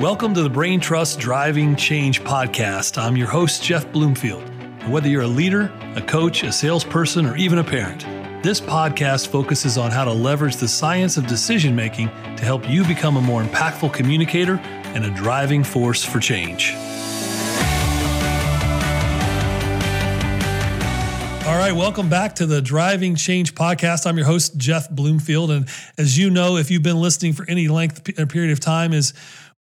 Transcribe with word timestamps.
Welcome 0.00 0.32
to 0.34 0.42
the 0.44 0.48
Brain 0.48 0.78
Trust 0.78 1.18
Driving 1.18 1.74
Change 1.74 2.22
podcast. 2.22 3.02
I'm 3.02 3.16
your 3.16 3.26
host, 3.26 3.64
Jeff 3.64 3.90
Bloomfield. 3.90 4.44
And 4.44 4.92
whether 4.92 5.08
you're 5.08 5.22
a 5.22 5.26
leader, 5.26 5.72
a 5.96 6.00
coach, 6.00 6.44
a 6.44 6.52
salesperson, 6.52 7.26
or 7.26 7.36
even 7.36 7.58
a 7.58 7.64
parent, 7.64 8.02
this 8.44 8.60
podcast 8.60 9.26
focuses 9.26 9.76
on 9.76 9.90
how 9.90 10.04
to 10.04 10.12
leverage 10.12 10.54
the 10.54 10.68
science 10.68 11.16
of 11.16 11.26
decision 11.26 11.74
making 11.74 12.06
to 12.36 12.44
help 12.44 12.70
you 12.70 12.84
become 12.84 13.16
a 13.16 13.20
more 13.20 13.42
impactful 13.42 13.92
communicator 13.92 14.60
and 14.94 15.04
a 15.04 15.10
driving 15.16 15.64
force 15.64 16.04
for 16.04 16.20
change. 16.20 16.74
All 21.44 21.56
right, 21.56 21.72
welcome 21.72 22.08
back 22.08 22.36
to 22.36 22.46
the 22.46 22.62
Driving 22.62 23.16
Change 23.16 23.54
podcast. 23.54 24.06
I'm 24.06 24.16
your 24.16 24.26
host 24.26 24.58
Jeff 24.58 24.88
Bloomfield, 24.90 25.50
and 25.50 25.66
as 25.96 26.16
you 26.16 26.30
know, 26.30 26.56
if 26.56 26.70
you've 26.70 26.82
been 26.84 27.00
listening 27.00 27.32
for 27.32 27.44
any 27.48 27.66
length 27.66 28.04
period 28.28 28.52
of 28.52 28.60
time, 28.60 28.92
is 28.92 29.12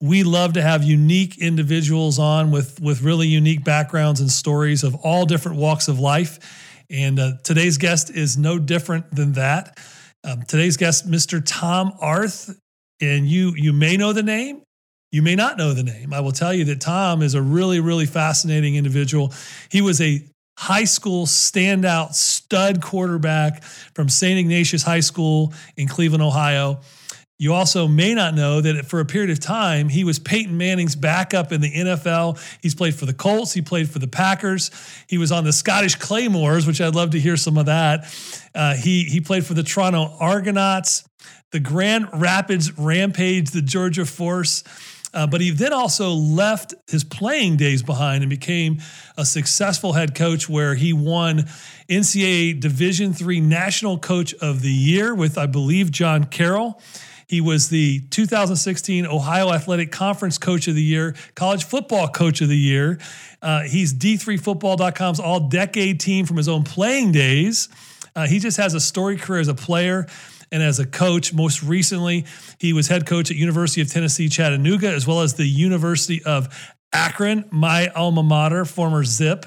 we 0.01 0.23
love 0.23 0.53
to 0.53 0.61
have 0.61 0.83
unique 0.83 1.39
individuals 1.39 2.19
on 2.19 2.51
with 2.51 2.79
with 2.79 3.01
really 3.01 3.27
unique 3.27 3.63
backgrounds 3.63 4.21
and 4.21 4.31
stories 4.31 4.83
of 4.83 4.95
all 4.95 5.25
different 5.25 5.57
walks 5.57 5.87
of 5.87 5.99
life. 5.99 6.39
And 6.89 7.19
uh, 7.19 7.31
today's 7.43 7.77
guest 7.77 8.09
is 8.09 8.37
no 8.37 8.59
different 8.59 9.13
than 9.13 9.33
that. 9.33 9.77
Um, 10.23 10.43
today's 10.43 10.77
guest, 10.77 11.09
Mr. 11.09 11.41
Tom 11.43 11.93
Arth, 11.99 12.55
and 13.01 13.27
you 13.27 13.53
you 13.55 13.73
may 13.73 13.97
know 13.97 14.13
the 14.13 14.23
name, 14.23 14.61
you 15.11 15.21
may 15.21 15.35
not 15.35 15.57
know 15.57 15.73
the 15.73 15.83
name. 15.83 16.13
I 16.13 16.19
will 16.19 16.31
tell 16.31 16.53
you 16.53 16.65
that 16.65 16.81
Tom 16.81 17.21
is 17.21 17.33
a 17.33 17.41
really 17.41 17.79
really 17.79 18.05
fascinating 18.05 18.75
individual. 18.75 19.33
He 19.69 19.81
was 19.81 19.99
a 19.99 20.23
high 20.57 20.85
school 20.85 21.25
standout 21.25 22.13
stud 22.13 22.81
quarterback 22.81 23.63
from 23.63 24.09
St. 24.09 24.39
Ignatius 24.39 24.83
High 24.83 25.01
School 25.01 25.53
in 25.75 25.87
Cleveland, 25.87 26.23
Ohio. 26.23 26.81
You 27.39 27.53
also 27.53 27.87
may 27.87 28.15
not 28.15 28.33
know 28.33 28.61
that 28.61 28.87
for 28.87 28.99
a 28.99 29.05
period 29.05 29.29
of 29.29 29.39
time, 29.39 29.89
he 29.89 30.03
was 30.03 30.17
Peyton 30.17 30.57
Manning's 30.57 30.95
backup 30.95 31.51
in 31.51 31.61
the 31.61 31.71
NFL. 31.71 32.39
He's 32.63 32.73
played 32.73 32.95
for 32.95 33.05
the 33.05 33.13
Colts, 33.13 33.53
he 33.53 33.61
played 33.61 33.89
for 33.89 33.99
the 33.99 34.07
Packers, 34.07 34.71
he 35.07 35.19
was 35.19 35.31
on 35.31 35.43
the 35.43 35.53
Scottish 35.53 35.95
Claymores, 35.95 36.65
which 36.65 36.81
I'd 36.81 36.95
love 36.95 37.11
to 37.11 37.19
hear 37.19 37.37
some 37.37 37.57
of 37.57 37.67
that. 37.67 38.05
Uh, 38.55 38.73
he, 38.73 39.03
he 39.03 39.21
played 39.21 39.45
for 39.45 39.53
the 39.53 39.61
Toronto 39.61 40.15
Argonauts, 40.19 41.07
the 41.51 41.59
Grand 41.59 42.07
Rapids 42.11 42.75
Rampage, 42.77 43.51
the 43.51 43.61
Georgia 43.61 44.05
Force. 44.05 44.63
Uh, 45.13 45.25
but 45.25 45.39
he 45.39 45.51
then 45.51 45.73
also 45.73 46.11
left 46.11 46.73
his 46.87 47.03
playing 47.03 47.55
days 47.55 47.81
behind 47.81 48.23
and 48.23 48.29
became 48.29 48.79
a 49.15 49.25
successful 49.25 49.93
head 49.93 50.13
coach 50.13 50.49
where 50.49 50.75
he 50.75 50.91
won 50.91 51.45
NCAA 51.87 52.59
Division 52.59 53.15
III 53.19 53.41
National 53.41 53.97
Coach 53.97 54.33
of 54.35 54.61
the 54.61 54.71
Year 54.71 55.15
with, 55.15 55.37
I 55.37 55.45
believe, 55.45 55.91
John 55.91 56.25
Carroll. 56.25 56.81
He 57.27 57.41
was 57.41 57.67
the 57.67 57.99
2016 58.09 59.05
Ohio 59.05 59.51
Athletic 59.51 59.91
Conference 59.91 60.37
Coach 60.37 60.69
of 60.69 60.75
the 60.75 60.83
Year, 60.83 61.13
College 61.35 61.65
Football 61.65 62.07
Coach 62.07 62.39
of 62.39 62.47
the 62.47 62.57
Year. 62.57 62.99
Uh, 63.41 63.63
he's 63.63 63.93
D3Football.com's 63.93 65.19
all 65.19 65.49
decade 65.49 65.99
team 65.99 66.25
from 66.25 66.37
his 66.37 66.47
own 66.47 66.63
playing 66.63 67.11
days. 67.11 67.67
Uh, 68.15 68.27
he 68.27 68.39
just 68.39 68.55
has 68.55 68.73
a 68.73 68.79
storied 68.79 69.19
career 69.19 69.41
as 69.41 69.49
a 69.49 69.53
player 69.53 70.07
and 70.53 70.63
as 70.63 70.79
a 70.79 70.87
coach. 70.87 71.33
Most 71.33 71.61
recently, 71.61 72.25
he 72.59 72.71
was 72.71 72.87
head 72.87 73.05
coach 73.05 73.29
at 73.29 73.35
University 73.35 73.81
of 73.81 73.91
Tennessee 73.91 74.29
Chattanooga, 74.29 74.87
as 74.87 75.05
well 75.05 75.19
as 75.19 75.33
the 75.33 75.45
University 75.45 76.23
of 76.23 76.73
Akron, 76.93 77.43
my 77.51 77.89
alma 77.89 78.23
mater, 78.23 78.63
former 78.63 79.03
Zip 79.03 79.45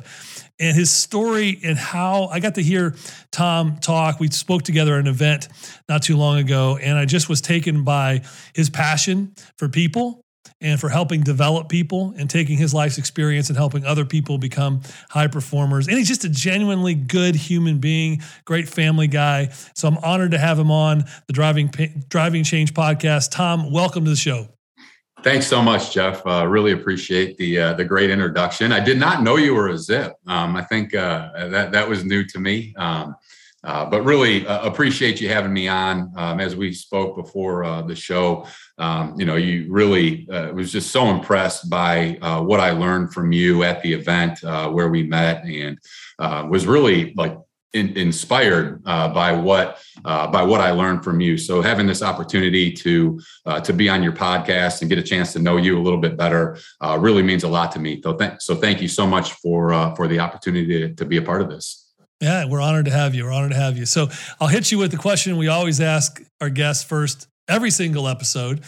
and 0.61 0.77
his 0.77 0.93
story 0.93 1.59
and 1.65 1.77
how 1.77 2.27
I 2.27 2.39
got 2.39 2.55
to 2.57 2.63
hear 2.63 2.95
Tom 3.33 3.79
talk. 3.79 4.21
We 4.21 4.29
spoke 4.29 4.63
together 4.63 4.95
at 4.95 5.01
an 5.01 5.07
event 5.07 5.49
not 5.89 6.03
too 6.03 6.17
long 6.17 6.39
ago, 6.39 6.79
and 6.81 6.97
I 6.97 7.07
just 7.07 7.29
was 7.29 7.41
taken 7.41 7.83
by 7.83 8.23
his 8.55 8.71
passion 8.71 9.35
for 9.57 9.69
people 9.69 10.21
and 10.61 10.79
for 10.79 10.91
helping 10.91 11.23
develop 11.23 11.69
people 11.71 12.15
and 12.19 12.29
taking 12.29 12.59
his 12.59 12.75
life's 12.75 12.99
experience 12.99 13.49
and 13.49 13.57
helping 13.57 13.85
other 13.85 14.05
people 14.05 14.37
become 14.37 14.83
high 15.09 15.27
performers. 15.27 15.89
And 15.89 15.97
he's 15.97 16.09
just 16.09 16.25
a 16.25 16.29
genuinely 16.29 16.95
good 16.95 17.35
human 17.35 17.79
being, 17.79 18.23
great 18.45 18.69
family 18.69 19.07
guy. 19.07 19.49
So 19.75 19.89
I'm 19.89 19.97
honored 19.99 20.33
to 20.33 20.39
have 20.39 20.59
him 20.59 20.71
on 20.71 21.05
the 21.27 21.33
Driving 21.33 21.73
Driving 22.09 22.45
Change 22.45 22.75
podcast. 22.75 23.31
Tom, 23.31 23.73
welcome 23.73 24.05
to 24.05 24.11
the 24.11 24.17
show. 24.17 24.49
Thanks 25.23 25.47
so 25.47 25.61
much, 25.61 25.93
Jeff. 25.93 26.27
Uh, 26.27 26.47
really 26.47 26.73
appreciate 26.73 27.37
the 27.37 27.59
uh, 27.59 27.73
the 27.75 27.85
great 27.85 28.09
introduction. 28.09 28.73
I 28.73 28.81
did 28.81 28.99
not 28.99 29.23
know 29.23 29.37
you 29.37 29.55
were 29.55 29.69
a 29.69 29.77
Zip. 29.77 30.15
Um, 30.27 30.57
I 30.57 30.63
think 30.63 30.95
uh, 30.95 31.49
that 31.49 31.73
that 31.73 31.87
was 31.87 32.07
new 32.07 32.25
to 32.25 32.39
me. 32.39 32.75
Um, 32.79 33.15
uh, 33.63 33.85
but 33.85 34.03
really 34.03 34.47
uh, 34.47 34.67
appreciate 34.67 35.21
you 35.21 35.29
having 35.29 35.53
me 35.53 35.69
on. 35.69 36.11
Um, 36.17 36.41
as 36.41 36.57
we 36.57 36.73
spoke 36.73 37.17
before 37.17 37.65
uh, 37.65 37.83
the 37.83 37.95
show, 37.95 38.47
um, 38.79 39.15
you 39.19 39.27
know, 39.27 39.37
you 39.37 39.71
really 39.71 40.27
was 40.55 40.73
just 40.73 40.91
so 40.91 41.11
impressed 41.11 41.69
by 41.69 42.17
what 42.23 42.61
I 42.61 42.71
learned 42.71 43.13
from 43.13 43.31
you 43.31 43.63
at 43.63 43.83
the 43.83 43.93
event 43.93 44.39
where 44.43 44.89
we 44.89 45.03
met, 45.03 45.45
and 45.45 45.79
was 46.49 46.67
really 46.67 47.13
like 47.15 47.37
in, 47.73 47.97
inspired 47.97 48.83
uh, 48.85 49.09
by 49.09 49.33
what 49.33 49.81
uh, 50.05 50.27
by 50.27 50.43
what 50.43 50.61
I 50.61 50.71
learned 50.73 51.05
from 51.05 51.21
you. 51.21 51.37
So 51.39 51.63
having 51.63 51.87
this 51.87 52.03
opportunity 52.03 52.73
to 52.73 53.21
uh, 53.47 53.61
to 53.61 53.73
be 53.73 53.89
on 53.89 54.03
your 54.03 54.13
podcast 54.13 54.81
and 54.81 54.89
get 54.89 54.99
a 54.99 55.03
chance 55.03 55.33
to 55.35 55.39
know 55.39 55.57
you 55.57 55.79
a 55.79 55.83
little 55.83 56.01
bit 56.01 56.17
better 56.17 56.59
uh, 56.81 56.99
really 57.01 57.23
means 57.23 57.45
a 57.45 57.49
lot 57.49 57.73
to 57.73 57.79
me. 57.79 58.01
So 58.03 58.17
thank 58.17 58.41
so 58.41 58.55
thank 58.55 58.81
you 58.81 58.89
so 58.89 59.07
much 59.07 59.33
for 59.35 59.73
uh, 59.73 59.95
for 59.95 60.09
the 60.09 60.19
opportunity 60.19 60.67
to, 60.67 60.95
to 60.95 61.05
be 61.05 61.17
a 61.17 61.23
part 61.23 61.43
of 61.43 61.49
this. 61.49 61.87
Yeah, 62.21 62.45
we're 62.47 62.61
honored 62.61 62.85
to 62.85 62.91
have 62.91 63.15
you. 63.15 63.25
We're 63.25 63.33
honored 63.33 63.53
to 63.53 63.57
have 63.57 63.79
you. 63.79 63.87
So 63.87 64.09
I'll 64.41 64.49
hit 64.49 64.71
you 64.71 64.79
with 64.79 64.91
the 64.91 64.99
question 64.99 65.39
we 65.39 65.49
always 65.49 65.81
ask 65.81 66.23
our 66.41 66.51
guests 66.51 66.85
first 66.85 67.29
every 67.49 67.71
single 67.71 68.09
episode. 68.09 68.63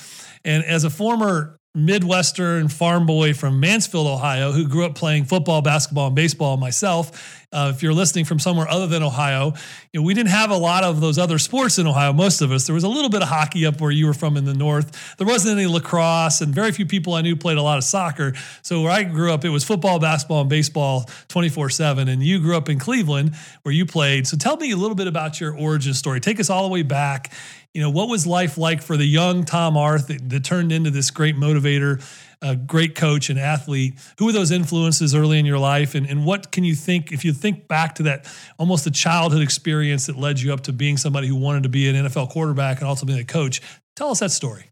And 0.44 0.64
as 0.64 0.84
a 0.84 0.90
former 0.90 1.58
Midwestern 1.74 2.68
farm 2.68 3.06
boy 3.06 3.32
from 3.32 3.58
Mansfield, 3.58 4.06
Ohio, 4.06 4.52
who 4.52 4.68
grew 4.68 4.84
up 4.84 4.94
playing 4.94 5.24
football, 5.24 5.62
basketball, 5.62 6.08
and 6.08 6.16
baseball 6.16 6.58
myself. 6.58 7.40
Uh, 7.50 7.72
if 7.74 7.82
you're 7.82 7.94
listening 7.94 8.26
from 8.26 8.38
somewhere 8.38 8.68
other 8.68 8.86
than 8.86 9.02
Ohio, 9.02 9.54
you 9.90 10.00
know, 10.00 10.06
we 10.06 10.12
didn't 10.12 10.28
have 10.28 10.50
a 10.50 10.56
lot 10.56 10.84
of 10.84 11.00
those 11.00 11.16
other 11.16 11.38
sports 11.38 11.78
in 11.78 11.86
Ohio, 11.86 12.12
most 12.12 12.42
of 12.42 12.52
us. 12.52 12.66
There 12.66 12.74
was 12.74 12.84
a 12.84 12.88
little 12.88 13.08
bit 13.08 13.22
of 13.22 13.28
hockey 13.28 13.64
up 13.64 13.80
where 13.80 13.90
you 13.90 14.06
were 14.06 14.12
from 14.12 14.36
in 14.36 14.44
the 14.44 14.52
north. 14.52 15.16
There 15.16 15.26
wasn't 15.26 15.58
any 15.58 15.66
lacrosse, 15.66 16.42
and 16.42 16.54
very 16.54 16.72
few 16.72 16.84
people 16.84 17.14
I 17.14 17.22
knew 17.22 17.36
played 17.36 17.56
a 17.56 17.62
lot 17.62 17.78
of 17.78 17.84
soccer. 17.84 18.34
So 18.60 18.82
where 18.82 18.90
I 18.90 19.02
grew 19.04 19.32
up, 19.32 19.42
it 19.46 19.50
was 19.50 19.64
football, 19.64 19.98
basketball, 19.98 20.42
and 20.42 20.50
baseball 20.50 21.08
24 21.28 21.70
7. 21.70 22.06
And 22.06 22.22
you 22.22 22.38
grew 22.38 22.56
up 22.56 22.68
in 22.68 22.78
Cleveland 22.78 23.34
where 23.62 23.74
you 23.74 23.86
played. 23.86 24.26
So 24.26 24.36
tell 24.36 24.58
me 24.58 24.72
a 24.72 24.76
little 24.76 24.96
bit 24.96 25.06
about 25.06 25.40
your 25.40 25.56
origin 25.56 25.94
story. 25.94 26.20
Take 26.20 26.38
us 26.38 26.50
all 26.50 26.64
the 26.64 26.72
way 26.72 26.82
back 26.82 27.32
you 27.74 27.80
know, 27.80 27.90
what 27.90 28.08
was 28.08 28.26
life 28.26 28.58
like 28.58 28.82
for 28.82 28.96
the 28.96 29.04
young 29.06 29.44
Tom 29.44 29.76
Arth 29.76 30.08
that, 30.08 30.28
that 30.28 30.44
turned 30.44 30.72
into 30.72 30.90
this 30.90 31.10
great 31.10 31.36
motivator, 31.36 32.04
a 32.42 32.54
great 32.54 32.94
coach 32.94 33.30
and 33.30 33.38
athlete? 33.38 33.94
Who 34.18 34.26
were 34.26 34.32
those 34.32 34.50
influences 34.50 35.14
early 35.14 35.38
in 35.38 35.46
your 35.46 35.58
life? 35.58 35.94
And, 35.94 36.06
and 36.06 36.26
what 36.26 36.52
can 36.52 36.64
you 36.64 36.74
think, 36.74 37.12
if 37.12 37.24
you 37.24 37.32
think 37.32 37.68
back 37.68 37.94
to 37.94 38.02
that 38.04 38.30
almost 38.58 38.86
a 38.86 38.90
childhood 38.90 39.42
experience 39.42 40.06
that 40.06 40.18
led 40.18 40.40
you 40.40 40.52
up 40.52 40.60
to 40.62 40.72
being 40.72 40.98
somebody 40.98 41.28
who 41.28 41.36
wanted 41.36 41.62
to 41.62 41.70
be 41.70 41.88
an 41.88 41.96
NFL 42.06 42.30
quarterback 42.30 42.78
and 42.78 42.86
also 42.86 43.06
being 43.06 43.20
a 43.20 43.24
coach? 43.24 43.62
Tell 43.96 44.10
us 44.10 44.20
that 44.20 44.32
story. 44.32 44.70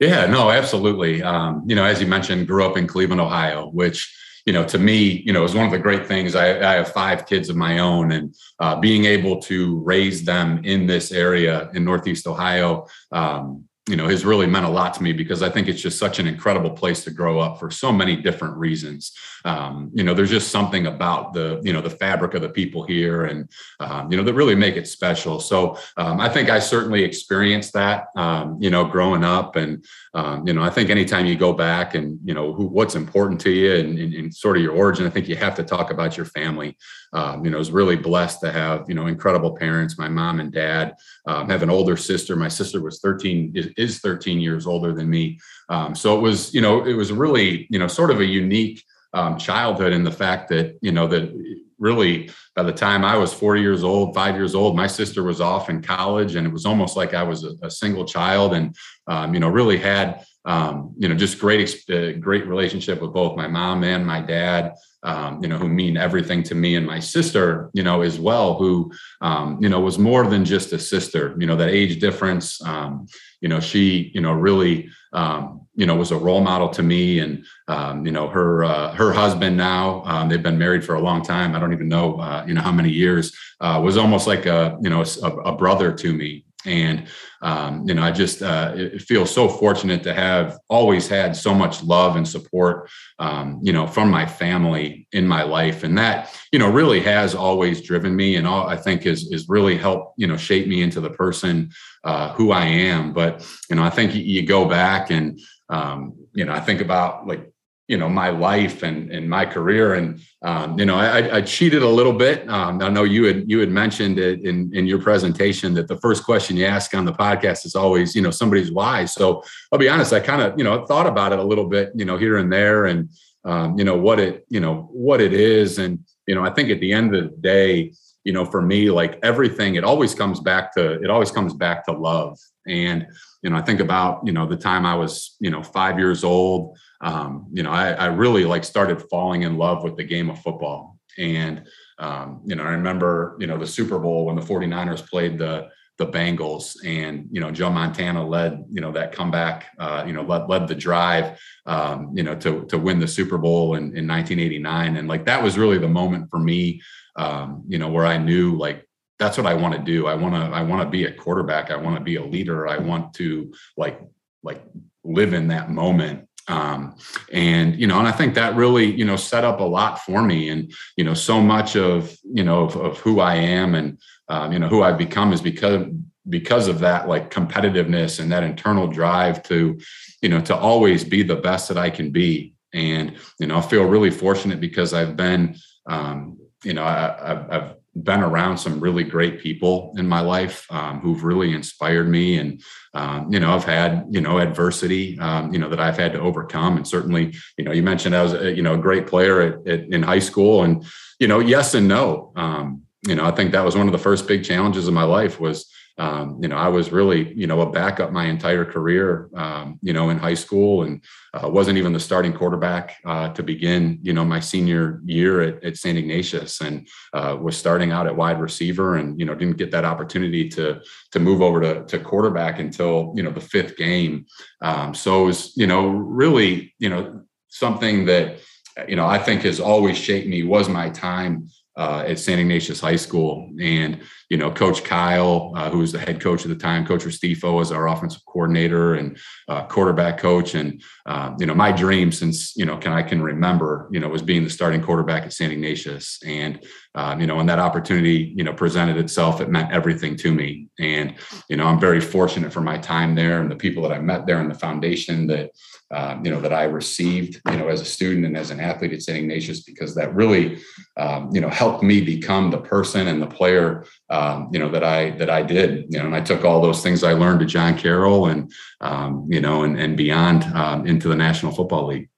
Yeah, 0.00 0.26
no, 0.26 0.50
absolutely. 0.50 1.22
Um, 1.22 1.62
you 1.66 1.74
know, 1.74 1.84
as 1.84 2.00
you 2.00 2.06
mentioned, 2.06 2.46
grew 2.46 2.64
up 2.64 2.76
in 2.76 2.86
Cleveland, 2.86 3.20
Ohio, 3.20 3.68
which 3.70 4.12
you 4.46 4.52
know, 4.52 4.64
to 4.64 4.78
me, 4.78 5.22
you 5.24 5.32
know, 5.32 5.44
is 5.44 5.54
one 5.54 5.64
of 5.64 5.72
the 5.72 5.78
great 5.78 6.06
things. 6.06 6.34
I, 6.34 6.58
I 6.58 6.74
have 6.74 6.92
five 6.92 7.26
kids 7.26 7.48
of 7.48 7.56
my 7.56 7.78
own, 7.78 8.12
and 8.12 8.34
uh, 8.60 8.78
being 8.78 9.06
able 9.06 9.40
to 9.42 9.80
raise 9.80 10.24
them 10.24 10.62
in 10.64 10.86
this 10.86 11.12
area 11.12 11.70
in 11.74 11.84
Northeast 11.84 12.26
Ohio, 12.26 12.86
um, 13.10 13.64
you 13.86 13.96
know, 13.96 14.08
has 14.08 14.24
really 14.24 14.46
meant 14.46 14.64
a 14.64 14.68
lot 14.70 14.94
to 14.94 15.02
me 15.02 15.12
because 15.12 15.42
I 15.42 15.50
think 15.50 15.68
it's 15.68 15.80
just 15.80 15.98
such 15.98 16.18
an 16.18 16.26
incredible 16.26 16.70
place 16.70 17.04
to 17.04 17.10
grow 17.10 17.38
up 17.38 17.58
for 17.58 17.70
so 17.70 17.92
many 17.92 18.16
different 18.16 18.56
reasons. 18.56 19.12
Um, 19.44 19.90
you 19.92 20.02
know, 20.02 20.14
there's 20.14 20.30
just 20.30 20.50
something 20.50 20.86
about 20.86 21.34
the, 21.34 21.60
you 21.62 21.72
know, 21.74 21.82
the 21.82 21.90
fabric 21.90 22.32
of 22.32 22.40
the 22.40 22.48
people 22.48 22.84
here 22.84 23.26
and, 23.26 23.50
um, 23.80 24.10
you 24.10 24.16
know, 24.16 24.22
that 24.24 24.32
really 24.32 24.54
make 24.54 24.76
it 24.76 24.88
special. 24.88 25.38
So 25.38 25.76
um, 25.98 26.18
I 26.18 26.30
think 26.30 26.48
I 26.48 26.60
certainly 26.60 27.04
experienced 27.04 27.74
that, 27.74 28.06
um, 28.16 28.56
you 28.58 28.70
know, 28.70 28.86
growing 28.86 29.22
up. 29.22 29.56
And, 29.56 29.84
um, 30.14 30.46
you 30.46 30.54
know, 30.54 30.62
I 30.62 30.70
think 30.70 30.88
anytime 30.88 31.26
you 31.26 31.36
go 31.36 31.52
back 31.52 31.94
and, 31.94 32.18
you 32.24 32.32
know, 32.32 32.54
who, 32.54 32.66
what's 32.66 32.94
important 32.94 33.38
to 33.42 33.50
you 33.50 33.74
and, 33.74 33.98
and, 33.98 34.14
and, 34.14 34.34
sort 34.34 34.56
of 34.56 34.62
your 34.62 34.72
origin, 34.72 35.06
I 35.06 35.10
think 35.10 35.28
you 35.28 35.36
have 35.36 35.54
to 35.56 35.62
talk 35.62 35.90
about 35.90 36.16
your 36.16 36.26
family. 36.26 36.76
Um, 37.14 37.44
you 37.44 37.50
know, 37.50 37.58
was 37.58 37.70
really 37.70 37.94
blessed 37.96 38.40
to 38.40 38.50
have, 38.50 38.86
you 38.88 38.94
know, 38.94 39.06
incredible 39.06 39.56
parents. 39.56 39.96
My 39.96 40.08
mom 40.08 40.40
and 40.40 40.52
dad 40.52 40.94
have 41.26 41.62
an 41.62 41.70
older 41.70 41.96
sister. 41.96 42.34
My 42.34 42.48
sister 42.48 42.82
was 42.82 42.98
13, 42.98 43.52
is, 43.54 43.66
is 43.76 43.98
13 44.00 44.40
years 44.40 44.66
older 44.66 44.92
than 44.92 45.08
me. 45.08 45.38
Um, 45.68 45.94
so 45.94 46.18
it 46.18 46.20
was, 46.20 46.52
you 46.52 46.60
know, 46.60 46.84
it 46.84 46.94
was 46.94 47.12
really, 47.12 47.68
you 47.70 47.78
know, 47.78 47.86
sort 47.86 48.10
of 48.10 48.20
a 48.20 48.24
unique 48.24 48.82
um, 49.12 49.38
childhood 49.38 49.92
in 49.92 50.04
the 50.04 50.10
fact 50.10 50.48
that, 50.48 50.76
you 50.82 50.92
know, 50.92 51.06
that 51.06 51.32
really 51.78 52.30
by 52.54 52.62
the 52.62 52.72
time 52.72 53.04
I 53.04 53.16
was 53.16 53.32
40 53.32 53.60
years 53.60 53.84
old, 53.84 54.14
five 54.14 54.34
years 54.34 54.54
old, 54.54 54.76
my 54.76 54.86
sister 54.86 55.22
was 55.22 55.40
off 55.40 55.70
in 55.70 55.82
college 55.82 56.34
and 56.34 56.46
it 56.46 56.52
was 56.52 56.66
almost 56.66 56.96
like 56.96 57.14
I 57.14 57.22
was 57.22 57.44
a, 57.44 57.52
a 57.62 57.70
single 57.70 58.04
child 58.04 58.54
and, 58.54 58.74
um, 59.06 59.34
you 59.34 59.40
know, 59.40 59.48
really 59.48 59.78
had, 59.78 60.24
um, 60.44 60.94
you 60.98 61.08
know, 61.08 61.14
just 61.14 61.38
great, 61.38 61.84
uh, 61.90 62.12
great 62.12 62.46
relationship 62.46 63.00
with 63.00 63.12
both 63.12 63.36
my 63.36 63.48
mom 63.48 63.84
and 63.84 64.06
my 64.06 64.20
dad. 64.20 64.74
Um, 65.04 65.42
you 65.42 65.48
know, 65.48 65.58
who 65.58 65.68
mean 65.68 65.96
everything 65.96 66.42
to 66.44 66.54
me 66.54 66.76
and 66.76 66.86
my 66.86 66.98
sister, 66.98 67.70
you 67.74 67.82
know, 67.82 68.00
as 68.00 68.18
well, 68.18 68.54
who, 68.54 68.90
um, 69.20 69.58
you 69.60 69.68
know, 69.68 69.80
was 69.80 69.98
more 69.98 70.26
than 70.26 70.44
just 70.44 70.72
a 70.72 70.78
sister, 70.78 71.36
you 71.38 71.46
know, 71.46 71.56
that 71.56 71.68
age 71.68 72.00
difference, 72.00 72.60
um, 72.66 73.06
you 73.40 73.48
know, 73.48 73.60
she, 73.60 74.10
you 74.14 74.20
know, 74.22 74.32
really, 74.32 74.88
um, 75.12 75.60
you 75.74 75.86
know, 75.86 75.94
was 75.94 76.10
a 76.10 76.16
role 76.16 76.40
model 76.40 76.68
to 76.70 76.82
me 76.82 77.18
and, 77.18 77.44
um, 77.68 78.06
you 78.06 78.12
know, 78.12 78.28
her, 78.28 78.64
uh, 78.64 78.94
her 78.94 79.12
husband 79.12 79.56
now, 79.56 80.02
um, 80.04 80.28
they've 80.28 80.42
been 80.42 80.58
married 80.58 80.84
for 80.84 80.94
a 80.94 81.00
long 81.00 81.22
time. 81.22 81.54
I 81.54 81.58
don't 81.58 81.72
even 81.72 81.88
know, 81.88 82.18
uh, 82.20 82.44
you 82.46 82.54
know, 82.54 82.62
how 82.62 82.72
many 82.72 82.90
years, 82.90 83.36
uh, 83.60 83.80
was 83.84 83.96
almost 83.96 84.26
like 84.26 84.46
a, 84.46 84.78
you 84.80 84.88
know, 84.88 85.04
a, 85.22 85.28
a 85.28 85.56
brother 85.56 85.92
to 85.92 86.12
me. 86.14 86.46
And 86.66 87.06
um, 87.42 87.84
you 87.86 87.94
know, 87.94 88.02
I 88.02 88.10
just 88.10 88.42
uh, 88.42 88.74
feel 88.98 89.26
so 89.26 89.48
fortunate 89.48 90.02
to 90.04 90.14
have 90.14 90.58
always 90.68 91.06
had 91.06 91.36
so 91.36 91.54
much 91.54 91.82
love 91.82 92.16
and 92.16 92.26
support, 92.26 92.88
um, 93.18 93.60
you 93.62 93.72
know, 93.72 93.86
from 93.86 94.10
my 94.10 94.24
family 94.24 95.06
in 95.12 95.26
my 95.26 95.42
life, 95.42 95.84
and 95.84 95.96
that 95.98 96.34
you 96.52 96.58
know 96.58 96.70
really 96.70 97.00
has 97.00 97.34
always 97.34 97.82
driven 97.82 98.16
me, 98.16 98.36
and 98.36 98.46
all 98.46 98.66
I 98.66 98.76
think 98.76 99.06
is 99.06 99.30
is 99.30 99.48
really 99.48 99.76
helped 99.76 100.14
you 100.16 100.26
know 100.26 100.36
shape 100.36 100.66
me 100.66 100.82
into 100.82 101.00
the 101.00 101.10
person 101.10 101.70
uh, 102.04 102.32
who 102.32 102.52
I 102.52 102.64
am. 102.64 103.12
But 103.12 103.46
you 103.68 103.76
know, 103.76 103.82
I 103.82 103.90
think 103.90 104.14
you, 104.14 104.46
go 104.46 104.66
back 104.66 105.10
and 105.10 105.40
um, 105.68 106.14
you 106.34 106.44
know, 106.44 106.52
I 106.52 106.60
think 106.60 106.80
about 106.80 107.26
like 107.26 107.50
you 107.88 107.98
know 107.98 108.08
my 108.08 108.30
life 108.30 108.82
and 108.82 109.10
and 109.10 109.28
my 109.28 109.44
career. 109.44 109.94
And 109.94 110.20
um, 110.42 110.78
you 110.78 110.86
know 110.86 110.96
I, 110.96 111.36
I, 111.36 111.40
cheated 111.42 111.82
a 111.82 111.88
little 111.88 112.12
bit. 112.12 112.48
Um, 112.48 112.80
i 112.82 112.88
know 112.88 113.04
you 113.04 113.24
had 113.24 113.44
you 113.50 113.58
had 113.60 113.70
mentioned 113.70 114.18
it 114.18 114.40
in 114.44 114.70
in 114.74 114.86
your 114.86 115.00
presentation 115.00 115.74
that 115.74 115.88
the 115.88 115.98
first 115.98 116.24
question 116.24 116.56
you 116.56 116.64
ask 116.64 116.94
on 116.94 117.04
the 117.04 117.12
podcast 117.12 117.66
is 117.66 117.74
always 117.74 118.14
you 118.14 118.22
know 118.22 118.30
somebody's 118.30 118.72
why. 118.72 119.04
So 119.04 119.42
i'll 119.72 119.78
be 119.78 119.88
honest 119.88 120.12
i 120.12 120.20
kind 120.20 120.42
of 120.42 120.56
you 120.58 120.64
know 120.64 120.86
thought 120.86 121.06
about 121.06 121.32
it 121.32 121.38
a 121.38 121.44
little 121.44 121.66
bit 121.66 121.92
you 121.94 122.04
know 122.04 122.16
here 122.16 122.38
and 122.38 122.52
there 122.52 122.86
and 122.86 123.08
um, 123.44 123.78
you 123.78 123.84
know 123.84 123.96
what 123.96 124.18
it 124.18 124.46
you 124.48 124.60
know 124.60 124.88
what 124.92 125.20
it 125.20 125.32
is. 125.32 125.78
And 125.78 125.98
you 126.26 126.34
know 126.34 126.42
i 126.42 126.50
think 126.50 126.70
at 126.70 126.80
the 126.80 126.92
end 126.92 127.14
of 127.14 127.24
the 127.24 127.36
day 127.36 127.92
you 128.24 128.32
know 128.32 128.44
for 128.44 128.62
me 128.62 128.90
like 128.90 129.18
everything 129.22 129.74
it 129.74 129.84
always 129.84 130.14
comes 130.14 130.40
back 130.40 130.74
to 130.74 131.02
it 131.02 131.10
always 131.10 131.30
comes 131.30 131.54
back 131.54 131.84
to 131.84 131.92
love 131.92 132.38
and 132.66 133.06
you 133.42 133.50
know 133.50 133.56
i 133.56 133.62
think 133.62 133.80
about 133.80 134.20
you 134.24 134.32
know 134.32 134.46
the 134.46 134.56
time 134.56 134.84
i 134.86 134.94
was 134.94 135.36
you 135.40 135.50
know 135.50 135.62
five 135.62 135.98
years 135.98 136.24
old 136.24 136.76
um, 137.04 137.46
you 137.52 137.62
know, 137.62 137.70
I, 137.70 137.92
I, 137.92 138.06
really 138.06 138.44
like 138.44 138.64
started 138.64 139.02
falling 139.10 139.42
in 139.42 139.58
love 139.58 139.84
with 139.84 139.96
the 139.96 140.04
game 140.04 140.30
of 140.30 140.40
football. 140.40 140.98
And, 141.18 141.64
um, 141.98 142.40
you 142.46 142.56
know, 142.56 142.64
I 142.64 142.70
remember, 142.70 143.36
you 143.38 143.46
know, 143.46 143.58
the 143.58 143.66
Super 143.66 143.98
Bowl 143.98 144.24
when 144.24 144.36
the 144.36 144.42
49ers 144.42 145.06
played 145.08 145.38
the, 145.38 145.68
the 145.98 146.06
Bengals 146.06 146.76
and, 146.82 147.28
you 147.30 147.40
know, 147.40 147.50
Joe 147.50 147.70
Montana 147.70 148.26
led, 148.26 148.64
you 148.70 148.80
know, 148.80 148.90
that 148.92 149.12
comeback, 149.12 149.66
uh, 149.78 150.02
you 150.06 150.14
know, 150.14 150.22
led, 150.22 150.48
led 150.48 150.66
the 150.66 150.74
drive, 150.74 151.38
um, 151.66 152.10
you 152.14 152.22
know, 152.22 152.34
to, 152.36 152.64
to 152.64 152.78
win 152.78 152.98
the 152.98 153.06
Super 153.06 153.36
Bowl 153.36 153.74
in, 153.74 153.96
in 153.96 154.08
1989. 154.08 154.96
And 154.96 155.06
like, 155.06 155.26
that 155.26 155.42
was 155.42 155.58
really 155.58 155.78
the 155.78 155.86
moment 155.86 156.30
for 156.30 156.38
me, 156.38 156.80
um, 157.16 157.64
you 157.68 157.78
know, 157.78 157.88
where 157.88 158.06
I 158.06 158.18
knew 158.18 158.56
like, 158.56 158.86
that's 159.18 159.36
what 159.36 159.46
I 159.46 159.54
want 159.54 159.74
to 159.74 159.80
do. 159.80 160.06
I 160.06 160.14
want 160.14 160.34
to, 160.34 160.40
I 160.40 160.62
want 160.62 160.82
to 160.82 160.88
be 160.88 161.04
a 161.04 161.12
quarterback. 161.12 161.70
I 161.70 161.76
want 161.76 161.96
to 161.96 162.02
be 162.02 162.16
a 162.16 162.24
leader. 162.24 162.66
I 162.66 162.78
want 162.78 163.14
to 163.14 163.52
like, 163.76 164.00
like 164.42 164.62
live 165.04 165.32
in 165.32 165.48
that 165.48 165.70
moment 165.70 166.28
um, 166.48 166.96
and 167.32 167.78
you 167.78 167.86
know 167.86 167.98
and 167.98 168.08
i 168.08 168.12
think 168.12 168.34
that 168.34 168.54
really 168.54 168.84
you 168.84 169.04
know 169.04 169.16
set 169.16 169.44
up 169.44 169.60
a 169.60 169.64
lot 169.64 170.00
for 170.00 170.22
me 170.22 170.48
and 170.48 170.72
you 170.96 171.04
know 171.04 171.14
so 171.14 171.40
much 171.40 171.76
of 171.76 172.16
you 172.22 172.44
know 172.44 172.64
of, 172.64 172.76
of 172.76 172.98
who 172.98 173.20
i 173.20 173.34
am 173.34 173.74
and 173.74 173.98
um, 174.28 174.52
you 174.52 174.58
know 174.58 174.68
who 174.68 174.82
i've 174.82 174.98
become 174.98 175.32
is 175.32 175.40
because 175.40 175.86
because 176.28 176.68
of 176.68 176.78
that 176.80 177.08
like 177.08 177.30
competitiveness 177.30 178.20
and 178.20 178.30
that 178.30 178.42
internal 178.42 178.86
drive 178.86 179.42
to 179.42 179.78
you 180.20 180.28
know 180.28 180.40
to 180.40 180.54
always 180.54 181.04
be 181.04 181.22
the 181.22 181.36
best 181.36 181.68
that 181.68 181.78
i 181.78 181.88
can 181.88 182.10
be 182.10 182.54
and 182.72 183.16
you 183.38 183.46
know 183.46 183.58
i 183.58 183.62
feel 183.62 183.84
really 183.84 184.10
fortunate 184.10 184.60
because 184.60 184.92
i've 184.92 185.16
been 185.16 185.56
um, 185.86 186.38
you 186.64 186.72
know 186.72 186.84
I, 186.84 187.46
have 187.50 187.76
been 187.96 188.22
around 188.22 188.58
some 188.58 188.80
really 188.80 189.04
great 189.04 189.38
people 189.38 189.94
in 189.96 190.08
my 190.08 190.20
life 190.20 190.66
um, 190.70 190.98
who've 190.98 191.22
really 191.22 191.52
inspired 191.52 192.08
me 192.08 192.38
and 192.38 192.60
um, 192.94 193.32
you 193.32 193.38
know 193.38 193.54
i've 193.54 193.64
had 193.64 194.06
you 194.10 194.20
know 194.20 194.38
adversity 194.38 195.18
um, 195.20 195.52
you 195.52 195.58
know 195.58 195.68
that 195.68 195.80
i've 195.80 195.96
had 195.96 196.12
to 196.12 196.20
overcome. 196.20 196.76
And 196.76 196.86
certainly 196.86 197.34
you 197.56 197.64
know 197.64 197.72
you 197.72 197.82
mentioned 197.82 198.16
i 198.16 198.22
was 198.22 198.34
a, 198.34 198.52
you 198.52 198.62
know 198.62 198.74
a 198.74 198.78
great 198.78 199.06
player 199.06 199.40
at, 199.40 199.66
at, 199.68 199.80
in 199.90 200.02
high 200.02 200.18
school 200.18 200.64
and 200.64 200.84
you 201.18 201.28
know 201.28 201.38
yes 201.38 201.74
and 201.74 201.86
no. 201.86 202.32
Um, 202.36 202.82
you 203.06 203.14
know 203.14 203.24
i 203.24 203.30
think 203.30 203.52
that 203.52 203.64
was 203.64 203.76
one 203.76 203.86
of 203.86 203.92
the 203.92 203.98
first 203.98 204.26
big 204.26 204.44
challenges 204.44 204.88
of 204.88 204.94
my 204.94 205.04
life 205.04 205.38
was 205.38 205.70
um, 205.96 206.38
you 206.42 206.48
know, 206.48 206.56
I 206.56 206.68
was 206.68 206.90
really, 206.90 207.32
you 207.34 207.46
know, 207.46 207.60
a 207.60 207.70
backup 207.70 208.10
my 208.10 208.26
entire 208.26 208.64
career, 208.64 209.30
um, 209.36 209.78
you 209.80 209.92
know, 209.92 210.10
in 210.10 210.18
high 210.18 210.34
school 210.34 210.82
and 210.82 211.00
uh, 211.32 211.48
wasn't 211.48 211.78
even 211.78 211.92
the 211.92 212.00
starting 212.00 212.32
quarterback 212.32 212.96
uh, 213.04 213.28
to 213.30 213.42
begin, 213.44 214.00
you 214.02 214.12
know, 214.12 214.24
my 214.24 214.40
senior 214.40 215.00
year 215.04 215.40
at, 215.40 215.62
at 215.62 215.76
St. 215.76 215.96
Ignatius 215.96 216.60
and 216.60 216.88
uh, 217.12 217.36
was 217.40 217.56
starting 217.56 217.92
out 217.92 218.08
at 218.08 218.16
wide 218.16 218.40
receiver 218.40 218.96
and, 218.96 219.20
you 219.20 219.24
know, 219.24 219.36
didn't 219.36 219.56
get 219.56 219.70
that 219.70 219.84
opportunity 219.84 220.48
to, 220.50 220.80
to 221.12 221.20
move 221.20 221.40
over 221.40 221.60
to, 221.60 221.84
to 221.84 221.98
quarterback 222.00 222.58
until, 222.58 223.12
you 223.14 223.22
know, 223.22 223.30
the 223.30 223.40
fifth 223.40 223.76
game. 223.76 224.26
Um, 224.62 224.94
so 224.94 225.22
it 225.22 225.26
was, 225.26 225.56
you 225.56 225.68
know, 225.68 225.88
really, 225.88 226.74
you 226.80 226.88
know, 226.88 227.22
something 227.50 228.06
that, 228.06 228.40
you 228.88 228.96
know, 228.96 229.06
I 229.06 229.18
think 229.18 229.42
has 229.42 229.60
always 229.60 229.96
shaped 229.96 230.26
me 230.26 230.42
was 230.42 230.68
my 230.68 230.90
time 230.90 231.48
uh, 231.76 232.04
at 232.06 232.18
St. 232.18 232.40
Ignatius 232.40 232.80
High 232.80 232.96
School. 232.96 233.50
And, 233.60 234.00
you 234.28 234.36
know, 234.36 234.50
Coach 234.50 234.84
Kyle, 234.84 235.52
uh, 235.56 235.70
who 235.70 235.78
was 235.78 235.92
the 235.92 235.98
head 235.98 236.20
coach 236.20 236.42
at 236.42 236.48
the 236.48 236.56
time, 236.56 236.86
Coach 236.86 237.04
Restifo 237.04 237.54
was 237.54 237.72
our 237.72 237.88
offensive 237.88 238.24
coordinator 238.26 238.94
and 238.94 239.18
uh, 239.48 239.66
quarterback 239.66 240.18
coach. 240.18 240.54
And, 240.54 240.82
uh, 241.06 241.34
you 241.38 241.46
know, 241.46 241.54
my 241.54 241.72
dream 241.72 242.12
since, 242.12 242.56
you 242.56 242.64
know, 242.64 242.76
can 242.76 242.92
I 242.92 243.02
can 243.02 243.22
remember, 243.22 243.88
you 243.90 244.00
know, 244.00 244.08
was 244.08 244.22
being 244.22 244.44
the 244.44 244.50
starting 244.50 244.82
quarterback 244.82 245.24
at 245.24 245.32
St. 245.32 245.52
Ignatius. 245.52 246.20
And, 246.24 246.64
um, 246.96 247.20
you 247.20 247.26
know, 247.26 247.36
when 247.36 247.46
that 247.46 247.58
opportunity, 247.58 248.32
you 248.36 248.44
know, 248.44 248.52
presented 248.52 248.96
itself, 248.98 249.40
it 249.40 249.48
meant 249.48 249.72
everything 249.72 250.16
to 250.18 250.32
me. 250.32 250.68
And, 250.78 251.14
you 251.48 251.56
know, 251.56 251.66
I'm 251.66 251.80
very 251.80 252.00
fortunate 252.00 252.52
for 252.52 252.60
my 252.60 252.78
time 252.78 253.16
there 253.16 253.40
and 253.40 253.50
the 253.50 253.56
people 253.56 253.82
that 253.82 253.92
I 253.92 253.98
met 253.98 254.26
there 254.26 254.40
and 254.40 254.48
the 254.48 254.58
foundation 254.58 255.26
that, 255.26 255.50
um, 255.90 256.24
you 256.24 256.30
know, 256.30 256.40
that 256.40 256.52
I 256.52 256.64
received, 256.64 257.40
you 257.50 257.56
know, 257.56 257.68
as 257.68 257.80
a 257.80 257.84
student 257.84 258.26
and 258.26 258.36
as 258.36 258.50
an 258.50 258.60
athlete 258.60 258.92
at 258.92 259.02
St. 259.02 259.18
Ignatius, 259.18 259.64
because 259.64 259.94
that 259.96 260.14
really, 260.14 260.60
um, 260.96 261.30
you 261.32 261.40
know, 261.40 261.48
helped 261.48 261.82
me 261.82 262.00
become 262.00 262.50
the 262.50 262.58
person 262.58 263.08
and 263.08 263.20
the 263.20 263.26
player, 263.26 263.84
um, 264.10 264.48
you 264.52 264.60
know, 264.60 264.68
that 264.70 264.84
I 264.84 265.10
that 265.18 265.30
I 265.30 265.42
did. 265.42 265.86
You 265.92 265.98
know, 265.98 266.06
and 266.06 266.14
I 266.14 266.20
took 266.20 266.44
all 266.44 266.60
those 266.60 266.82
things 266.82 267.02
I 267.02 267.12
learned 267.12 267.40
to 267.40 267.46
John 267.46 267.76
Carroll 267.76 268.26
and, 268.26 268.52
um, 268.80 269.26
you 269.28 269.40
know, 269.40 269.64
and 269.64 269.78
and 269.78 269.96
beyond 269.96 270.44
um, 270.54 270.86
into 270.86 271.08
the 271.08 271.16
National 271.16 271.52
Football 271.52 271.88
League. 271.88 272.08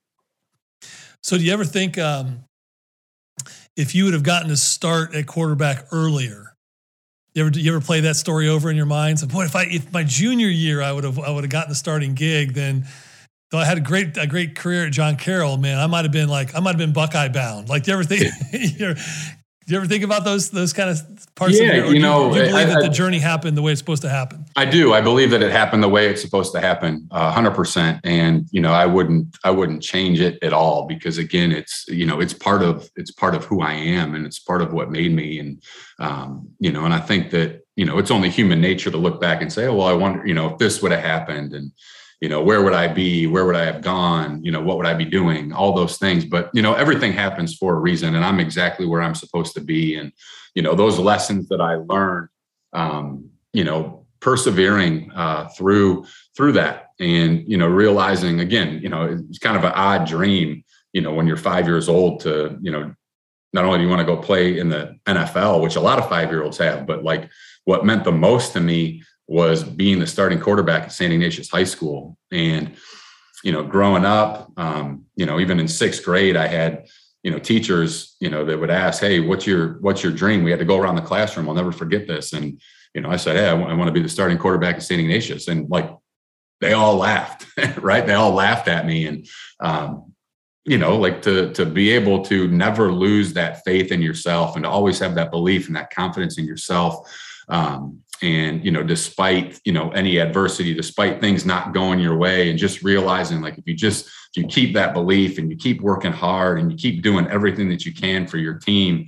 So, 1.23 1.37
do 1.37 1.44
you 1.44 1.52
ever 1.52 1.64
think 1.64 1.99
um, 1.99 2.45
if 3.76 3.94
you 3.94 4.05
would 4.05 4.14
have 4.14 4.23
gotten 4.23 4.49
to 4.49 4.56
start 4.56 5.14
at 5.14 5.26
quarterback 5.26 5.87
earlier? 5.93 6.55
You 7.34 7.46
ever, 7.46 7.58
you 7.58 7.70
ever 7.76 7.84
play 7.84 8.00
that 8.00 8.17
story 8.17 8.49
over 8.49 8.70
in 8.70 8.76
your 8.76 8.87
mind? 8.87 9.19
So, 9.19 9.26
boy, 9.26 9.44
if 9.44 9.55
I 9.55 9.64
if 9.64 9.93
my 9.93 10.02
junior 10.02 10.49
year 10.49 10.81
I 10.81 10.90
would 10.90 11.05
have 11.05 11.19
I 11.19 11.31
would 11.31 11.44
have 11.44 11.50
gotten 11.50 11.69
the 11.69 11.75
starting 11.75 12.14
gig, 12.14 12.55
then 12.55 12.87
though 13.50 13.58
I 13.58 13.67
had 13.67 13.76
a 13.76 13.82
great 13.82 14.17
a 14.17 14.26
great 14.26 14.56
career 14.56 14.87
at 14.87 14.93
John 14.93 15.17
Carroll, 15.17 15.58
man, 15.58 15.78
I 15.78 15.87
might 15.87 16.06
have 16.06 16.12
been 16.12 16.30
like 16.30 16.54
I 16.54 16.61
might 16.61 16.71
have 16.71 16.78
been 16.78 16.95
Buckeye 16.95 17.28
bound. 17.28 17.68
Like, 17.68 17.85
do 17.85 17.90
you 17.90 17.99
ever 17.99 18.04
think? 18.04 18.99
do 19.66 19.75
you 19.75 19.80
ever 19.80 19.88
think 19.88 20.04
about 20.04 20.25
those 20.25 20.50
those 20.50 20.73
kind 20.73 20.90
of 20.90 21.35
parts? 21.35 21.58
Yeah, 21.58 21.73
of 21.73 21.92
you 21.92 21.99
know, 21.99 22.32
do 22.32 22.38
you, 22.38 22.46
believe 22.46 22.54
I, 22.54 22.64
that 22.66 22.78
I, 22.78 22.82
the 22.82 22.88
journey 22.88 23.18
happened 23.18 23.56
the 23.56 23.62
way 23.62 23.73
it's 23.73 23.80
supposed 23.80 24.02
to 24.02 24.08
happen? 24.08 24.44
I 24.54 24.64
do. 24.64 24.94
I 24.94 25.00
believe 25.00 25.30
that 25.30 25.42
it 25.42 25.50
happened 25.50 25.82
the 25.82 25.88
way 25.88 26.06
it's 26.08 26.23
supposed 26.23 26.52
to 26.52 26.61
happen, 26.61 27.08
hundred 27.11 27.50
uh, 27.50 27.54
percent. 27.54 28.00
And 28.04 28.46
you 28.52 28.61
know, 28.61 28.73
I 28.73 28.87
wouldn't 28.87 29.37
I 29.42 29.50
wouldn't 29.50 29.82
change 29.82 30.20
it 30.20 30.40
at 30.40 30.52
all 30.52 30.87
because 30.87 31.18
again, 31.18 31.50
it's 31.50 31.85
you 31.88 32.06
know, 32.06 32.20
it's 32.20 32.32
part 32.32 32.62
of 32.62 32.88
it's 32.94 33.11
part 33.11 33.35
of 33.35 33.44
who 33.44 33.61
I 33.61 33.73
am 33.73 34.14
and 34.14 34.25
it's 34.25 34.38
part 34.38 34.62
of 34.62 34.73
what 34.73 34.92
made 34.92 35.12
me. 35.12 35.40
And 35.40 35.61
um, 35.99 36.49
you 36.61 36.70
know, 36.70 36.85
and 36.85 36.94
I 36.94 37.00
think 37.00 37.30
that 37.32 37.66
you 37.75 37.85
know, 37.85 37.99
it's 37.99 38.12
only 38.12 38.30
human 38.30 38.61
nature 38.61 38.92
to 38.92 38.96
look 38.96 39.20
back 39.20 39.42
and 39.42 39.52
say, 39.52 39.66
oh, 39.66 39.75
well, 39.75 39.88
I 39.88 39.92
wonder, 39.94 40.25
you 40.26 40.32
know, 40.32 40.52
if 40.52 40.58
this 40.58 40.80
would 40.80 40.92
have 40.92 41.02
happened 41.02 41.52
and 41.52 41.73
you 42.20 42.28
know 42.28 42.42
where 42.42 42.62
would 42.62 42.73
i 42.73 42.88
be? 42.88 43.26
Where 43.26 43.44
would 43.44 43.56
i 43.56 43.64
have 43.64 43.82
gone? 43.82 44.42
You 44.44 44.52
know 44.52 44.62
what 44.62 44.76
would 44.76 44.87
i 44.87 44.94
be 44.94 45.04
doing? 45.04 45.52
All 45.52 45.73
those 45.75 45.99
things. 45.99 46.25
But 46.25 46.50
you 46.54 46.62
know 46.62 46.75
everything 46.75 47.12
happens 47.12 47.54
for 47.54 47.75
a 47.75 47.78
reason 47.78 48.14
and 48.14 48.25
i'm 48.25 48.40
exactly 48.40 48.87
where 48.87 49.02
i'm 49.02 49.14
supposed 49.14 49.54
to 49.54 49.61
be. 49.61 49.96
And 49.96 50.12
you 50.54 50.62
know 50.62 50.75
those 50.75 50.99
lessons 50.99 51.49
that 51.49 51.61
i 51.61 51.75
learned 51.76 52.28
um, 52.73 53.30
you 53.52 53.62
know 53.62 54.06
persevering 54.20 55.12
uh, 55.12 55.49
through 55.50 56.06
through 56.37 56.52
that 56.52 56.90
and 56.99 57.46
you 57.46 57.56
know 57.56 57.68
realizing 57.68 58.40
again 58.40 58.80
you 58.82 58.88
know 58.88 59.04
it's 59.28 59.38
kind 59.38 59.56
of 59.56 59.64
an 59.64 59.73
odd 59.75 60.06
dream 60.06 60.64
you 60.92 61.00
know 61.00 61.12
when 61.12 61.26
you're 61.26 61.37
five 61.37 61.66
years 61.66 61.88
old 61.88 62.20
to 62.20 62.58
you 62.61 62.73
know 62.73 62.92
not 63.52 63.64
only 63.64 63.78
do 63.78 63.85
you 63.85 63.90
want 63.90 64.00
to 64.00 64.06
go 64.06 64.16
play 64.16 64.58
in 64.58 64.68
the 64.68 64.96
nfl 65.06 65.62
which 65.62 65.76
a 65.76 65.80
lot 65.80 65.99
of 65.99 66.08
five 66.08 66.30
year 66.30 66.42
olds 66.42 66.58
have 66.58 66.87
but 66.87 67.04
like 67.04 67.28
what 67.64 67.85
meant 67.85 68.04
the 68.04 68.12
most 68.12 68.54
to 68.54 68.61
me 68.61 69.02
was 69.26 69.64
being 69.64 69.99
the 69.99 70.06
starting 70.06 70.40
quarterback 70.40 70.85
at 70.85 70.92
St. 70.92 71.12
Ignatius 71.12 71.50
High 71.50 71.64
School. 71.64 72.16
And, 72.30 72.76
you 73.42 73.52
know, 73.52 73.62
growing 73.62 74.04
up, 74.04 74.52
um, 74.56 75.04
you 75.16 75.26
know, 75.26 75.40
even 75.40 75.59
in 75.59 75.68
sixth 75.68 76.04
grade, 76.04 76.37
I 76.37 76.47
had, 76.47 76.87
you 77.23 77.30
know, 77.30 77.38
teachers, 77.38 78.16
you 78.21 78.30
know, 78.30 78.45
that 78.45 78.59
would 78.59 78.71
ask, 78.71 79.00
Hey, 79.00 79.21
what's 79.21 79.47
your, 79.47 79.78
what's 79.80 80.02
your 80.02 80.12
dream? 80.12 80.45
We 80.45 80.50
had 80.50 80.61
to 80.61 80.64
go 80.64 80.78
around 80.78 80.97
the 80.97 81.02
classroom. 81.02 81.49
I'll 81.49 81.54
never 81.54 81.73
forget 81.73 82.06
this. 82.06 82.33
And, 82.33 82.61
you 82.95 83.00
know, 83.00 83.11
I 83.11 83.16
said, 83.16 83.37
Hey, 83.37 83.49
I 83.49 83.52
want, 83.52 83.88
to 83.88 83.92
be 83.92 84.02
the 84.02 84.09
starting 84.09 84.38
quarterback 84.38 84.76
at 84.76 84.83
St. 84.83 85.00
Ignatius. 85.00 85.49
And 85.49 85.68
like, 85.68 85.90
they 86.61 86.73
all 86.73 86.97
laughed, 86.97 87.47
right? 87.78 88.06
They 88.06 88.14
all 88.14 88.33
laughed 88.33 88.68
at 88.68 88.87
me. 88.87 89.06
And, 89.06 89.26
um, 89.61 90.12
you 90.66 90.78
know, 90.78 90.97
like 90.97 91.23
to 91.23 91.52
to 91.52 91.64
be 91.64 91.92
able 91.92 92.25
to 92.25 92.49
never 92.49 92.92
lose 92.92 93.33
that 93.35 93.62
faith 93.64 93.92
in 93.92 94.02
yourself 94.02 94.56
and 94.56 94.64
to 94.64 94.68
always 94.68 94.99
have 94.99 95.14
that 95.14 95.30
belief 95.30 95.68
and 95.68 95.76
that 95.76 95.95
confidence 95.95 96.38
in 96.38 96.45
yourself. 96.45 97.09
Um, 97.49 98.00
and 98.23 98.64
you 98.64 98.70
know, 98.70 98.82
despite 98.82 99.61
you 99.64 99.73
know 99.73 99.90
any 99.90 100.18
adversity, 100.18 100.75
despite 100.75 101.20
things 101.20 101.44
not 101.44 101.75
going 101.75 102.00
your 102.00 102.16
way, 102.16 102.50
and 102.50 102.58
just 102.58 102.82
realizing 102.82 103.40
like 103.40 103.58
if 103.58 103.66
you 103.66 103.75
just 103.75 104.06
if 104.06 104.42
you 104.42 104.46
keep 104.46 104.75
that 104.75 104.94
belief 104.94 105.38
and 105.38 105.50
you 105.50 105.56
keep 105.56 105.80
working 105.80 106.12
hard 106.12 106.58
and 106.58 106.70
you 106.70 106.76
keep 106.76 107.02
doing 107.02 107.26
everything 107.28 107.68
that 107.68 107.85
you 107.85 107.94
can 107.94 108.26
for 108.26 108.38
your 108.38 108.54
team, 108.54 109.06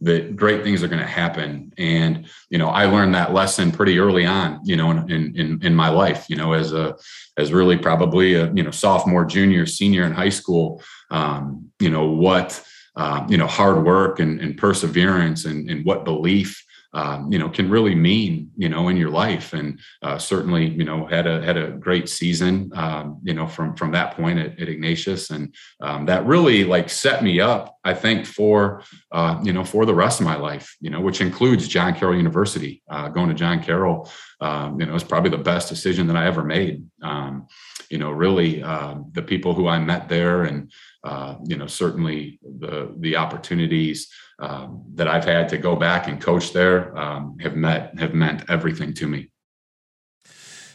that 0.00 0.36
great 0.36 0.62
things 0.62 0.82
are 0.82 0.88
going 0.88 1.00
to 1.00 1.06
happen. 1.06 1.72
And 1.76 2.28
you 2.48 2.58
know, 2.58 2.68
I 2.68 2.86
learned 2.86 3.14
that 3.14 3.32
lesson 3.32 3.72
pretty 3.72 3.98
early 3.98 4.26
on. 4.26 4.60
You 4.64 4.76
know, 4.76 4.90
in 4.90 5.36
in 5.36 5.60
in 5.62 5.74
my 5.74 5.88
life. 5.88 6.26
You 6.28 6.36
know, 6.36 6.52
as 6.52 6.72
a 6.72 6.96
as 7.36 7.52
really 7.52 7.76
probably 7.76 8.34
a 8.34 8.52
you 8.52 8.62
know 8.62 8.70
sophomore, 8.70 9.24
junior, 9.24 9.66
senior 9.66 10.04
in 10.04 10.12
high 10.12 10.28
school. 10.28 10.82
Um, 11.10 11.70
you 11.80 11.90
know 11.90 12.08
what. 12.10 12.62
Uh, 12.96 13.24
you 13.28 13.38
know, 13.38 13.46
hard 13.46 13.84
work 13.84 14.18
and, 14.18 14.40
and 14.40 14.58
perseverance 14.58 15.44
and, 15.44 15.70
and 15.70 15.84
what 15.84 16.04
belief 16.04 16.62
um, 16.92 17.30
you 17.30 17.38
know 17.38 17.48
can 17.48 17.70
really 17.70 17.94
mean 17.94 18.50
you 18.56 18.68
know 18.68 18.88
in 18.88 18.96
your 18.96 19.10
life. 19.10 19.52
And 19.52 19.78
uh, 20.02 20.18
certainly 20.18 20.66
you 20.66 20.84
know 20.84 21.06
had 21.06 21.26
a 21.26 21.42
had 21.42 21.56
a 21.56 21.70
great 21.70 22.08
season 22.08 22.70
um, 22.74 23.20
you 23.22 23.34
know 23.34 23.46
from 23.46 23.76
from 23.76 23.92
that 23.92 24.16
point 24.16 24.38
at, 24.38 24.58
at 24.60 24.68
Ignatius. 24.68 25.30
And 25.30 25.54
um, 25.80 26.06
that 26.06 26.26
really 26.26 26.64
like 26.64 26.88
set 26.88 27.22
me 27.22 27.40
up 27.40 27.76
I 27.84 27.94
think 27.94 28.26
for 28.26 28.82
uh, 29.12 29.40
you 29.42 29.52
know 29.52 29.64
for 29.64 29.86
the 29.86 29.94
rest 29.94 30.20
of 30.20 30.26
my 30.26 30.36
life 30.36 30.76
you 30.80 30.90
know 30.90 31.00
which 31.00 31.20
includes 31.20 31.68
John 31.68 31.94
Carroll 31.94 32.16
University. 32.16 32.82
Uh, 32.90 33.08
going 33.08 33.28
to 33.28 33.34
John 33.34 33.62
Carroll 33.62 34.10
um, 34.40 34.80
you 34.80 34.86
know 34.86 34.94
it's 34.94 35.04
probably 35.04 35.30
the 35.30 35.38
best 35.38 35.68
decision 35.68 36.06
that 36.08 36.16
I 36.16 36.26
ever 36.26 36.44
made. 36.44 36.84
Um, 37.02 37.46
you 37.90 37.98
know 37.98 38.10
really 38.10 38.62
um, 38.62 39.10
the 39.12 39.22
people 39.22 39.52
who 39.52 39.68
I 39.68 39.78
met 39.78 40.08
there 40.08 40.44
and 40.44 40.70
uh, 41.04 41.34
you 41.44 41.56
know 41.56 41.66
certainly 41.66 42.38
the 42.42 42.94
the 42.98 43.16
opportunities 43.16 44.08
um, 44.38 44.82
that 44.94 45.08
I've 45.08 45.24
had 45.24 45.48
to 45.50 45.58
go 45.58 45.76
back 45.76 46.08
and 46.08 46.20
coach 46.20 46.52
there 46.52 46.96
um, 46.96 47.36
have 47.40 47.56
met 47.56 47.98
have 47.98 48.14
meant 48.14 48.48
everything 48.48 48.94
to 48.94 49.06
me. 49.06 49.30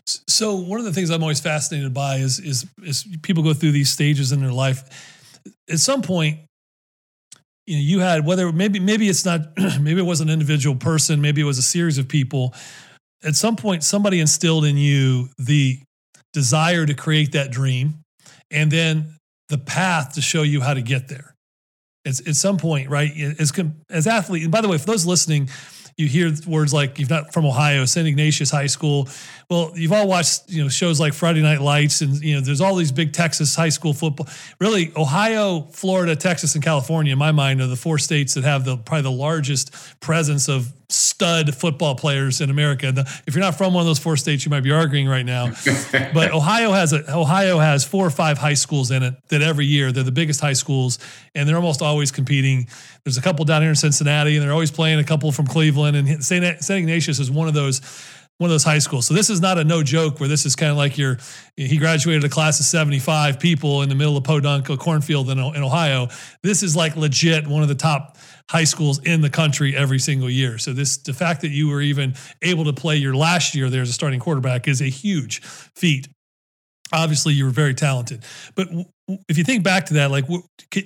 So 0.05 0.55
one 0.55 0.79
of 0.79 0.85
the 0.85 0.93
things 0.93 1.09
I'm 1.09 1.23
always 1.23 1.39
fascinated 1.39 1.93
by 1.93 2.17
is 2.17 2.39
is 2.39 2.65
is 2.83 3.07
people 3.23 3.43
go 3.43 3.53
through 3.53 3.71
these 3.71 3.91
stages 3.91 4.31
in 4.31 4.41
their 4.41 4.51
life. 4.51 4.83
At 5.69 5.79
some 5.79 6.01
point, 6.01 6.39
you 7.65 7.75
know, 7.75 7.81
you 7.81 7.99
had 8.01 8.25
whether 8.25 8.51
maybe 8.51 8.79
maybe 8.79 9.07
it's 9.07 9.25
not 9.25 9.41
maybe 9.81 9.99
it 9.99 10.05
was 10.05 10.21
an 10.21 10.29
individual 10.29 10.75
person, 10.75 11.21
maybe 11.21 11.41
it 11.41 11.45
was 11.45 11.57
a 11.57 11.63
series 11.63 11.97
of 11.97 12.07
people. 12.07 12.53
At 13.23 13.35
some 13.35 13.55
point, 13.55 13.83
somebody 13.83 14.19
instilled 14.19 14.65
in 14.65 14.77
you 14.77 15.29
the 15.39 15.79
desire 16.35 16.85
to 16.85 16.93
create 16.93 17.31
that 17.31 17.49
dream, 17.49 18.03
and 18.51 18.69
then 18.69 19.15
the 19.49 19.57
path 19.57 20.13
to 20.13 20.21
show 20.21 20.43
you 20.43 20.61
how 20.61 20.73
to 20.73 20.81
get 20.81 21.07
there 21.07 21.35
it's, 22.05 22.25
at 22.27 22.35
some 22.35 22.57
point, 22.57 22.89
right? 22.89 23.11
As 23.39 23.51
as 23.89 24.05
athlete, 24.05 24.43
and 24.43 24.51
by 24.51 24.61
the 24.61 24.67
way, 24.67 24.77
for 24.77 24.85
those 24.85 25.05
listening, 25.05 25.49
you 25.97 26.07
hear 26.07 26.31
words 26.45 26.73
like 26.73 26.99
you've 26.99 27.09
not 27.09 27.33
from 27.33 27.45
Ohio, 27.45 27.85
St. 27.85 28.07
Ignatius 28.07 28.51
High 28.51 28.67
School. 28.67 29.07
Well, 29.49 29.71
you've 29.75 29.93
all 29.93 30.07
watched 30.07 30.49
you 30.49 30.61
know 30.61 30.69
shows 30.69 30.99
like 30.99 31.13
Friday 31.13 31.41
Night 31.41 31.61
Lights, 31.61 32.01
and 32.01 32.21
you 32.21 32.35
know 32.35 32.41
there's 32.41 32.61
all 32.61 32.75
these 32.75 32.91
big 32.91 33.11
Texas 33.11 33.55
high 33.55 33.69
school 33.69 33.93
football. 33.93 34.27
Really, 34.59 34.91
Ohio, 34.95 35.61
Florida, 35.61 36.15
Texas, 36.15 36.53
and 36.53 36.63
California, 36.63 37.13
in 37.13 37.17
my 37.17 37.31
mind, 37.31 37.59
are 37.61 37.67
the 37.67 37.75
four 37.75 37.97
states 37.97 38.35
that 38.35 38.43
have 38.43 38.65
the 38.65 38.77
probably 38.77 39.03
the 39.03 39.11
largest 39.11 39.73
presence 39.99 40.47
of 40.47 40.71
stud 40.95 41.53
football 41.53 41.95
players 41.95 42.41
in 42.41 42.49
America. 42.49 42.91
The, 42.91 43.01
if 43.27 43.35
you're 43.35 43.43
not 43.43 43.55
from 43.55 43.73
one 43.73 43.81
of 43.81 43.87
those 43.87 43.99
four 43.99 44.17
states, 44.17 44.45
you 44.45 44.49
might 44.49 44.63
be 44.63 44.71
arguing 44.71 45.07
right 45.07 45.25
now. 45.25 45.47
but 45.91 46.31
Ohio 46.31 46.71
has 46.71 46.93
a 46.93 47.13
Ohio 47.13 47.59
has 47.59 47.83
four 47.83 48.05
or 48.05 48.09
five 48.09 48.37
high 48.37 48.53
schools 48.53 48.91
in 48.91 49.03
it 49.03 49.15
that 49.29 49.41
every 49.41 49.65
year 49.65 49.91
they're 49.91 50.03
the 50.03 50.11
biggest 50.11 50.41
high 50.41 50.53
schools, 50.53 50.99
and 51.35 51.47
they're 51.47 51.57
almost 51.57 51.81
always 51.81 52.11
competing. 52.11 52.67
There's 53.03 53.17
a 53.17 53.21
couple 53.21 53.45
down 53.45 53.61
here 53.61 53.69
in 53.69 53.75
Cincinnati, 53.75 54.35
and 54.35 54.43
they're 54.43 54.53
always 54.53 54.71
playing 54.71 54.99
a 54.99 55.03
couple 55.03 55.31
from 55.31 55.47
Cleveland. 55.47 55.97
And 55.97 56.23
St. 56.23 56.63
St. 56.63 56.79
Ignatius 56.79 57.19
is 57.19 57.29
one 57.29 57.47
of 57.47 57.53
those 57.53 57.81
one 58.37 58.49
of 58.49 58.53
those 58.53 58.65
high 58.65 58.79
schools. 58.79 59.07
So 59.07 59.13
this 59.13 59.29
is 59.29 59.39
not 59.39 59.57
a 59.57 59.63
no 59.63 59.81
joke 59.81 60.19
where 60.19 60.27
this 60.27 60.45
is 60.45 60.55
kind 60.55 60.69
of 60.69 60.77
like 60.77 60.97
your 60.97 61.17
he 61.55 61.77
graduated 61.77 62.25
a 62.25 62.29
class 62.29 62.59
of 62.59 62.65
75 62.65 63.39
people 63.39 63.81
in 63.81 63.89
the 63.89 63.95
middle 63.95 64.17
of 64.17 64.25
Podunk, 64.25 64.69
a 64.69 64.75
cornfield 64.75 65.29
in, 65.29 65.39
in 65.39 65.63
Ohio. 65.63 66.09
This 66.41 66.61
is 66.61 66.75
like 66.75 66.97
legit 66.97 67.47
one 67.47 67.61
of 67.61 67.69
the 67.69 67.75
top 67.75 68.17
high 68.49 68.63
schools 68.63 68.99
in 68.99 69.21
the 69.21 69.29
country 69.29 69.75
every 69.75 69.99
single 69.99 70.29
year. 70.29 70.57
So 70.57 70.73
this 70.73 70.97
the 70.97 71.13
fact 71.13 71.41
that 71.41 71.49
you 71.49 71.69
were 71.69 71.81
even 71.81 72.15
able 72.41 72.65
to 72.65 72.73
play 72.73 72.95
your 72.97 73.15
last 73.15 73.55
year 73.55 73.69
there 73.69 73.81
as 73.81 73.89
a 73.89 73.93
starting 73.93 74.19
quarterback 74.19 74.67
is 74.67 74.81
a 74.81 74.89
huge 74.89 75.41
feat. 75.75 76.07
Obviously, 76.93 77.33
you 77.33 77.45
were 77.45 77.51
very 77.51 77.73
talented, 77.73 78.23
but 78.53 78.67
if 79.27 79.37
you 79.37 79.43
think 79.43 79.63
back 79.63 79.87
to 79.87 79.95
that, 79.95 80.11
like, 80.11 80.25
can, 80.69 80.83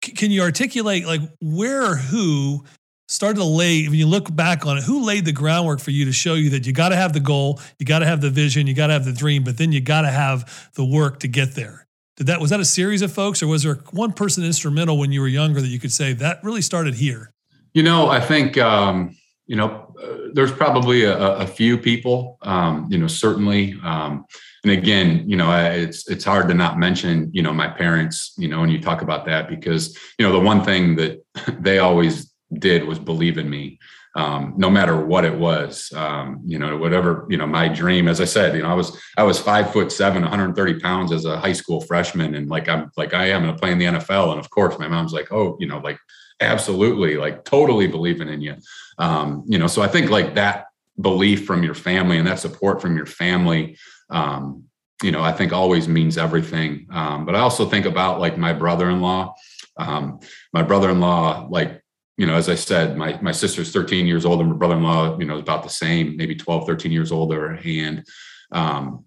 can 0.00 0.30
you 0.30 0.42
articulate 0.42 1.06
like 1.06 1.20
where 1.40 1.82
or 1.82 1.96
who 1.96 2.64
started 3.08 3.38
to 3.38 3.44
lay 3.44 3.84
when 3.86 3.94
you 3.98 4.06
look 4.06 4.34
back 4.34 4.66
on 4.66 4.78
it 4.78 4.84
who 4.84 5.04
laid 5.04 5.24
the 5.24 5.32
groundwork 5.32 5.80
for 5.80 5.90
you 5.90 6.04
to 6.06 6.12
show 6.12 6.34
you 6.34 6.50
that 6.50 6.66
you 6.66 6.72
got 6.72 6.88
to 6.88 6.96
have 6.96 7.12
the 7.12 7.20
goal 7.20 7.60
you 7.78 7.86
got 7.86 7.98
to 7.98 8.06
have 8.06 8.20
the 8.20 8.30
vision 8.30 8.66
you 8.66 8.74
got 8.74 8.86
to 8.86 8.92
have 8.92 9.04
the 9.04 9.12
dream 9.12 9.44
but 9.44 9.58
then 9.58 9.72
you 9.72 9.80
got 9.80 10.02
to 10.02 10.10
have 10.10 10.70
the 10.74 10.84
work 10.84 11.20
to 11.20 11.28
get 11.28 11.54
there 11.54 11.83
did 12.16 12.28
that 12.28 12.40
was 12.40 12.50
that 12.50 12.60
a 12.60 12.64
series 12.64 13.02
of 13.02 13.12
folks, 13.12 13.42
or 13.42 13.48
was 13.48 13.64
there 13.64 13.76
one 13.90 14.12
person 14.12 14.44
instrumental 14.44 14.98
when 14.98 15.10
you 15.10 15.20
were 15.20 15.28
younger 15.28 15.60
that 15.60 15.68
you 15.68 15.80
could 15.80 15.92
say 15.92 16.12
that 16.14 16.42
really 16.44 16.62
started 16.62 16.94
here? 16.94 17.32
You 17.72 17.82
know, 17.82 18.08
I 18.08 18.20
think 18.20 18.56
um, 18.56 19.16
you 19.46 19.56
know 19.56 19.92
uh, 20.00 20.28
there's 20.32 20.52
probably 20.52 21.04
a, 21.04 21.16
a 21.18 21.46
few 21.46 21.76
people. 21.76 22.38
Um, 22.42 22.86
you 22.90 22.98
know, 22.98 23.08
certainly. 23.08 23.74
Um, 23.82 24.24
and 24.62 24.72
again, 24.72 25.28
you 25.28 25.36
know, 25.36 25.50
it's 25.72 26.08
it's 26.08 26.24
hard 26.24 26.48
to 26.48 26.54
not 26.54 26.78
mention 26.78 27.30
you 27.32 27.42
know 27.42 27.52
my 27.52 27.68
parents. 27.68 28.32
You 28.38 28.48
know, 28.48 28.60
when 28.60 28.70
you 28.70 28.80
talk 28.80 29.02
about 29.02 29.24
that 29.26 29.48
because 29.48 29.98
you 30.18 30.24
know 30.24 30.32
the 30.32 30.40
one 30.40 30.62
thing 30.62 30.96
that 30.96 31.24
they 31.60 31.78
always 31.78 32.32
did 32.58 32.84
was 32.84 32.98
believe 32.98 33.38
in 33.38 33.50
me 33.50 33.80
um, 34.16 34.54
no 34.56 34.70
matter 34.70 35.04
what 35.04 35.24
it 35.24 35.36
was. 35.36 35.92
Um, 35.94 36.40
you 36.44 36.58
know, 36.58 36.76
whatever 36.76 37.26
you 37.28 37.36
know, 37.36 37.46
my 37.46 37.68
dream. 37.68 38.08
As 38.08 38.20
I 38.20 38.24
said, 38.24 38.54
you 38.54 38.62
know, 38.62 38.68
I 38.68 38.74
was 38.74 38.96
I 39.16 39.22
was 39.22 39.38
five 39.38 39.72
foot 39.72 39.90
seven, 39.90 40.22
130 40.22 40.80
pounds 40.80 41.12
as 41.12 41.24
a 41.24 41.38
high 41.38 41.52
school 41.52 41.80
freshman, 41.80 42.34
and 42.34 42.48
like 42.48 42.68
I'm 42.68 42.90
like 42.96 43.14
I 43.14 43.26
am 43.30 43.42
going 43.42 43.54
to 43.54 43.60
play 43.60 43.72
in 43.72 43.78
the 43.78 43.86
NFL. 43.86 44.30
And 44.30 44.40
of 44.40 44.50
course, 44.50 44.78
my 44.78 44.88
mom's 44.88 45.12
like, 45.12 45.32
oh, 45.32 45.56
you 45.58 45.66
know, 45.66 45.78
like 45.78 45.98
absolutely, 46.40 47.16
like 47.16 47.44
totally 47.44 47.86
believing 47.86 48.28
in 48.28 48.40
you. 48.40 48.56
Um, 48.98 49.44
you 49.46 49.58
know, 49.58 49.66
so 49.66 49.82
I 49.82 49.88
think 49.88 50.10
like 50.10 50.34
that 50.36 50.66
belief 51.00 51.44
from 51.44 51.62
your 51.62 51.74
family 51.74 52.18
and 52.18 52.26
that 52.26 52.38
support 52.38 52.80
from 52.80 52.96
your 52.96 53.06
family. 53.06 53.76
Um, 54.10 54.64
you 55.02 55.10
know, 55.10 55.22
I 55.22 55.32
think 55.32 55.52
always 55.52 55.88
means 55.88 56.16
everything. 56.16 56.86
Um, 56.90 57.26
but 57.26 57.34
I 57.34 57.40
also 57.40 57.68
think 57.68 57.84
about 57.84 58.20
like 58.20 58.38
my 58.38 58.52
brother-in-law. 58.52 59.34
Um, 59.76 60.20
my 60.52 60.62
brother-in-law, 60.62 61.48
like 61.50 61.83
you 62.16 62.26
know, 62.26 62.34
as 62.34 62.48
I 62.48 62.54
said, 62.54 62.96
my 62.96 63.18
my 63.20 63.32
sister's 63.32 63.72
13 63.72 64.06
years 64.06 64.24
old 64.24 64.40
and 64.40 64.50
my 64.50 64.56
brother-in-law, 64.56 65.18
you 65.18 65.26
know, 65.26 65.36
is 65.36 65.42
about 65.42 65.62
the 65.62 65.68
same, 65.68 66.16
maybe 66.16 66.34
12, 66.34 66.66
13 66.66 66.92
years 66.92 67.10
older. 67.10 67.58
And 67.64 68.06
um, 68.52 69.04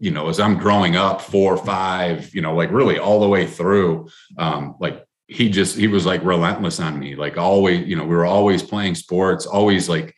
you 0.00 0.10
know, 0.10 0.28
as 0.28 0.40
I'm 0.40 0.58
growing 0.58 0.96
up, 0.96 1.20
four 1.20 1.54
or 1.54 1.64
five, 1.64 2.34
you 2.34 2.42
know, 2.42 2.54
like 2.54 2.70
really 2.70 2.98
all 2.98 3.20
the 3.20 3.28
way 3.28 3.46
through, 3.46 4.08
um, 4.38 4.74
like 4.80 5.04
he 5.28 5.48
just 5.48 5.76
he 5.76 5.86
was 5.86 6.04
like 6.04 6.24
relentless 6.24 6.80
on 6.80 6.98
me. 6.98 7.14
Like 7.14 7.38
always, 7.38 7.86
you 7.86 7.96
know, 7.96 8.04
we 8.04 8.14
were 8.14 8.26
always 8.26 8.62
playing 8.62 8.96
sports, 8.96 9.46
always 9.46 9.88
like 9.88 10.14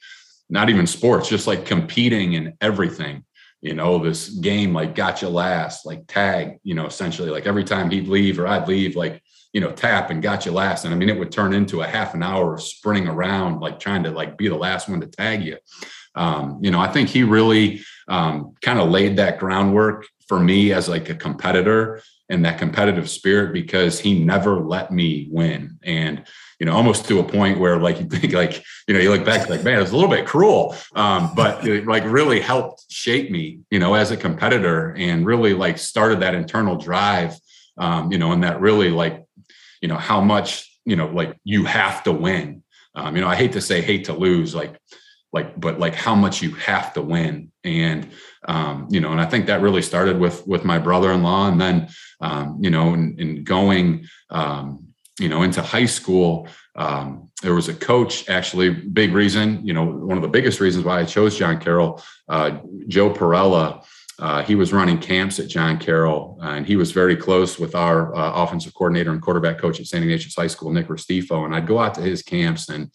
not 0.49 0.71
even 0.71 0.87
sports, 0.87 1.29
just 1.29 1.47
like 1.47 1.67
competing 1.67 2.33
in 2.33 2.55
everything. 2.61 3.25
You 3.61 3.75
know, 3.75 3.99
this 3.99 4.31
game 4.31 4.73
like 4.73 4.95
gotcha 4.95 5.29
last, 5.29 5.87
like 5.87 6.07
tag, 6.07 6.59
you 6.63 6.75
know, 6.75 6.87
essentially 6.87 7.31
like 7.31 7.47
every 7.47 7.65
time 7.65 7.91
he'd 7.91 8.09
leave 8.09 8.39
or 8.39 8.47
I'd 8.47 8.69
leave, 8.69 8.97
like 8.97 9.23
you 9.57 9.63
know, 9.63 9.73
tap 9.73 10.11
and 10.11 10.21
got 10.23 10.45
you 10.45 10.53
last. 10.53 10.85
And 10.85 10.93
I 10.93 10.99
mean, 10.99 11.09
it 11.09 11.19
would 11.19 11.33
turn 11.33 11.55
into 11.55 11.81
a 11.81 11.87
half 11.87 12.13
an 12.13 12.23
hour 12.23 12.57
of 12.57 12.63
sprinting 12.63 13.09
around, 13.09 13.61
like 13.61 13.81
trying 13.81 14.03
to 14.03 14.11
like 14.11 14.37
be 14.37 14.49
the 14.49 14.55
last 14.55 14.87
one 14.87 15.01
to 15.01 15.07
tag 15.07 15.43
you. 15.43 15.57
Um, 16.15 16.59
you 16.61 16.71
know, 16.71 16.79
I 16.79 16.93
think 16.93 17.09
he 17.09 17.23
really 17.23 17.81
um, 18.07 18.55
kind 18.61 18.79
of 18.79 18.91
laid 18.91 19.17
that 19.17 19.39
groundwork 19.39 20.09
for 20.29 20.39
me 20.39 20.75
as 20.75 20.91
like 20.91 21.09
a 21.09 21.15
competitor 21.15 22.03
and 22.29 22.45
that 22.45 22.59
competitive 22.59 23.09
spirit 23.09 23.55
because 23.55 23.99
he 23.99 24.23
never 24.23 24.61
let 24.61 24.93
me 24.93 25.27
win. 25.31 25.79
And, 25.83 26.25
you 26.61 26.67
know, 26.67 26.75
almost 26.75 27.09
to 27.09 27.21
a 27.21 27.25
point 27.25 27.59
where 27.59 27.79
like 27.79 27.99
you 28.01 28.09
think 28.09 28.35
like, 28.35 28.63
you 28.87 28.93
know, 28.93 29.01
you 29.01 29.09
look 29.09 29.25
back 29.25 29.49
like, 29.49 29.65
man, 29.65 29.81
it's 29.81 29.91
a 29.91 29.97
little 29.97 30.11
bit 30.11 30.27
cruel. 30.27 30.77
Um, 30.95 31.31
but 31.35 31.67
it 31.67 31.87
like 31.87 32.05
really 32.05 32.41
helped 32.41 32.85
shape 32.93 33.31
me, 33.31 33.61
you 33.71 33.79
know, 33.79 33.95
as 33.95 34.11
a 34.11 34.19
competitor 34.19 34.95
and 34.99 35.25
really 35.25 35.55
like 35.55 35.79
started 35.79 36.21
that 36.21 36.35
internal 36.35 36.77
drive, 36.77 37.39
um, 37.79 38.13
you 38.13 38.19
know, 38.19 38.33
and 38.33 38.45
that 38.45 38.61
really 38.61 38.91
like 38.91 39.26
you 39.81 39.89
know 39.89 39.97
how 39.97 40.21
much 40.21 40.71
you 40.85 40.97
know 40.97 41.07
like 41.07 41.37
you 41.45 41.65
have 41.65 42.03
to 42.05 42.13
win. 42.13 42.63
Um, 42.95 43.15
you 43.15 43.21
know 43.21 43.29
i 43.29 43.37
hate 43.37 43.53
to 43.53 43.61
say 43.61 43.83
hate 43.83 44.05
to 44.07 44.15
lose 44.15 44.55
like 44.55 44.79
like 45.33 45.61
but 45.61 45.79
like 45.79 45.95
how 45.95 46.15
much 46.15 46.41
you 46.43 46.53
have 46.55 46.95
to 46.95 47.03
win. 47.03 47.53
And 47.63 48.11
um, 48.47 48.87
you 48.91 49.01
know 49.01 49.11
and 49.13 49.21
i 49.21 49.27
think 49.27 49.47
that 49.47 49.61
really 49.61 49.83
started 49.83 50.19
with 50.19 50.47
with 50.47 50.65
my 50.65 50.79
brother-in-law 50.79 51.49
and 51.49 51.61
then 51.61 51.89
um, 52.21 52.59
you 52.61 52.71
know 52.71 52.95
in, 52.95 53.17
in 53.19 53.45
going 53.45 54.07
um, 54.31 54.87
you 55.19 55.29
know 55.29 55.43
into 55.43 55.63
high 55.63 55.87
school 55.87 56.49
um, 56.77 57.29
there 57.43 57.55
was 57.55 57.69
a 57.69 57.75
coach 57.75 58.29
actually 58.29 58.71
big 58.71 59.13
reason 59.13 59.67
you 59.67 59.73
know 59.73 59.85
one 59.85 60.17
of 60.17 60.23
the 60.23 60.29
biggest 60.29 60.61
reasons 60.61 60.85
why 60.85 61.01
i 61.01 61.05
chose 61.05 61.37
john 61.37 61.59
carroll 61.59 62.03
uh, 62.29 62.59
joe 62.87 63.11
perella 63.11 63.85
uh, 64.19 64.43
he 64.43 64.55
was 64.55 64.73
running 64.73 64.99
camps 64.99 65.39
at 65.39 65.49
John 65.49 65.79
Carroll, 65.79 66.39
and 66.43 66.67
he 66.67 66.77
was 66.77 66.91
very 66.91 67.17
close 67.17 67.59
with 67.59 67.75
our 67.75 68.15
uh, 68.17 68.33
offensive 68.43 68.75
coordinator 68.75 69.13
and 69.13 69.21
quarterback 69.21 69.59
coach 69.59 69.79
at 69.79 69.87
St. 69.87 70.03
Ignatius 70.03 70.35
High 70.35 70.47
School, 70.47 70.73
Nick 70.73 70.89
Restifo. 70.89 71.45
And 71.45 71.55
I'd 71.55 71.67
go 71.67 71.79
out 71.79 71.95
to 71.95 72.01
his 72.01 72.23
camps, 72.23 72.71
and 72.71 72.91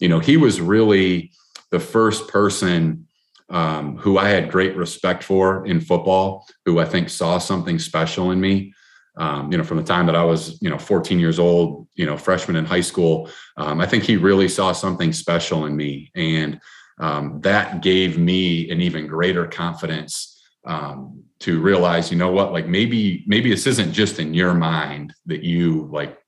you 0.00 0.08
know, 0.08 0.18
he 0.18 0.36
was 0.36 0.60
really 0.60 1.32
the 1.70 1.78
first 1.78 2.26
person 2.28 3.06
um, 3.48 3.96
who 3.98 4.18
I 4.18 4.28
had 4.28 4.50
great 4.50 4.76
respect 4.76 5.22
for 5.22 5.64
in 5.66 5.80
football, 5.80 6.48
who 6.64 6.80
I 6.80 6.84
think 6.84 7.10
saw 7.10 7.38
something 7.38 7.78
special 7.78 8.32
in 8.32 8.40
me. 8.40 8.72
Um, 9.18 9.50
you 9.50 9.56
know, 9.56 9.64
from 9.64 9.78
the 9.78 9.84
time 9.84 10.04
that 10.06 10.16
I 10.16 10.24
was, 10.24 10.60
you 10.60 10.68
know, 10.68 10.78
14 10.78 11.18
years 11.18 11.38
old, 11.38 11.86
you 11.94 12.04
know, 12.04 12.18
freshman 12.18 12.56
in 12.56 12.66
high 12.66 12.82
school, 12.82 13.30
um, 13.56 13.80
I 13.80 13.86
think 13.86 14.02
he 14.02 14.16
really 14.16 14.48
saw 14.48 14.72
something 14.72 15.12
special 15.12 15.64
in 15.64 15.76
me, 15.76 16.10
and 16.16 16.60
um, 16.98 17.40
that 17.42 17.82
gave 17.82 18.18
me 18.18 18.68
an 18.70 18.80
even 18.80 19.06
greater 19.06 19.46
confidence 19.46 20.35
um, 20.66 21.22
to 21.40 21.60
realize, 21.60 22.10
you 22.10 22.18
know 22.18 22.30
what, 22.32 22.52
like 22.52 22.66
maybe 22.66 23.24
maybe 23.26 23.50
this 23.50 23.66
isn't 23.66 23.92
just 23.92 24.18
in 24.18 24.34
your 24.34 24.54
mind 24.54 25.14
that 25.26 25.42
you 25.42 25.88
like 25.92 26.18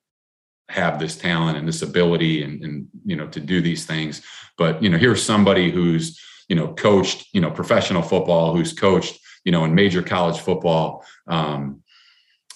have 0.69 0.99
this 0.99 1.17
talent 1.17 1.57
and 1.57 1.67
this 1.67 1.83
ability 1.83 2.43
and, 2.43 2.63
and 2.63 2.89
you 3.05 3.17
know 3.17 3.27
to 3.29 3.41
do 3.41 3.61
these 3.61 3.87
things, 3.87 4.23
but 4.57 4.83
you 4.83 4.89
know 4.89 4.99
here's 4.99 5.23
somebody 5.23 5.71
who's 5.71 6.21
you 6.49 6.57
know 6.57 6.75
coached 6.75 7.27
you 7.33 7.41
know 7.41 7.51
professional 7.51 8.03
football, 8.03 8.55
who's 8.55 8.73
coached 8.73 9.19
you 9.45 9.53
know 9.53 9.65
in 9.65 9.75
major 9.75 10.03
college 10.03 10.39
football, 10.39 11.05
um, 11.27 11.83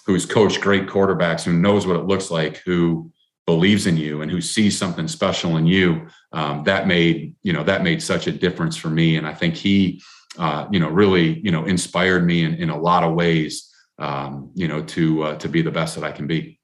who's 0.06 0.26
coached 0.26 0.60
great 0.60 0.86
quarterbacks, 0.86 1.42
who 1.42 1.52
knows 1.52 1.86
what 1.86 1.96
it 1.96 2.06
looks 2.06 2.30
like, 2.30 2.58
who 2.58 3.10
believes 3.46 3.86
in 3.86 3.96
you 3.96 4.22
and 4.22 4.30
who 4.30 4.40
sees 4.40 4.78
something 4.78 5.08
special 5.08 5.56
in 5.56 5.66
you 5.66 6.06
um, 6.32 6.62
that 6.64 6.86
made 6.86 7.34
you 7.42 7.52
know 7.52 7.64
that 7.64 7.82
made 7.82 8.02
such 8.02 8.26
a 8.26 8.32
difference 8.32 8.76
for 8.76 8.88
me. 8.88 9.16
And 9.16 9.26
i 9.26 9.34
think 9.34 9.54
he 9.54 10.02
uh, 10.38 10.66
you 10.70 10.80
know, 10.80 10.88
really, 10.88 11.40
you 11.40 11.50
know, 11.50 11.64
inspired 11.64 12.24
me 12.24 12.44
in, 12.44 12.54
in 12.54 12.70
a 12.70 12.78
lot 12.78 13.04
of 13.04 13.14
ways, 13.14 13.70
um, 13.98 14.50
you 14.54 14.66
know, 14.66 14.82
to 14.82 15.22
uh, 15.24 15.36
to 15.36 15.48
be 15.48 15.62
the 15.62 15.70
best 15.70 15.94
that 15.94 16.04
I 16.04 16.12
can 16.12 16.26
be. 16.26 16.58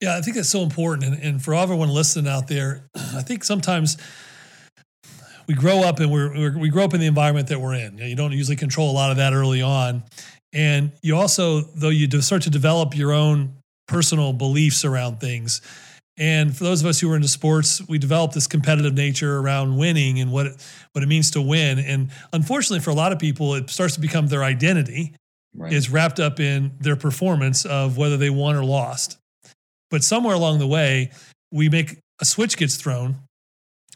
Yeah, 0.00 0.16
I 0.16 0.20
think 0.20 0.36
that's 0.36 0.48
so 0.48 0.62
important, 0.62 1.14
and, 1.14 1.22
and 1.22 1.42
for 1.42 1.54
everyone 1.54 1.88
listening 1.88 2.30
out 2.30 2.48
there, 2.48 2.88
I 2.94 3.22
think 3.22 3.44
sometimes 3.44 3.96
we 5.46 5.54
grow 5.54 5.80
up 5.80 6.00
and 6.00 6.10
we're, 6.10 6.56
we 6.56 6.68
grow 6.68 6.84
up 6.84 6.94
in 6.94 7.00
the 7.00 7.06
environment 7.06 7.48
that 7.48 7.60
we're 7.60 7.74
in. 7.74 7.94
You, 7.94 8.00
know, 8.00 8.06
you 8.06 8.16
don't 8.16 8.32
usually 8.32 8.56
control 8.56 8.90
a 8.90 8.94
lot 8.94 9.10
of 9.10 9.16
that 9.18 9.32
early 9.32 9.62
on, 9.62 10.02
and 10.52 10.92
you 11.02 11.16
also, 11.16 11.60
though, 11.60 11.88
you 11.88 12.08
start 12.20 12.42
to 12.42 12.50
develop 12.50 12.96
your 12.96 13.12
own 13.12 13.54
personal 13.86 14.32
beliefs 14.32 14.84
around 14.84 15.20
things 15.20 15.60
and 16.18 16.54
for 16.54 16.64
those 16.64 16.82
of 16.82 16.86
us 16.86 17.00
who 17.00 17.10
are 17.10 17.16
into 17.16 17.28
sports, 17.28 17.86
we 17.88 17.98
develop 17.98 18.32
this 18.32 18.46
competitive 18.46 18.94
nature 18.94 19.38
around 19.38 19.76
winning 19.76 20.20
and 20.20 20.30
what 20.30 20.46
it, 20.46 20.68
what 20.92 21.02
it 21.02 21.06
means 21.06 21.30
to 21.32 21.42
win. 21.42 21.78
And 21.78 22.10
unfortunately, 22.32 22.80
for 22.80 22.90
a 22.90 22.94
lot 22.94 23.12
of 23.12 23.18
people, 23.18 23.54
it 23.54 23.70
starts 23.70 23.94
to 23.94 24.00
become 24.00 24.26
their 24.26 24.44
identity 24.44 25.14
right. 25.54 25.72
is 25.72 25.88
wrapped 25.90 26.20
up 26.20 26.38
in 26.38 26.72
their 26.80 26.96
performance 26.96 27.64
of 27.64 27.96
whether 27.96 28.16
they 28.16 28.30
won 28.30 28.56
or 28.56 28.64
lost. 28.64 29.18
But 29.90 30.04
somewhere 30.04 30.34
along 30.34 30.58
the 30.58 30.66
way, 30.66 31.10
we 31.50 31.68
make 31.68 31.98
a 32.20 32.24
switch 32.24 32.56
gets 32.56 32.76
thrown, 32.76 33.16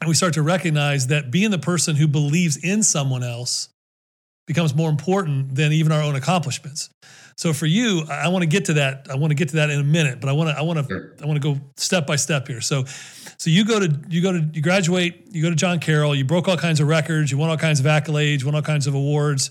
and 0.00 0.08
we 0.08 0.14
start 0.14 0.34
to 0.34 0.42
recognize 0.42 1.08
that 1.08 1.30
being 1.30 1.50
the 1.50 1.58
person 1.58 1.96
who 1.96 2.06
believes 2.06 2.56
in 2.56 2.82
someone 2.82 3.22
else 3.22 3.68
becomes 4.46 4.74
more 4.74 4.90
important 4.90 5.54
than 5.54 5.72
even 5.72 5.92
our 5.92 6.02
own 6.02 6.14
accomplishments. 6.14 6.90
So 7.36 7.52
for 7.52 7.66
you, 7.66 8.02
I 8.10 8.28
want 8.28 8.42
to 8.42 8.46
get 8.46 8.64
to 8.66 8.74
that. 8.74 9.08
I 9.10 9.16
want 9.16 9.30
to 9.30 9.34
get 9.34 9.50
to 9.50 9.56
that 9.56 9.68
in 9.68 9.78
a 9.78 9.84
minute, 9.84 10.20
but 10.20 10.30
I 10.30 10.32
want 10.32 10.48
to 10.50 10.58
I 10.58 10.62
want 10.62 10.78
to 10.78 10.86
sure. 10.86 11.12
I 11.22 11.26
want 11.26 11.40
to 11.40 11.54
go 11.54 11.60
step 11.76 12.06
by 12.06 12.16
step 12.16 12.48
here. 12.48 12.62
So 12.62 12.84
so 13.36 13.50
you 13.50 13.64
go 13.66 13.78
to 13.78 14.00
you 14.08 14.22
go 14.22 14.32
to 14.32 14.40
you 14.52 14.62
graduate, 14.62 15.26
you 15.30 15.42
go 15.42 15.50
to 15.50 15.56
John 15.56 15.78
Carroll, 15.78 16.14
you 16.14 16.24
broke 16.24 16.48
all 16.48 16.56
kinds 16.56 16.80
of 16.80 16.88
records, 16.88 17.30
you 17.30 17.36
won 17.36 17.50
all 17.50 17.58
kinds 17.58 17.78
of 17.78 17.86
accolades, 17.86 18.40
you 18.40 18.46
won 18.46 18.54
all 18.54 18.62
kinds 18.62 18.86
of 18.86 18.94
awards, 18.94 19.50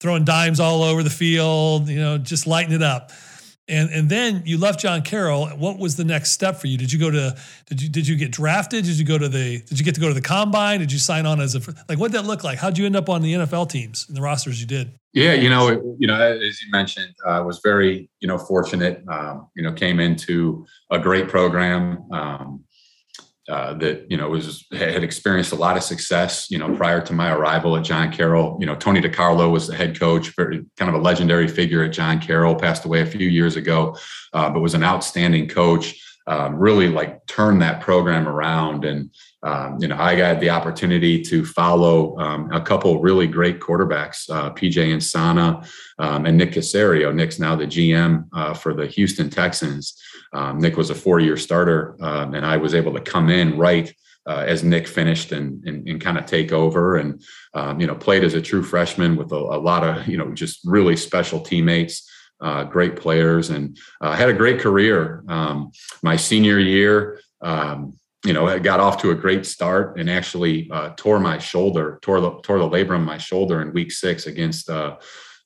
throwing 0.00 0.24
dimes 0.24 0.58
all 0.58 0.82
over 0.82 1.04
the 1.04 1.10
field, 1.10 1.88
you 1.88 2.00
know, 2.00 2.18
just 2.18 2.48
lighting 2.48 2.74
it 2.74 2.82
up. 2.82 3.12
And 3.70 3.88
and 3.90 4.10
then 4.10 4.42
you 4.44 4.58
left 4.58 4.80
John 4.80 5.02
Carroll. 5.02 5.46
What 5.50 5.78
was 5.78 5.94
the 5.96 6.04
next 6.04 6.32
step 6.32 6.60
for 6.60 6.66
you? 6.66 6.76
Did 6.76 6.92
you 6.92 6.98
go 6.98 7.10
to 7.10 7.36
did 7.66 7.80
you 7.80 7.88
did 7.88 8.08
you 8.08 8.16
get 8.16 8.32
drafted? 8.32 8.84
Did 8.84 8.98
you 8.98 9.04
go 9.04 9.16
to 9.16 9.28
the 9.28 9.62
did 9.62 9.78
you 9.78 9.84
get 9.84 9.94
to 9.94 10.00
go 10.00 10.08
to 10.08 10.14
the 10.14 10.20
combine? 10.20 10.80
Did 10.80 10.90
you 10.90 10.98
sign 10.98 11.24
on 11.24 11.40
as 11.40 11.54
a 11.54 11.60
like 11.88 11.98
what 11.98 12.10
did 12.10 12.20
that 12.20 12.26
look 12.26 12.42
like? 12.42 12.58
How'd 12.58 12.76
you 12.76 12.84
end 12.84 12.96
up 12.96 13.08
on 13.08 13.22
the 13.22 13.32
NFL 13.32 13.70
teams 13.70 14.06
and 14.08 14.16
the 14.16 14.20
rosters 14.20 14.60
you 14.60 14.66
did? 14.66 14.98
Yeah, 15.12 15.34
you 15.34 15.48
know, 15.48 15.96
you 15.98 16.06
know, 16.06 16.20
as 16.20 16.62
you 16.62 16.70
mentioned, 16.70 17.14
I 17.24 17.38
uh, 17.38 17.44
was 17.44 17.60
very 17.62 18.10
you 18.18 18.26
know 18.26 18.38
fortunate. 18.38 19.04
Um, 19.08 19.48
you 19.54 19.62
know, 19.62 19.72
came 19.72 20.00
into 20.00 20.66
a 20.90 20.98
great 20.98 21.28
program. 21.28 22.04
Um, 22.12 22.64
uh, 23.50 23.74
that 23.74 24.06
you 24.08 24.16
know 24.16 24.28
was 24.28 24.64
had 24.72 25.02
experienced 25.02 25.52
a 25.52 25.56
lot 25.56 25.76
of 25.76 25.82
success 25.82 26.50
you 26.50 26.58
know 26.58 26.74
prior 26.76 27.00
to 27.00 27.12
my 27.12 27.32
arrival 27.32 27.76
at 27.76 27.84
John 27.84 28.12
Carroll. 28.12 28.56
You 28.60 28.66
know 28.66 28.76
Tony 28.76 29.00
DeCarlo 29.00 29.50
was 29.50 29.66
the 29.66 29.74
head 29.74 29.98
coach, 29.98 30.34
kind 30.36 30.64
of 30.80 30.94
a 30.94 30.98
legendary 30.98 31.48
figure 31.48 31.82
at 31.82 31.92
John 31.92 32.20
Carroll. 32.20 32.54
Passed 32.54 32.84
away 32.84 33.00
a 33.02 33.06
few 33.06 33.28
years 33.28 33.56
ago, 33.56 33.96
uh, 34.32 34.48
but 34.50 34.60
was 34.60 34.74
an 34.74 34.84
outstanding 34.84 35.48
coach. 35.48 36.00
Um, 36.26 36.54
really 36.54 36.88
like 36.88 37.26
turned 37.26 37.60
that 37.62 37.80
program 37.80 38.28
around, 38.28 38.84
and 38.84 39.10
um, 39.42 39.78
you 39.80 39.88
know 39.88 39.96
I 39.98 40.14
got 40.16 40.40
the 40.40 40.50
opportunity 40.50 41.22
to 41.22 41.44
follow 41.44 42.18
um, 42.18 42.50
a 42.52 42.60
couple 42.60 43.00
really 43.00 43.26
great 43.26 43.60
quarterbacks, 43.60 44.28
uh, 44.28 44.50
PJ 44.50 44.74
Insana 44.74 45.66
um, 45.98 46.26
and 46.26 46.36
Nick 46.36 46.52
Caserio. 46.52 47.14
Nick's 47.14 47.38
now 47.38 47.56
the 47.56 47.66
GM 47.66 48.26
uh, 48.32 48.54
for 48.54 48.74
the 48.74 48.86
Houston 48.86 49.30
Texans. 49.30 50.00
Um, 50.32 50.58
Nick 50.58 50.76
was 50.76 50.90
a 50.90 50.94
four-year 50.94 51.36
starter, 51.36 51.96
um, 52.00 52.34
and 52.34 52.44
I 52.44 52.56
was 52.56 52.74
able 52.74 52.92
to 52.94 53.00
come 53.00 53.30
in 53.30 53.56
right 53.56 53.92
uh, 54.26 54.44
as 54.46 54.62
Nick 54.62 54.86
finished 54.86 55.32
and 55.32 55.64
and, 55.66 55.88
and 55.88 56.00
kind 56.00 56.18
of 56.18 56.26
take 56.26 56.52
over, 56.52 56.96
and 56.96 57.22
um, 57.54 57.80
you 57.80 57.86
know 57.86 57.94
played 57.94 58.24
as 58.24 58.34
a 58.34 58.42
true 58.42 58.62
freshman 58.62 59.16
with 59.16 59.32
a, 59.32 59.36
a, 59.36 59.58
lot 59.58 59.84
of 59.84 60.06
you 60.06 60.16
know 60.16 60.32
just 60.34 60.60
really 60.64 60.96
special 60.96 61.40
teammates. 61.40 62.08
Uh, 62.42 62.64
great 62.64 62.96
players 62.96 63.50
and 63.50 63.76
uh, 64.00 64.16
had 64.16 64.30
a 64.30 64.32
great 64.32 64.58
career. 64.58 65.22
Um, 65.28 65.70
my 66.02 66.16
senior 66.16 66.58
year, 66.58 67.20
um, 67.42 67.99
you 68.24 68.34
know, 68.34 68.46
I 68.46 68.58
got 68.58 68.80
off 68.80 69.00
to 69.02 69.10
a 69.10 69.14
great 69.14 69.46
start 69.46 69.98
and 69.98 70.10
actually 70.10 70.70
uh, 70.70 70.90
tore 70.96 71.18
my 71.18 71.38
shoulder, 71.38 71.98
tore 72.02 72.20
the 72.20 72.32
tore 72.42 72.58
the 72.58 72.68
labrum 72.68 73.02
my 73.04 73.16
shoulder 73.16 73.62
in 73.62 73.72
week 73.72 73.92
six 73.92 74.26
against 74.26 74.68
uh, 74.68 74.96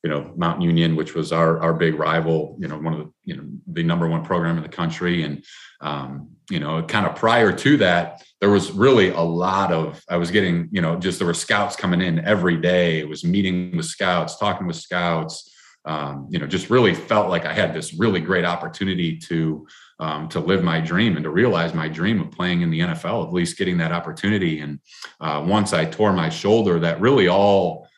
you 0.02 0.10
know 0.10 0.32
Mount 0.36 0.60
Union, 0.60 0.96
which 0.96 1.14
was 1.14 1.32
our 1.32 1.60
our 1.60 1.72
big 1.72 1.94
rival. 1.94 2.56
You 2.60 2.68
know, 2.68 2.78
one 2.78 2.92
of 2.92 2.98
the 2.98 3.12
you 3.24 3.36
know 3.36 3.44
the 3.68 3.84
number 3.84 4.08
one 4.08 4.24
program 4.24 4.56
in 4.56 4.62
the 4.62 4.68
country, 4.68 5.22
and 5.22 5.44
um, 5.80 6.30
you 6.50 6.58
know, 6.58 6.82
kind 6.82 7.06
of 7.06 7.14
prior 7.14 7.52
to 7.52 7.76
that, 7.76 8.22
there 8.40 8.50
was 8.50 8.72
really 8.72 9.10
a 9.10 9.20
lot 9.20 9.72
of 9.72 10.02
I 10.10 10.16
was 10.16 10.32
getting 10.32 10.68
you 10.72 10.82
know 10.82 10.96
just 10.96 11.18
there 11.18 11.28
were 11.28 11.34
scouts 11.34 11.76
coming 11.76 12.00
in 12.00 12.24
every 12.24 12.56
day. 12.56 12.98
It 12.98 13.08
was 13.08 13.24
meeting 13.24 13.76
with 13.76 13.86
scouts, 13.86 14.36
talking 14.36 14.66
with 14.66 14.76
scouts. 14.76 15.50
Um, 15.86 16.26
you 16.30 16.38
know, 16.38 16.46
just 16.46 16.70
really 16.70 16.94
felt 16.94 17.28
like 17.28 17.44
I 17.44 17.52
had 17.52 17.72
this 17.72 17.94
really 17.94 18.20
great 18.20 18.44
opportunity 18.44 19.18
to 19.28 19.66
um, 20.00 20.28
to 20.28 20.40
live 20.40 20.62
my 20.62 20.80
dream 20.80 21.16
and 21.16 21.24
to 21.24 21.30
realize 21.30 21.74
my 21.74 21.88
dream 21.88 22.20
of 22.20 22.30
playing 22.30 22.62
in 22.62 22.70
the 22.70 22.80
NFL, 22.80 23.26
at 23.26 23.32
least 23.32 23.58
getting 23.58 23.78
that 23.78 23.92
opportunity. 23.92 24.60
And 24.60 24.80
uh, 25.20 25.44
once 25.46 25.72
I 25.72 25.84
tore 25.84 26.12
my 26.12 26.28
shoulder, 26.28 26.80
that 26.80 27.00
really 27.00 27.28
all 27.28 27.88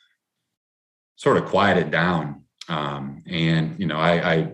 sort 1.16 1.38
of 1.38 1.46
quieted 1.46 1.90
down. 1.90 2.42
Um, 2.68 3.22
and 3.26 3.78
you 3.78 3.87
know, 3.87 3.98
I, 3.98 4.35
I, 4.35 4.52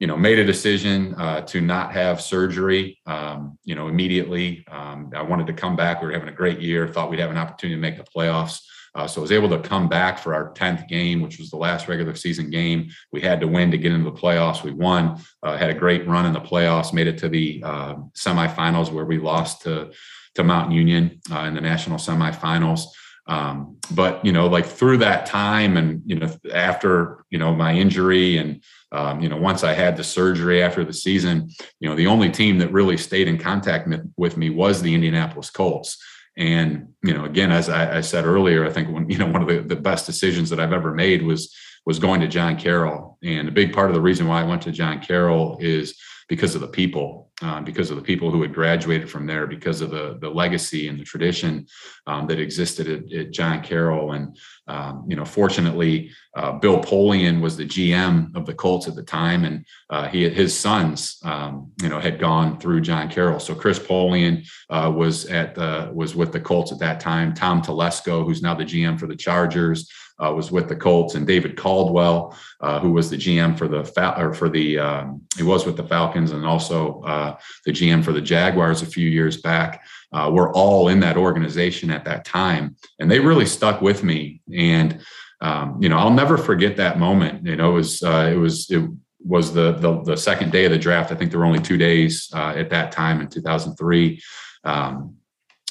you 0.00 0.06
know, 0.06 0.16
made 0.16 0.38
a 0.38 0.44
decision 0.44 1.14
uh, 1.16 1.40
to 1.42 1.60
not 1.60 1.92
have 1.92 2.20
surgery. 2.20 2.98
Um, 3.06 3.58
you 3.64 3.74
know, 3.74 3.88
immediately. 3.88 4.64
Um, 4.70 5.10
I 5.14 5.22
wanted 5.22 5.46
to 5.48 5.52
come 5.52 5.76
back. 5.76 6.00
We 6.00 6.06
were 6.06 6.12
having 6.12 6.28
a 6.28 6.32
great 6.32 6.60
year. 6.60 6.86
Thought 6.86 7.10
we'd 7.10 7.20
have 7.20 7.30
an 7.30 7.36
opportunity 7.36 7.76
to 7.76 7.80
make 7.80 7.96
the 7.96 8.04
playoffs. 8.04 8.60
Uh, 8.94 9.06
so 9.06 9.20
I 9.20 9.22
was 9.22 9.32
able 9.32 9.48
to 9.50 9.60
come 9.60 9.88
back 9.88 10.18
for 10.18 10.34
our 10.34 10.52
10th 10.54 10.88
game, 10.88 11.20
which 11.20 11.38
was 11.38 11.50
the 11.50 11.56
last 11.56 11.88
regular 11.88 12.14
season 12.14 12.50
game. 12.50 12.90
We 13.12 13.20
had 13.20 13.40
to 13.40 13.48
win 13.48 13.70
to 13.70 13.78
get 13.78 13.92
into 13.92 14.10
the 14.10 14.16
playoffs. 14.16 14.62
We 14.62 14.72
won, 14.72 15.20
uh, 15.42 15.56
had 15.56 15.70
a 15.70 15.74
great 15.74 16.06
run 16.06 16.26
in 16.26 16.32
the 16.32 16.40
playoffs, 16.40 16.92
made 16.92 17.06
it 17.06 17.18
to 17.18 17.28
the 17.28 17.62
uh, 17.64 17.94
semifinals 18.16 18.90
where 18.92 19.04
we 19.04 19.18
lost 19.18 19.62
to, 19.62 19.92
to 20.34 20.44
Mount 20.44 20.72
Union 20.72 21.20
uh, 21.32 21.40
in 21.40 21.54
the 21.54 21.60
national 21.60 21.98
semifinals. 21.98 22.82
Um, 23.28 23.76
but 23.90 24.24
you 24.24 24.32
know, 24.32 24.46
like 24.46 24.64
through 24.64 24.98
that 24.98 25.26
time, 25.26 25.76
and 25.76 26.02
you 26.06 26.16
know, 26.16 26.34
after 26.52 27.24
you 27.28 27.38
know 27.38 27.54
my 27.54 27.74
injury, 27.74 28.38
and 28.38 28.62
um, 28.90 29.20
you 29.20 29.28
know, 29.28 29.36
once 29.36 29.64
I 29.64 29.74
had 29.74 29.98
the 29.98 30.04
surgery 30.04 30.62
after 30.62 30.82
the 30.82 30.94
season, 30.94 31.50
you 31.78 31.90
know, 31.90 31.94
the 31.94 32.06
only 32.06 32.30
team 32.30 32.58
that 32.58 32.72
really 32.72 32.96
stayed 32.96 33.28
in 33.28 33.36
contact 33.36 33.86
with 34.16 34.38
me 34.38 34.48
was 34.48 34.80
the 34.80 34.94
Indianapolis 34.94 35.50
Colts. 35.50 36.02
And 36.38 36.94
you 37.02 37.12
know, 37.12 37.24
again, 37.24 37.52
as 37.52 37.68
I, 37.68 37.98
I 37.98 38.00
said 38.00 38.24
earlier, 38.24 38.64
I 38.64 38.70
think 38.70 38.88
when 38.88 39.10
you 39.10 39.18
know 39.18 39.26
one 39.26 39.42
of 39.42 39.48
the, 39.48 39.60
the 39.60 39.80
best 39.80 40.06
decisions 40.06 40.48
that 40.50 40.60
I've 40.60 40.72
ever 40.72 40.94
made 40.94 41.22
was 41.22 41.54
was 41.84 41.98
going 41.98 42.20
to 42.20 42.28
John 42.28 42.56
Carroll. 42.56 43.18
And 43.22 43.48
a 43.48 43.52
big 43.52 43.72
part 43.72 43.90
of 43.90 43.94
the 43.94 44.00
reason 44.00 44.28
why 44.28 44.40
I 44.40 44.44
went 44.44 44.62
to 44.62 44.72
John 44.72 45.00
Carroll 45.00 45.58
is 45.60 45.98
because 46.28 46.54
of 46.54 46.60
the 46.60 46.68
people, 46.68 47.27
uh, 47.40 47.60
because 47.60 47.90
of 47.90 47.96
the 47.96 48.02
people 48.02 48.30
who 48.30 48.42
had 48.42 48.52
graduated 48.52 49.08
from 49.08 49.26
there, 49.26 49.46
because 49.46 49.80
of 49.80 49.90
the 49.90 50.18
the 50.20 50.28
legacy 50.28 50.88
and 50.88 50.98
the 50.98 51.04
tradition 51.04 51.66
um, 52.06 52.26
that 52.26 52.40
existed 52.40 52.88
at, 52.88 53.12
at, 53.12 53.30
John 53.30 53.62
Carroll. 53.62 54.12
And 54.12 54.36
um, 54.66 55.04
you 55.06 55.14
know, 55.14 55.24
fortunately, 55.24 56.10
uh, 56.36 56.52
Bill 56.52 56.80
Polian 56.80 57.40
was 57.40 57.56
the 57.56 57.64
GM 57.64 58.34
of 58.34 58.44
the 58.44 58.54
Colts 58.54 58.88
at 58.88 58.96
the 58.96 59.02
time, 59.02 59.44
and 59.44 59.64
uh, 59.90 60.08
he 60.08 60.28
his 60.28 60.58
sons, 60.58 61.20
um, 61.24 61.70
you 61.80 61.88
know, 61.88 62.00
had 62.00 62.18
gone 62.18 62.58
through 62.58 62.80
John 62.80 63.08
Carroll. 63.08 63.38
So 63.38 63.54
Chris 63.54 63.78
Polian 63.78 64.46
uh, 64.70 64.92
was 64.94 65.26
at 65.26 65.54
the 65.54 65.90
was 65.92 66.16
with 66.16 66.32
the 66.32 66.40
Colts 66.40 66.72
at 66.72 66.80
that 66.80 66.98
time. 66.98 67.34
Tom 67.34 67.62
Telesco, 67.62 68.24
who's 68.24 68.42
now 68.42 68.54
the 68.54 68.64
GM 68.64 68.98
for 68.98 69.06
the 69.06 69.16
Chargers. 69.16 69.88
Uh, 70.22 70.32
was 70.32 70.50
with 70.50 70.68
the 70.68 70.76
Colts, 70.76 71.14
and 71.14 71.26
David 71.26 71.56
Caldwell, 71.56 72.36
uh, 72.60 72.80
who 72.80 72.92
was 72.92 73.10
the 73.10 73.16
GM 73.16 73.56
for 73.56 73.68
the 73.68 73.84
Fal- 73.84 74.20
or 74.20 74.34
for 74.34 74.48
the 74.48 74.78
um, 74.78 75.22
he 75.36 75.42
was 75.42 75.66
with 75.66 75.76
the 75.76 75.86
Falcons 75.86 76.32
and 76.32 76.44
also 76.44 77.02
uh, 77.02 77.36
the 77.64 77.72
GM 77.72 78.04
for 78.04 78.12
the 78.12 78.20
Jaguars 78.20 78.82
a 78.82 78.86
few 78.86 79.08
years 79.08 79.36
back. 79.40 79.84
Uh, 80.10 80.30
were 80.32 80.50
all 80.54 80.88
in 80.88 81.00
that 81.00 81.18
organization 81.18 81.90
at 81.90 82.04
that 82.06 82.24
time, 82.24 82.74
and 82.98 83.10
they 83.10 83.20
really 83.20 83.44
stuck 83.44 83.82
with 83.82 84.02
me. 84.02 84.40
And 84.54 85.00
um, 85.40 85.78
you 85.80 85.88
know, 85.88 85.98
I'll 85.98 86.10
never 86.10 86.38
forget 86.38 86.76
that 86.78 86.98
moment. 86.98 87.46
You 87.46 87.56
know, 87.56 87.72
it 87.72 87.74
was 87.74 88.02
uh, 88.02 88.30
it 88.32 88.36
was 88.36 88.70
it 88.70 88.88
was 89.24 89.52
the, 89.52 89.72
the, 89.72 90.02
the 90.02 90.16
second 90.16 90.52
day 90.52 90.64
of 90.64 90.70
the 90.70 90.78
draft. 90.78 91.12
I 91.12 91.14
think 91.14 91.30
there 91.30 91.40
were 91.40 91.46
only 91.46 91.60
two 91.60 91.76
days 91.76 92.30
uh, 92.34 92.54
at 92.56 92.70
that 92.70 92.92
time 92.92 93.20
in 93.20 93.28
2003. 93.28 94.22
Um, 94.64 95.16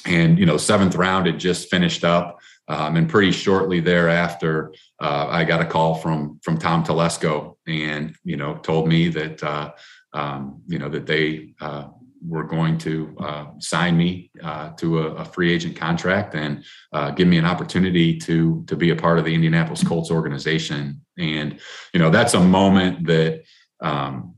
and 0.04 0.38
you 0.38 0.46
know, 0.46 0.56
seventh 0.56 0.94
round 0.94 1.26
had 1.26 1.38
just 1.38 1.70
finished 1.70 2.04
up, 2.04 2.37
um, 2.68 2.96
and 2.96 3.08
pretty 3.08 3.32
shortly 3.32 3.80
thereafter, 3.80 4.72
uh, 5.00 5.26
I 5.28 5.44
got 5.44 5.60
a 5.60 5.66
call 5.66 5.94
from 5.94 6.38
from 6.42 6.58
Tom 6.58 6.84
Telesco, 6.84 7.56
and 7.66 8.14
you 8.24 8.36
know, 8.36 8.56
told 8.56 8.88
me 8.88 9.08
that 9.08 9.42
uh, 9.42 9.72
um, 10.12 10.62
you 10.66 10.78
know 10.78 10.88
that 10.88 11.06
they 11.06 11.54
uh, 11.60 11.88
were 12.26 12.44
going 12.44 12.78
to 12.78 13.16
uh, 13.20 13.46
sign 13.58 13.96
me 13.96 14.30
uh, 14.42 14.70
to 14.70 15.00
a, 15.00 15.14
a, 15.14 15.24
free 15.24 15.52
agent 15.52 15.76
contract 15.76 16.34
and 16.34 16.64
uh, 16.92 17.10
give 17.10 17.28
me 17.28 17.38
an 17.38 17.44
opportunity 17.44 18.18
to 18.18 18.64
to 18.66 18.76
be 18.76 18.90
a 18.90 18.96
part 18.96 19.18
of 19.18 19.24
the 19.24 19.34
Indianapolis 19.34 19.84
Colts 19.84 20.10
organization. 20.10 21.00
And 21.16 21.58
you 21.92 22.00
know, 22.00 22.10
that's 22.10 22.34
a 22.34 22.40
moment 22.40 23.06
that 23.06 23.44
um, 23.80 24.34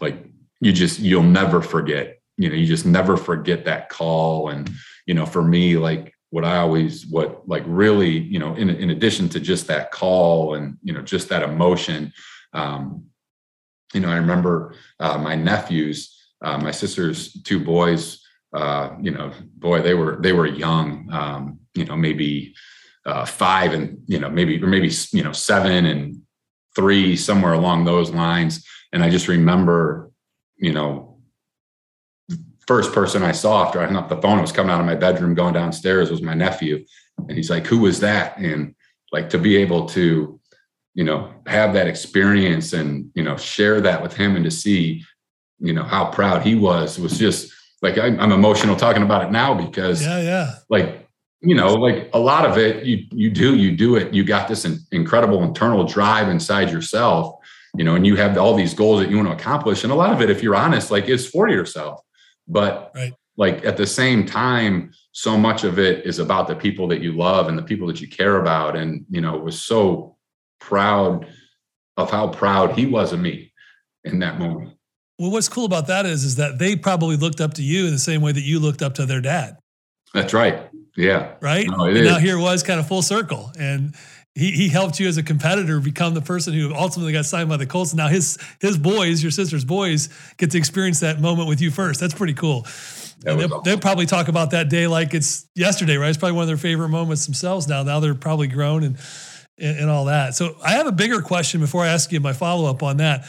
like 0.00 0.24
you 0.60 0.72
just 0.72 0.98
you'll 0.98 1.22
never 1.22 1.62
forget. 1.62 2.20
You 2.36 2.48
know, 2.48 2.54
you 2.54 2.66
just 2.66 2.86
never 2.86 3.16
forget 3.16 3.64
that 3.66 3.90
call. 3.90 4.48
And 4.48 4.70
you 5.06 5.14
know, 5.14 5.26
for 5.26 5.42
me, 5.42 5.76
like 5.76 6.14
what 6.30 6.44
I 6.44 6.58
always 6.58 7.06
what 7.06 7.48
like 7.48 7.64
really 7.66 8.10
you 8.10 8.38
know, 8.38 8.54
in 8.54 8.70
in 8.70 8.90
addition 8.90 9.28
to 9.30 9.40
just 9.40 9.66
that 9.66 9.90
call 9.90 10.54
and 10.54 10.78
you 10.82 10.92
know 10.92 11.02
just 11.02 11.28
that 11.28 11.42
emotion. 11.42 12.12
Um, 12.52 13.04
you 13.92 14.00
know, 14.00 14.08
I 14.08 14.16
remember 14.16 14.74
uh, 15.00 15.18
my 15.18 15.34
nephews 15.34 16.16
uh, 16.42 16.58
my 16.58 16.70
sister's 16.70 17.32
two 17.42 17.62
boys, 17.62 18.20
uh, 18.54 18.90
you 19.00 19.10
know, 19.10 19.32
boy, 19.56 19.82
they 19.82 19.94
were 19.94 20.18
they 20.20 20.32
were 20.32 20.46
young, 20.46 21.08
um, 21.12 21.60
you 21.74 21.84
know, 21.84 21.96
maybe 21.96 22.54
uh, 23.06 23.24
five 23.24 23.72
and 23.72 23.98
you 24.06 24.18
know 24.18 24.28
maybe 24.28 24.62
or 24.62 24.66
maybe 24.66 24.90
you 25.12 25.22
know 25.22 25.32
seven 25.32 25.86
and 25.86 26.20
three 26.74 27.16
somewhere 27.16 27.52
along 27.52 27.84
those 27.84 28.10
lines. 28.10 28.66
And 28.92 29.04
I 29.04 29.10
just 29.10 29.28
remember, 29.28 30.10
you 30.56 30.72
know, 30.72 31.09
first 32.70 32.92
person 32.92 33.24
I 33.24 33.32
saw 33.32 33.66
after 33.66 33.80
I 33.80 33.86
hung 33.86 33.96
up 33.96 34.08
the 34.08 34.22
phone 34.22 34.38
I 34.38 34.42
was 34.42 34.52
coming 34.52 34.70
out 34.70 34.78
of 34.78 34.86
my 34.86 34.94
bedroom 34.94 35.34
going 35.34 35.54
downstairs 35.54 36.08
was 36.08 36.22
my 36.22 36.34
nephew, 36.34 36.84
and 37.18 37.32
he's 37.32 37.50
like, 37.50 37.66
"Who 37.66 37.80
was 37.80 37.98
that?" 37.98 38.38
And 38.38 38.76
like 39.10 39.28
to 39.30 39.38
be 39.38 39.56
able 39.56 39.86
to 39.86 40.38
you 40.94 41.02
know 41.02 41.32
have 41.48 41.72
that 41.74 41.88
experience 41.88 42.72
and 42.72 43.10
you 43.16 43.24
know 43.24 43.36
share 43.36 43.80
that 43.80 44.00
with 44.00 44.16
him 44.16 44.36
and 44.36 44.44
to 44.44 44.52
see 44.52 45.02
you 45.58 45.72
know 45.72 45.82
how 45.82 46.12
proud 46.12 46.42
he 46.42 46.54
was 46.54 46.96
was 46.96 47.18
just 47.18 47.52
like 47.82 47.98
I, 47.98 48.06
am 48.06 48.30
emotional 48.30 48.76
talking 48.76 49.02
about 49.02 49.24
it 49.24 49.32
now 49.32 49.52
because 49.52 50.00
yeah 50.00 50.20
yeah. 50.20 50.54
like 50.68 51.08
you 51.40 51.56
know 51.56 51.74
like 51.74 52.08
a 52.12 52.20
lot 52.20 52.48
of 52.48 52.56
it 52.56 52.84
you 52.84 53.04
you 53.10 53.30
do 53.30 53.56
you 53.56 53.76
do 53.76 53.96
it. 53.96 54.14
You 54.14 54.22
got 54.22 54.46
this 54.46 54.64
incredible 54.92 55.42
internal 55.42 55.82
drive 55.82 56.28
inside 56.28 56.70
yourself 56.70 57.34
you 57.76 57.82
know 57.82 57.96
and 57.96 58.06
you 58.06 58.14
have 58.14 58.38
all 58.38 58.54
these 58.54 58.74
goals 58.74 59.00
that 59.00 59.10
you 59.10 59.16
want 59.16 59.28
to 59.28 59.34
accomplish. 59.34 59.82
And 59.82 59.92
a 59.92 59.96
lot 59.96 60.12
of 60.12 60.20
it 60.22 60.30
if 60.30 60.40
you're 60.40 60.54
honest 60.54 60.92
like 60.92 61.08
is 61.08 61.28
for 61.28 61.48
yourself 61.48 62.04
but 62.50 62.90
right. 62.94 63.12
like 63.36 63.64
at 63.64 63.76
the 63.76 63.86
same 63.86 64.26
time 64.26 64.92
so 65.12 65.36
much 65.36 65.64
of 65.64 65.78
it 65.78 66.04
is 66.04 66.18
about 66.18 66.46
the 66.46 66.54
people 66.54 66.86
that 66.88 67.00
you 67.00 67.12
love 67.12 67.48
and 67.48 67.56
the 67.56 67.62
people 67.62 67.86
that 67.86 68.00
you 68.00 68.08
care 68.08 68.36
about 68.36 68.76
and 68.76 69.04
you 69.10 69.20
know 69.20 69.36
was 69.36 69.62
so 69.62 70.16
proud 70.60 71.26
of 71.96 72.10
how 72.10 72.28
proud 72.28 72.78
he 72.78 72.86
was 72.86 73.12
of 73.12 73.20
me 73.20 73.52
in 74.04 74.18
that 74.18 74.38
moment 74.38 74.76
well, 75.20 75.30
what's 75.30 75.50
cool 75.50 75.66
about 75.66 75.88
that 75.88 76.06
is, 76.06 76.24
is 76.24 76.36
that 76.36 76.58
they 76.58 76.76
probably 76.76 77.18
looked 77.18 77.42
up 77.42 77.52
to 77.54 77.62
you 77.62 77.84
in 77.84 77.92
the 77.92 77.98
same 77.98 78.22
way 78.22 78.32
that 78.32 78.40
you 78.40 78.58
looked 78.58 78.80
up 78.80 78.94
to 78.94 79.04
their 79.04 79.20
dad. 79.20 79.58
That's 80.14 80.32
right. 80.32 80.70
Yeah. 80.96 81.34
Right. 81.42 81.66
No, 81.68 81.90
now 81.90 82.18
here 82.18 82.38
was 82.38 82.62
kind 82.62 82.80
of 82.80 82.88
full 82.88 83.02
circle, 83.02 83.52
and 83.58 83.94
he 84.34 84.52
he 84.52 84.68
helped 84.68 85.00
you 85.00 85.08
as 85.08 85.16
a 85.16 85.22
competitor 85.22 85.80
become 85.80 86.14
the 86.14 86.20
person 86.20 86.52
who 86.52 86.72
ultimately 86.74 87.12
got 87.12 87.24
signed 87.24 87.48
by 87.48 87.56
the 87.56 87.66
Colts. 87.66 87.94
Now 87.94 88.08
his 88.08 88.38
his 88.60 88.78
boys, 88.78 89.22
your 89.22 89.32
sister's 89.32 89.64
boys, 89.64 90.08
get 90.36 90.52
to 90.52 90.58
experience 90.58 91.00
that 91.00 91.20
moment 91.20 91.48
with 91.48 91.60
you 91.60 91.70
first. 91.70 92.00
That's 92.00 92.14
pretty 92.14 92.34
cool. 92.34 92.62
That 93.22 93.36
they'll, 93.36 93.46
awesome. 93.46 93.60
they'll, 93.64 93.78
probably 93.78 94.06
talk 94.06 94.28
about 94.28 94.52
that 94.52 94.68
day 94.70 94.86
like 94.86 95.14
it's 95.14 95.46
yesterday, 95.54 95.96
right? 95.96 96.08
It's 96.08 96.18
probably 96.18 96.36
one 96.36 96.42
of 96.42 96.48
their 96.48 96.56
favorite 96.56 96.88
moments 96.88 97.26
themselves 97.26 97.68
now. 97.68 97.82
Now 97.82 98.00
they're 98.00 98.14
probably 98.14 98.46
grown 98.46 98.82
and, 98.82 98.96
and, 99.58 99.78
and 99.78 99.90
all 99.90 100.06
that. 100.06 100.34
So 100.34 100.56
I 100.64 100.72
have 100.72 100.86
a 100.86 100.92
bigger 100.92 101.20
question 101.20 101.60
before 101.60 101.84
I 101.84 101.88
ask 101.88 102.10
you 102.12 102.20
my 102.20 102.32
follow 102.32 102.70
up 102.70 102.82
on 102.82 102.96
that. 102.98 103.26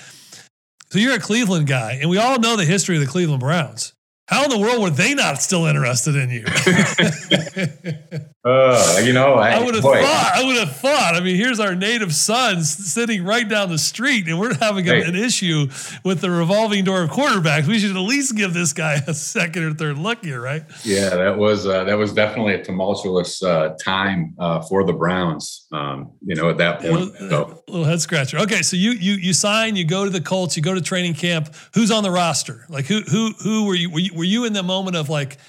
So 0.92 1.00
you're 1.00 1.16
a 1.16 1.20
Cleveland 1.20 1.68
guy, 1.68 2.00
and 2.02 2.10
we 2.10 2.18
all 2.18 2.40
know 2.40 2.56
the 2.58 2.66
history 2.66 2.96
of 2.96 3.02
the 3.02 3.08
Cleveland 3.08 3.40
Browns. 3.40 3.94
How 4.32 4.46
in 4.46 4.50
the 4.50 4.60
world 4.60 4.82
were 4.82 4.90
they 4.90 5.14
not 5.14 5.42
still 5.42 5.66
interested 5.66 6.16
in 6.16 6.30
you? 6.30 6.46
uh, 8.46 9.02
you 9.04 9.12
know, 9.12 9.34
I, 9.34 9.56
I 9.56 9.62
would 9.62 9.76
have 9.76 9.84
thought. 9.84 10.32
I 10.36 10.44
would 10.46 10.56
have 10.56 10.74
thought. 10.78 11.16
I 11.16 11.20
mean, 11.20 11.36
here's 11.36 11.60
our 11.60 11.76
native 11.76 12.16
son 12.16 12.64
sitting 12.64 13.26
right 13.26 13.48
down 13.48 13.68
the 13.68 13.78
street, 13.78 14.30
and 14.30 14.40
we're 14.40 14.56
having 14.56 14.86
hey. 14.86 15.04
an 15.04 15.18
issue 15.18 15.68
with 16.06 16.22
the 16.22 16.32
revolving 16.32 16.86
door 16.86 17.04
of 17.04 17.10
quarterbacks. 17.10 17.68
We 17.68 17.78
should 17.78 17.92
at 17.92 18.00
least 18.00 18.38
give 18.38 18.54
this 18.54 18.72
guy 18.72 19.02
a 19.06 19.14
second 19.14 19.64
or 19.64 19.74
third 19.74 19.98
look 19.98 20.24
here, 20.24 20.40
right? 20.40 20.64
Yeah, 20.86 21.10
that 21.10 21.38
was 21.38 21.68
uh, 21.68 21.84
that 21.84 21.98
was 21.98 22.14
definitely 22.14 22.54
a 22.54 22.64
tumultuous 22.64 23.44
uh, 23.44 23.76
time 23.84 24.34
uh, 24.40 24.62
for 24.62 24.86
the 24.86 24.94
Browns. 24.94 25.68
Um, 25.74 26.14
you 26.26 26.36
know, 26.36 26.50
at 26.50 26.58
that 26.60 26.80
point, 26.80 26.94
a 26.94 27.00
little, 27.00 27.30
so. 27.30 27.64
little 27.68 27.86
head 27.86 28.00
scratcher. 28.00 28.40
Okay, 28.40 28.62
so 28.62 28.78
you 28.78 28.92
you 28.92 29.16
you 29.16 29.34
sign, 29.34 29.76
you 29.76 29.84
go 29.84 30.06
to 30.06 30.10
the 30.10 30.22
Colts, 30.22 30.56
you 30.56 30.64
go 30.64 30.74
to 30.74 30.80
training 30.80 31.16
camp. 31.16 31.54
Who's 31.74 31.92
on 31.92 32.04
the 32.04 32.12
roster? 32.12 32.66
Like 32.70 32.86
who 32.86 33.02
who 33.02 33.34
who 33.44 33.66
were 33.66 33.76
you? 33.76 33.90
Were 33.90 34.00
you, 34.00 34.21
were 34.22 34.26
you 34.26 34.46
in 34.46 34.54
the 34.54 34.62
moment 34.62 34.96
of 34.96 35.10
like, 35.10 35.40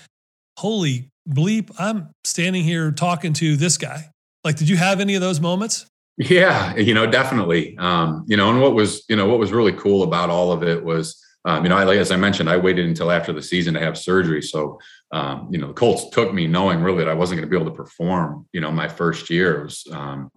holy 0.56 1.10
bleep, 1.28 1.70
I'm 1.78 2.08
standing 2.24 2.64
here 2.64 2.90
talking 2.90 3.34
to 3.34 3.54
this 3.54 3.76
guy? 3.76 4.08
Like, 4.44 4.56
did 4.56 4.66
you 4.66 4.78
have 4.78 4.98
any 4.98 5.14
of 5.14 5.20
those 5.20 5.40
moments? 5.40 5.84
Yeah, 6.16 6.74
you 6.76 6.94
know, 6.94 7.06
definitely. 7.06 7.76
Um, 7.76 8.24
you 8.26 8.38
know, 8.38 8.48
and 8.48 8.62
what 8.62 8.74
was, 8.74 9.04
you 9.10 9.16
know, 9.16 9.28
what 9.28 9.38
was 9.38 9.52
really 9.52 9.74
cool 9.74 10.04
about 10.04 10.30
all 10.30 10.52
of 10.52 10.62
it 10.62 10.82
was, 10.82 11.22
um, 11.44 11.64
you 11.64 11.68
know, 11.68 11.76
I, 11.76 11.96
as 11.98 12.10
I 12.10 12.16
mentioned, 12.16 12.48
I 12.48 12.56
waited 12.56 12.86
until 12.86 13.10
after 13.12 13.30
the 13.30 13.42
season 13.42 13.74
to 13.74 13.80
have 13.80 13.98
surgery. 13.98 14.40
So, 14.40 14.80
um, 15.12 15.48
you 15.50 15.58
know, 15.58 15.66
the 15.66 15.74
Colts 15.74 16.08
took 16.08 16.32
me 16.32 16.46
knowing 16.46 16.80
really 16.80 17.04
that 17.04 17.10
I 17.10 17.14
wasn't 17.14 17.40
going 17.40 17.46
to 17.46 17.50
be 17.50 17.62
able 17.62 17.70
to 17.70 17.76
perform, 17.76 18.46
you 18.54 18.62
know, 18.62 18.72
my 18.72 18.88
first 18.88 19.28
year 19.28 19.68
um, 19.92 20.30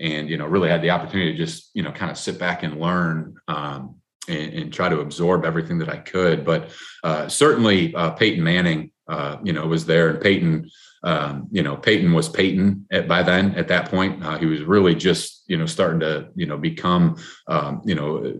and, 0.00 0.30
you 0.30 0.38
know, 0.38 0.46
really 0.46 0.70
had 0.70 0.80
the 0.80 0.88
opportunity 0.88 1.32
to 1.32 1.36
just, 1.36 1.68
you 1.74 1.82
know, 1.82 1.92
kind 1.92 2.10
of 2.10 2.16
sit 2.16 2.38
back 2.38 2.62
and 2.62 2.80
learn, 2.80 3.34
um, 3.46 3.96
and, 4.28 4.52
and, 4.54 4.72
try 4.72 4.88
to 4.88 5.00
absorb 5.00 5.44
everything 5.44 5.78
that 5.78 5.88
I 5.88 5.98
could. 5.98 6.44
But 6.44 6.70
uh, 7.02 7.28
certainly, 7.28 7.94
uh, 7.94 8.10
Peyton 8.10 8.42
Manning, 8.42 8.90
uh, 9.08 9.36
you 9.42 9.52
know, 9.52 9.66
was 9.66 9.86
there, 9.86 10.10
and 10.10 10.20
Peyton, 10.20 10.70
um, 11.02 11.48
you 11.50 11.62
know, 11.62 11.76
Peyton 11.76 12.12
was 12.12 12.28
Peyton 12.28 12.86
at, 12.90 13.06
by 13.06 13.22
then. 13.22 13.54
At 13.54 13.68
that 13.68 13.90
point, 13.90 14.24
uh, 14.24 14.38
he 14.38 14.46
was 14.46 14.62
really 14.62 14.94
just, 14.94 15.44
you 15.46 15.56
know, 15.56 15.66
starting 15.66 16.00
to, 16.00 16.28
you 16.34 16.46
know, 16.46 16.56
become, 16.56 17.16
um, 17.48 17.82
you 17.84 17.94
know, 17.94 18.38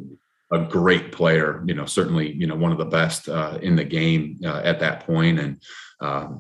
a 0.55 0.67
great 0.69 1.13
player. 1.13 1.63
You 1.67 1.75
know, 1.75 1.87
certainly, 1.87 2.33
you 2.33 2.47
know, 2.47 2.57
one 2.57 2.73
of 2.73 2.79
the 2.79 2.85
best 2.85 3.29
uh, 3.29 3.59
in 3.63 3.77
the 3.77 3.85
game 3.85 4.41
uh, 4.45 4.61
at 4.65 4.81
that 4.81 5.07
point. 5.07 5.39
and. 5.39 5.63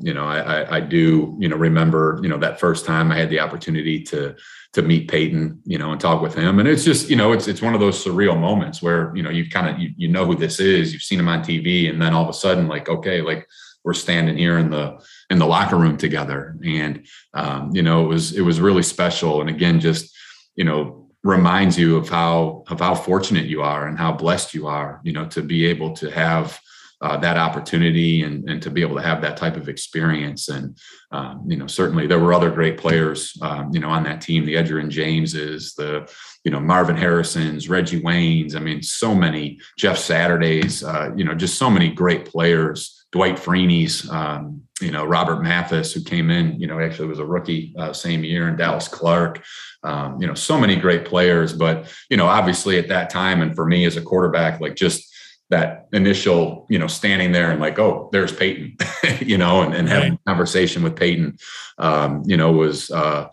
you 0.02 0.12
know, 0.12 0.26
I, 0.26 0.76
I 0.76 0.80
do, 0.80 1.36
you 1.40 1.48
know, 1.48 1.56
remember, 1.56 2.20
you 2.22 2.28
know, 2.28 2.36
that 2.38 2.60
first 2.60 2.84
time 2.84 3.10
I 3.10 3.16
had 3.16 3.30
the 3.30 3.40
opportunity 3.40 4.02
to, 4.10 4.34
to 4.74 4.82
meet 4.82 5.08
Peyton, 5.08 5.60
you 5.64 5.78
know, 5.78 5.92
and 5.92 6.00
talk 6.00 6.20
with 6.20 6.34
him. 6.34 6.58
And 6.58 6.68
it's 6.68 6.84
just, 6.84 7.08
you 7.08 7.16
know, 7.16 7.32
it's 7.32 7.48
it's 7.48 7.62
one 7.62 7.74
of 7.74 7.80
those 7.80 8.04
surreal 8.04 8.38
moments 8.38 8.82
where, 8.82 9.14
you 9.16 9.22
know, 9.22 9.30
you 9.30 9.48
kind 9.48 9.68
of 9.68 9.78
you, 9.80 9.90
you 9.96 10.08
know 10.08 10.26
who 10.26 10.34
this 10.34 10.60
is, 10.60 10.92
you've 10.92 11.02
seen 11.02 11.20
him 11.20 11.28
on 11.28 11.40
TV, 11.40 11.88
and 11.88 12.02
then 12.02 12.12
all 12.12 12.24
of 12.24 12.28
a 12.28 12.34
sudden, 12.34 12.68
like, 12.68 12.88
okay, 12.88 13.22
like 13.22 13.48
we're 13.84 13.94
standing 13.94 14.36
here 14.36 14.58
in 14.58 14.70
the 14.70 15.00
in 15.30 15.38
the 15.38 15.46
locker 15.46 15.76
room 15.76 15.96
together. 15.96 16.56
And 16.64 17.06
um, 17.34 17.70
you 17.72 17.82
know, 17.82 18.04
it 18.04 18.08
was 18.08 18.32
it 18.32 18.42
was 18.42 18.60
really 18.60 18.82
special. 18.82 19.40
And 19.40 19.48
again, 19.48 19.78
just, 19.80 20.14
you 20.56 20.64
know, 20.64 21.03
reminds 21.24 21.76
you 21.78 21.96
of 21.96 22.08
how 22.08 22.62
of 22.68 22.78
how 22.78 22.94
fortunate 22.94 23.46
you 23.46 23.62
are 23.62 23.88
and 23.88 23.98
how 23.98 24.12
blessed 24.12 24.54
you 24.54 24.66
are, 24.66 25.00
you 25.02 25.12
know, 25.12 25.26
to 25.26 25.42
be 25.42 25.66
able 25.66 25.92
to 25.94 26.10
have 26.10 26.60
uh, 27.00 27.16
that 27.18 27.36
opportunity 27.36 28.22
and, 28.22 28.48
and 28.48 28.62
to 28.62 28.70
be 28.70 28.80
able 28.80 28.96
to 28.96 29.02
have 29.02 29.20
that 29.20 29.36
type 29.36 29.56
of 29.56 29.68
experience. 29.68 30.48
And, 30.48 30.78
um, 31.10 31.44
you 31.46 31.56
know, 31.56 31.66
certainly 31.66 32.06
there 32.06 32.18
were 32.18 32.32
other 32.32 32.50
great 32.50 32.78
players, 32.78 33.36
um, 33.42 33.70
you 33.72 33.80
know, 33.80 33.90
on 33.90 34.04
that 34.04 34.20
team, 34.20 34.46
the 34.46 34.54
Edgerrin 34.54 34.88
Jameses, 34.88 35.74
the, 35.74 36.10
you 36.44 36.50
know, 36.50 36.60
Marvin 36.60 36.96
Harrison's, 36.96 37.68
Reggie 37.68 38.00
Wayne's. 38.00 38.54
I 38.54 38.60
mean, 38.60 38.82
so 38.82 39.14
many 39.14 39.58
Jeff 39.76 39.98
Saturdays, 39.98 40.82
uh, 40.84 41.10
you 41.16 41.24
know, 41.24 41.34
just 41.34 41.58
so 41.58 41.68
many 41.68 41.90
great 41.90 42.26
players, 42.26 43.06
Dwight 43.12 43.36
Freeney's, 43.36 44.08
um, 44.10 44.62
you 44.80 44.90
know, 44.90 45.04
Robert 45.04 45.42
Mathis, 45.42 45.92
who 45.92 46.02
came 46.02 46.30
in, 46.30 46.60
you 46.60 46.66
know, 46.66 46.80
actually 46.80 47.08
was 47.08 47.18
a 47.18 47.24
rookie 47.24 47.74
uh, 47.78 47.92
same 47.92 48.24
year, 48.24 48.48
and 48.48 48.58
Dallas 48.58 48.88
Clark, 48.88 49.42
um, 49.82 50.20
you 50.20 50.26
know, 50.26 50.34
so 50.34 50.58
many 50.58 50.76
great 50.76 51.04
players. 51.04 51.52
But, 51.52 51.92
you 52.10 52.16
know, 52.16 52.26
obviously 52.26 52.78
at 52.78 52.88
that 52.88 53.10
time, 53.10 53.42
and 53.42 53.54
for 53.54 53.66
me 53.66 53.84
as 53.84 53.96
a 53.96 54.02
quarterback, 54.02 54.60
like 54.60 54.76
just, 54.76 55.10
that 55.50 55.86
initial, 55.92 56.66
you 56.70 56.78
know, 56.78 56.86
standing 56.86 57.30
there 57.30 57.50
and 57.50 57.60
like, 57.60 57.78
oh, 57.78 58.08
there's 58.12 58.32
Peyton, 58.32 58.76
you 59.20 59.36
know, 59.36 59.60
and, 59.60 59.74
and 59.74 59.86
having 59.86 60.14
a 60.14 60.18
conversation 60.26 60.82
with 60.82 60.96
Peyton, 60.96 61.36
um, 61.76 62.22
you 62.24 62.36
know, 62.36 62.50
was, 62.50 62.90
uh, 62.90 63.28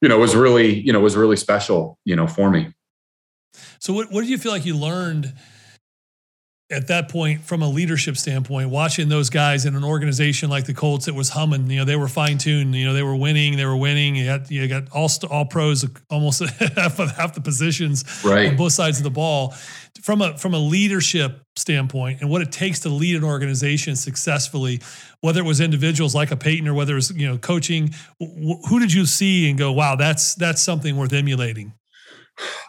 you 0.00 0.08
know, 0.08 0.20
was 0.20 0.36
really, 0.36 0.78
you 0.78 0.92
know, 0.92 1.00
was 1.00 1.16
really 1.16 1.36
special, 1.36 1.98
you 2.04 2.14
know, 2.14 2.28
for 2.28 2.48
me. 2.48 2.72
So 3.80 3.92
what, 3.92 4.12
what 4.12 4.22
do 4.22 4.30
you 4.30 4.38
feel 4.38 4.52
like 4.52 4.64
you 4.64 4.76
learned 4.76 5.34
at 6.68 6.88
that 6.88 7.08
point 7.08 7.42
from 7.42 7.62
a 7.62 7.68
leadership 7.68 8.16
standpoint, 8.16 8.70
watching 8.70 9.08
those 9.08 9.30
guys 9.30 9.66
in 9.66 9.76
an 9.76 9.84
organization 9.84 10.50
like 10.50 10.64
the 10.66 10.74
Colts, 10.74 11.06
it 11.06 11.14
was 11.14 11.28
humming, 11.28 11.70
you 11.70 11.78
know, 11.78 11.84
they 11.84 11.94
were 11.94 12.08
fine 12.08 12.38
tuned, 12.38 12.74
you 12.74 12.84
know, 12.84 12.92
they 12.92 13.04
were 13.04 13.14
winning, 13.14 13.56
they 13.56 13.64
were 13.64 13.76
winning. 13.76 14.16
You, 14.16 14.26
had, 14.26 14.50
you 14.50 14.66
got 14.66 14.90
all, 14.90 15.08
all 15.30 15.44
pros, 15.44 15.86
almost 16.10 16.40
half 16.76 16.98
of 16.98 17.12
half 17.12 17.34
the 17.34 17.40
positions 17.40 18.04
right. 18.24 18.48
on 18.48 18.56
both 18.56 18.72
sides 18.72 18.98
of 18.98 19.04
the 19.04 19.10
ball 19.10 19.54
from 20.02 20.22
a, 20.22 20.36
from 20.36 20.54
a 20.54 20.58
leadership 20.58 21.40
standpoint 21.54 22.20
and 22.20 22.28
what 22.28 22.42
it 22.42 22.50
takes 22.50 22.80
to 22.80 22.88
lead 22.88 23.14
an 23.14 23.22
organization 23.22 23.94
successfully, 23.94 24.80
whether 25.20 25.40
it 25.40 25.46
was 25.46 25.60
individuals 25.60 26.16
like 26.16 26.32
a 26.32 26.36
Peyton 26.36 26.66
or 26.66 26.74
whether 26.74 26.94
it 26.94 26.96
was, 26.96 27.10
you 27.12 27.28
know, 27.28 27.38
coaching, 27.38 27.94
who 28.18 28.80
did 28.80 28.92
you 28.92 29.06
see 29.06 29.48
and 29.48 29.56
go, 29.56 29.70
wow, 29.70 29.94
that's, 29.94 30.34
that's 30.34 30.60
something 30.60 30.96
worth 30.96 31.12
emulating? 31.12 31.72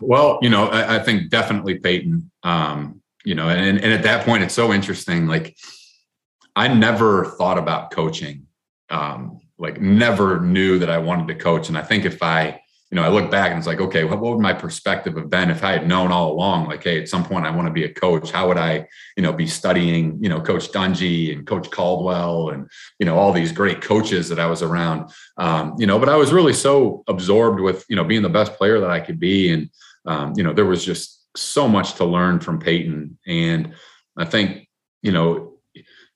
Well, 0.02 0.38
you 0.44 0.50
know, 0.50 0.68
I, 0.68 0.98
I 0.98 1.00
think 1.00 1.32
definitely 1.32 1.80
Peyton. 1.80 2.30
Um, 2.44 3.02
you 3.28 3.36
know, 3.36 3.50
and 3.50 3.78
and 3.78 3.92
at 3.92 4.04
that 4.04 4.26
point, 4.26 4.42
it's 4.44 4.54
so 4.54 4.72
interesting. 4.72 5.28
Like, 5.28 5.58
I 6.56 6.70
never 6.70 7.26
thought 7.26 7.58
about 7.58 7.92
coaching. 7.92 8.48
Um, 8.90 9.42
like, 9.60 9.82
never 9.82 10.40
knew 10.40 10.80
that 10.80 10.90
I 10.90 10.98
wanted 10.98 11.28
to 11.28 11.36
coach. 11.36 11.68
And 11.68 11.78
I 11.78 11.82
think 11.82 12.06
if 12.06 12.24
I, 12.24 12.62
you 12.90 12.96
know, 12.96 13.04
I 13.04 13.10
look 13.10 13.30
back 13.30 13.50
and 13.50 13.58
it's 13.58 13.68
like, 13.68 13.82
okay, 13.82 14.06
what, 14.06 14.22
what 14.22 14.32
would 14.32 14.42
my 14.42 14.54
perspective 14.54 15.18
have 15.18 15.30
been 15.30 15.50
if 15.50 15.62
I 15.62 15.74
had 15.74 15.90
known 15.90 16.10
all 16.10 16.32
along, 16.32 16.68
like, 16.68 16.86
hey, 16.86 17.02
at 17.02 17.10
some 17.10 17.26
point 17.26 17.46
I 17.46 17.50
want 17.50 17.68
to 17.68 17.74
be 17.74 17.84
a 17.84 17.94
coach? 17.94 18.32
How 18.32 18.48
would 18.48 18.58
I, 18.58 18.88
you 19.18 19.24
know, 19.24 19.34
be 19.34 19.46
studying, 19.46 20.24
you 20.24 20.30
know, 20.30 20.40
Coach 20.40 20.72
Dungy 20.72 21.36
and 21.36 21.46
Coach 21.46 21.70
Caldwell 21.70 22.52
and 22.52 22.70
you 22.98 23.06
know 23.06 23.18
all 23.18 23.34
these 23.34 23.52
great 23.52 23.82
coaches 23.82 24.30
that 24.30 24.40
I 24.40 24.46
was 24.46 24.62
around, 24.62 25.12
um, 25.36 25.76
you 25.78 25.86
know, 25.86 26.00
but 26.00 26.08
I 26.08 26.16
was 26.16 26.32
really 26.32 26.54
so 26.54 27.04
absorbed 27.10 27.60
with 27.60 27.84
you 27.90 27.98
know 27.98 28.06
being 28.06 28.22
the 28.22 28.30
best 28.30 28.54
player 28.54 28.80
that 28.80 28.90
I 28.90 29.02
could 29.02 29.20
be, 29.20 29.52
and 29.52 29.70
um, 30.06 30.32
you 30.38 30.44
know, 30.44 30.54
there 30.54 30.66
was 30.66 30.86
just 30.86 31.17
so 31.38 31.68
much 31.68 31.94
to 31.96 32.06
learn 32.06 32.40
from 32.40 32.60
Peyton. 32.60 33.18
And 33.28 33.74
I 34.18 34.26
think, 34.26 34.68
you 35.02 35.12
know, 35.12 35.60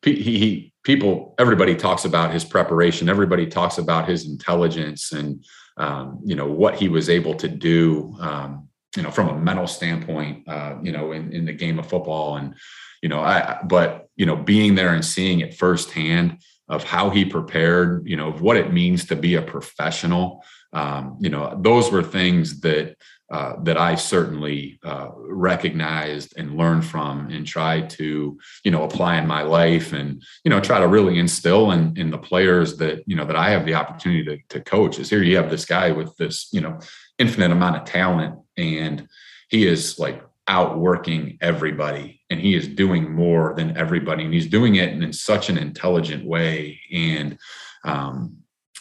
he, 0.02 0.16
he 0.16 0.74
people, 0.84 1.36
everybody 1.38 1.76
talks 1.76 2.06
about 2.06 2.34
his 2.34 2.44
preparation. 2.44 3.10
Everybody 3.10 3.46
talks 3.46 3.78
about 3.78 4.10
his 4.10 4.28
intelligence 4.28 5.12
and, 5.12 5.46
um, 5.78 6.20
you 6.26 6.36
know, 6.36 6.48
what 6.48 6.76
he 6.76 6.90
was 6.90 7.10
able 7.10 7.36
to 7.36 7.48
do, 7.48 8.16
um, 8.20 8.68
you 8.98 9.04
know, 9.04 9.12
from 9.12 9.30
a 9.30 9.40
mental 9.40 9.68
standpoint, 9.68 10.48
uh, 10.48 10.76
you 10.82 10.92
know, 10.92 11.12
in, 11.12 11.32
in 11.32 11.46
the 11.46 11.54
game 11.54 11.80
of 11.80 11.88
football. 11.88 12.38
And, 12.38 12.56
you 13.02 13.10
know, 13.10 13.22
I, 13.22 13.60
but, 13.64 14.10
you 14.16 14.26
know, 14.26 14.36
being 14.36 14.76
there 14.76 14.94
and 14.94 15.06
seeing 15.06 15.40
it 15.40 15.54
firsthand 15.54 16.40
of 16.68 16.84
how 16.84 17.10
he 17.10 17.24
prepared, 17.26 18.08
you 18.08 18.18
know, 18.18 18.30
of 18.30 18.42
what 18.42 18.58
it 18.58 18.74
means 18.74 19.06
to 19.06 19.16
be 19.16 19.36
a 19.36 19.42
professional, 19.42 20.44
um, 20.74 21.18
you 21.20 21.30
know, 21.30 21.58
those 21.62 21.92
were 21.92 22.04
things 22.04 22.62
that, 22.62 22.96
uh, 23.32 23.56
that 23.64 23.78
I 23.78 23.96
certainly 23.96 24.78
uh, 24.84 25.08
recognized 25.16 26.34
and 26.36 26.58
learned 26.58 26.84
from 26.84 27.30
and 27.30 27.48
tried 27.48 27.90
to, 27.92 28.38
you 28.66 28.72
know, 28.72 28.84
apply 28.84 29.20
in 29.20 29.26
my 29.26 29.42
life 29.42 29.94
and, 29.94 30.22
you 30.44 30.50
know, 30.50 30.60
try 30.60 30.80
to 30.80 30.88
really 30.88 31.18
instill 31.18 31.72
in, 31.72 31.98
in 31.98 32.12
the 32.12 32.18
players 32.18 32.76
that, 32.78 33.04
you 33.08 33.16
know, 33.16 33.24
that 33.24 33.38
I 33.38 33.52
have 33.52 33.66
the 33.66 33.76
opportunity 33.76 34.26
to, 34.26 34.38
to 34.50 34.62
coach 34.62 35.00
is 35.00 35.10
here 35.10 35.24
you 35.24 35.38
have 35.38 35.50
this 35.50 35.64
guy 35.64 35.92
with 35.92 36.14
this, 36.18 36.50
you 36.52 36.60
know, 36.60 36.78
infinite 37.20 37.52
amount 37.52 37.78
of 37.78 37.86
talent 37.86 38.38
and 38.58 39.08
he 39.48 39.66
is 39.66 39.98
like 39.98 40.22
outworking 40.50 41.38
everybody 41.40 42.20
and 42.30 42.38
he 42.38 42.54
is 42.54 42.68
doing 42.68 43.14
more 43.14 43.54
than 43.56 43.78
everybody 43.78 44.26
and 44.26 44.34
he's 44.34 44.48
doing 44.48 44.76
it 44.76 44.90
in, 44.90 45.04
in 45.04 45.14
such 45.14 45.50
an 45.50 45.58
intelligent 45.58 46.26
way. 46.26 46.82
And, 46.92 47.38
um, 47.86 48.40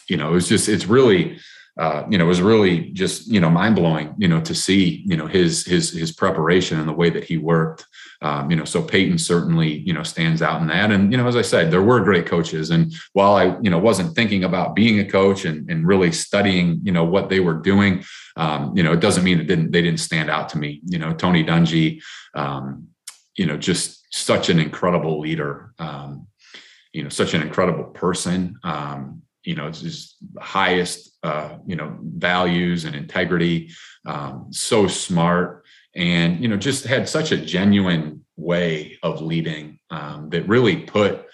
you 0.09 0.17
know, 0.17 0.35
it's 0.35 0.49
just, 0.49 0.67
it's 0.67 0.87
really, 0.87 1.39
uh, 1.81 2.05
you 2.11 2.15
know, 2.15 2.25
it 2.25 2.27
was 2.27 2.43
really 2.43 2.91
just 2.91 3.27
you 3.27 3.39
know 3.39 3.49
mind 3.49 3.75
blowing, 3.75 4.13
you 4.19 4.27
know, 4.27 4.39
to 4.39 4.53
see 4.53 5.03
you 5.03 5.17
know 5.17 5.25
his 5.25 5.65
his 5.65 5.89
his 5.89 6.11
preparation 6.11 6.79
and 6.79 6.87
the 6.87 6.93
way 6.93 7.09
that 7.09 7.23
he 7.23 7.39
worked. 7.39 7.87
Um, 8.21 8.51
you 8.51 8.55
know, 8.55 8.65
so 8.65 8.83
Peyton 8.83 9.17
certainly 9.17 9.79
you 9.79 9.91
know 9.91 10.03
stands 10.03 10.43
out 10.43 10.61
in 10.61 10.67
that. 10.67 10.91
And 10.91 11.11
you 11.11 11.17
know, 11.17 11.27
as 11.27 11.35
I 11.35 11.41
said, 11.41 11.71
there 11.71 11.81
were 11.81 11.99
great 12.01 12.27
coaches. 12.27 12.69
And 12.69 12.93
while 13.13 13.33
I 13.33 13.57
you 13.61 13.71
know 13.71 13.79
wasn't 13.79 14.13
thinking 14.13 14.43
about 14.43 14.75
being 14.75 14.99
a 14.99 15.09
coach 15.09 15.43
and 15.43 15.67
and 15.71 15.87
really 15.87 16.11
studying 16.11 16.81
you 16.83 16.91
know 16.91 17.03
what 17.03 17.29
they 17.29 17.39
were 17.39 17.55
doing, 17.55 18.03
um, 18.37 18.77
you 18.77 18.83
know, 18.83 18.93
it 18.93 18.99
doesn't 18.99 19.23
mean 19.23 19.39
it 19.39 19.47
didn't 19.47 19.71
they 19.71 19.81
didn't 19.81 20.01
stand 20.01 20.29
out 20.29 20.49
to 20.49 20.59
me. 20.59 20.81
You 20.85 20.99
know, 20.99 21.13
Tony 21.13 21.43
Dungy, 21.43 22.03
um, 22.35 22.89
you 23.35 23.47
know, 23.47 23.57
just 23.57 24.05
such 24.13 24.49
an 24.49 24.59
incredible 24.59 25.19
leader. 25.19 25.73
Um, 25.79 26.27
you 26.93 27.01
know, 27.01 27.09
such 27.09 27.33
an 27.33 27.41
incredible 27.41 27.85
person. 27.85 28.59
You 29.43 29.55
know, 29.55 29.67
his 29.67 30.15
highest, 30.39 31.17
uh, 31.23 31.57
you 31.65 31.75
know, 31.75 31.97
values 32.01 32.85
and 32.85 32.95
integrity. 32.95 33.71
Um, 34.05 34.47
so 34.51 34.87
smart, 34.87 35.65
and 35.95 36.39
you 36.39 36.47
know, 36.47 36.57
just 36.57 36.85
had 36.85 37.07
such 37.07 37.31
a 37.31 37.37
genuine 37.37 38.25
way 38.37 38.97
of 39.03 39.21
leading 39.21 39.79
um, 39.89 40.29
that 40.29 40.47
really 40.47 40.77
put 40.77 41.25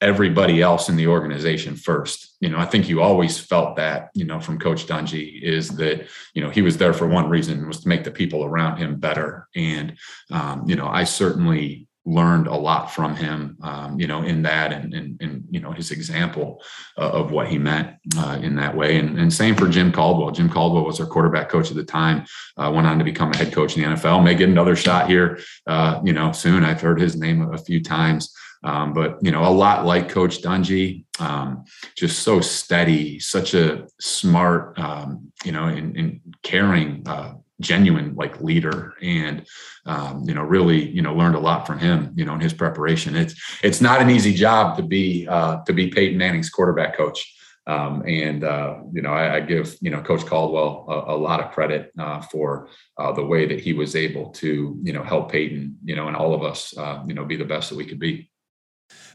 everybody 0.00 0.60
else 0.60 0.90
in 0.90 0.96
the 0.96 1.06
organization 1.06 1.76
first. 1.76 2.36
You 2.40 2.50
know, 2.50 2.58
I 2.58 2.66
think 2.66 2.88
you 2.88 3.00
always 3.00 3.38
felt 3.38 3.76
that, 3.76 4.10
you 4.14 4.24
know, 4.26 4.38
from 4.38 4.58
Coach 4.58 4.86
Dungy 4.86 5.40
is 5.42 5.70
that, 5.76 6.06
you 6.34 6.42
know, 6.42 6.50
he 6.50 6.60
was 6.60 6.76
there 6.76 6.92
for 6.92 7.06
one 7.06 7.30
reason 7.30 7.66
was 7.66 7.80
to 7.80 7.88
make 7.88 8.04
the 8.04 8.10
people 8.10 8.44
around 8.44 8.76
him 8.76 8.96
better. 8.96 9.48
And, 9.56 9.96
um, 10.30 10.64
you 10.66 10.76
know, 10.76 10.86
I 10.86 11.04
certainly 11.04 11.86
learned 12.06 12.46
a 12.46 12.54
lot 12.54 12.90
from 12.92 13.16
him, 13.16 13.56
um, 13.62 13.98
you 13.98 14.06
know, 14.06 14.22
in 14.22 14.42
that 14.42 14.72
and, 14.72 14.92
and, 14.92 15.20
and, 15.22 15.44
you 15.50 15.60
know, 15.60 15.72
his 15.72 15.90
example 15.90 16.62
uh, 16.98 17.10
of 17.10 17.30
what 17.30 17.48
he 17.48 17.58
meant 17.58 17.96
uh, 18.18 18.38
in 18.42 18.56
that 18.56 18.76
way. 18.76 18.98
And, 18.98 19.18
and 19.18 19.32
same 19.32 19.54
for 19.54 19.68
Jim 19.68 19.90
Caldwell. 19.90 20.30
Jim 20.30 20.50
Caldwell 20.50 20.84
was 20.84 21.00
our 21.00 21.06
quarterback 21.06 21.48
coach 21.48 21.70
at 21.70 21.76
the 21.76 21.84
time, 21.84 22.26
uh, 22.58 22.70
went 22.74 22.86
on 22.86 22.98
to 22.98 23.04
become 23.04 23.32
a 23.32 23.36
head 23.36 23.52
coach 23.52 23.76
in 23.76 23.82
the 23.82 23.96
NFL, 23.96 24.22
may 24.22 24.34
get 24.34 24.48
another 24.50 24.76
shot 24.76 25.08
here, 25.08 25.38
uh, 25.66 26.00
you 26.04 26.12
know, 26.12 26.32
soon. 26.32 26.64
I've 26.64 26.80
heard 26.80 27.00
his 27.00 27.16
name 27.16 27.52
a 27.52 27.58
few 27.58 27.82
times. 27.82 28.34
Um, 28.64 28.94
but 28.94 29.18
you 29.20 29.30
know, 29.30 29.44
a 29.44 29.52
lot 29.52 29.84
like 29.84 30.08
Coach 30.08 30.40
Dungy, 30.40 31.04
um, 31.20 31.64
just 31.96 32.20
so 32.20 32.40
steady, 32.40 33.20
such 33.20 33.52
a 33.52 33.86
smart, 34.00 34.78
um, 34.78 35.30
you 35.44 35.52
know, 35.52 35.66
and, 35.66 35.94
and 35.96 36.20
caring 36.42 37.06
uh, 37.06 37.34
genuine 37.64 38.14
like 38.14 38.40
leader. 38.40 38.94
And 39.02 39.46
um, 39.86 40.22
you 40.24 40.34
know 40.34 40.42
really 40.42 40.88
you 40.88 41.02
know 41.02 41.14
learned 41.14 41.34
a 41.34 41.40
lot 41.40 41.66
from 41.66 41.78
him 41.78 42.12
you 42.14 42.24
know 42.24 42.34
in 42.34 42.40
his 42.40 42.54
preparation. 42.54 43.16
It's 43.16 43.34
it's 43.62 43.80
not 43.80 44.00
an 44.00 44.10
easy 44.10 44.34
job 44.34 44.76
to 44.76 44.82
be 44.82 45.26
uh, 45.28 45.62
to 45.64 45.72
be 45.72 45.88
Peyton 45.88 46.18
Manning's 46.18 46.50
quarterback 46.50 46.96
coach. 46.96 47.30
Um, 47.66 48.02
and 48.06 48.44
uh, 48.44 48.76
you 48.92 49.00
know 49.00 49.10
I, 49.10 49.36
I, 49.36 49.40
give 49.40 49.74
you 49.80 49.90
know 49.90 50.02
Coach 50.02 50.26
Caldwell 50.26 50.84
a, 50.86 51.14
a 51.14 51.16
lot 51.16 51.40
of 51.40 51.50
credit 51.52 51.92
uh, 51.98 52.20
for 52.20 52.68
uh, 52.98 53.12
the 53.12 53.24
way 53.24 53.46
that 53.46 53.58
he 53.58 53.72
was 53.72 53.96
able 53.96 54.30
to 54.32 54.78
you 54.82 54.92
know 54.92 55.02
help 55.02 55.32
Peyton 55.32 55.78
you 55.82 55.96
know 55.96 56.06
and 56.08 56.14
all 56.14 56.34
of 56.34 56.42
us 56.42 56.76
uh, 56.76 57.02
you 57.06 57.14
know 57.14 57.24
be 57.24 57.36
the 57.36 57.44
best 57.46 57.70
that 57.70 57.76
we 57.76 57.86
could 57.86 57.98
be. 57.98 58.30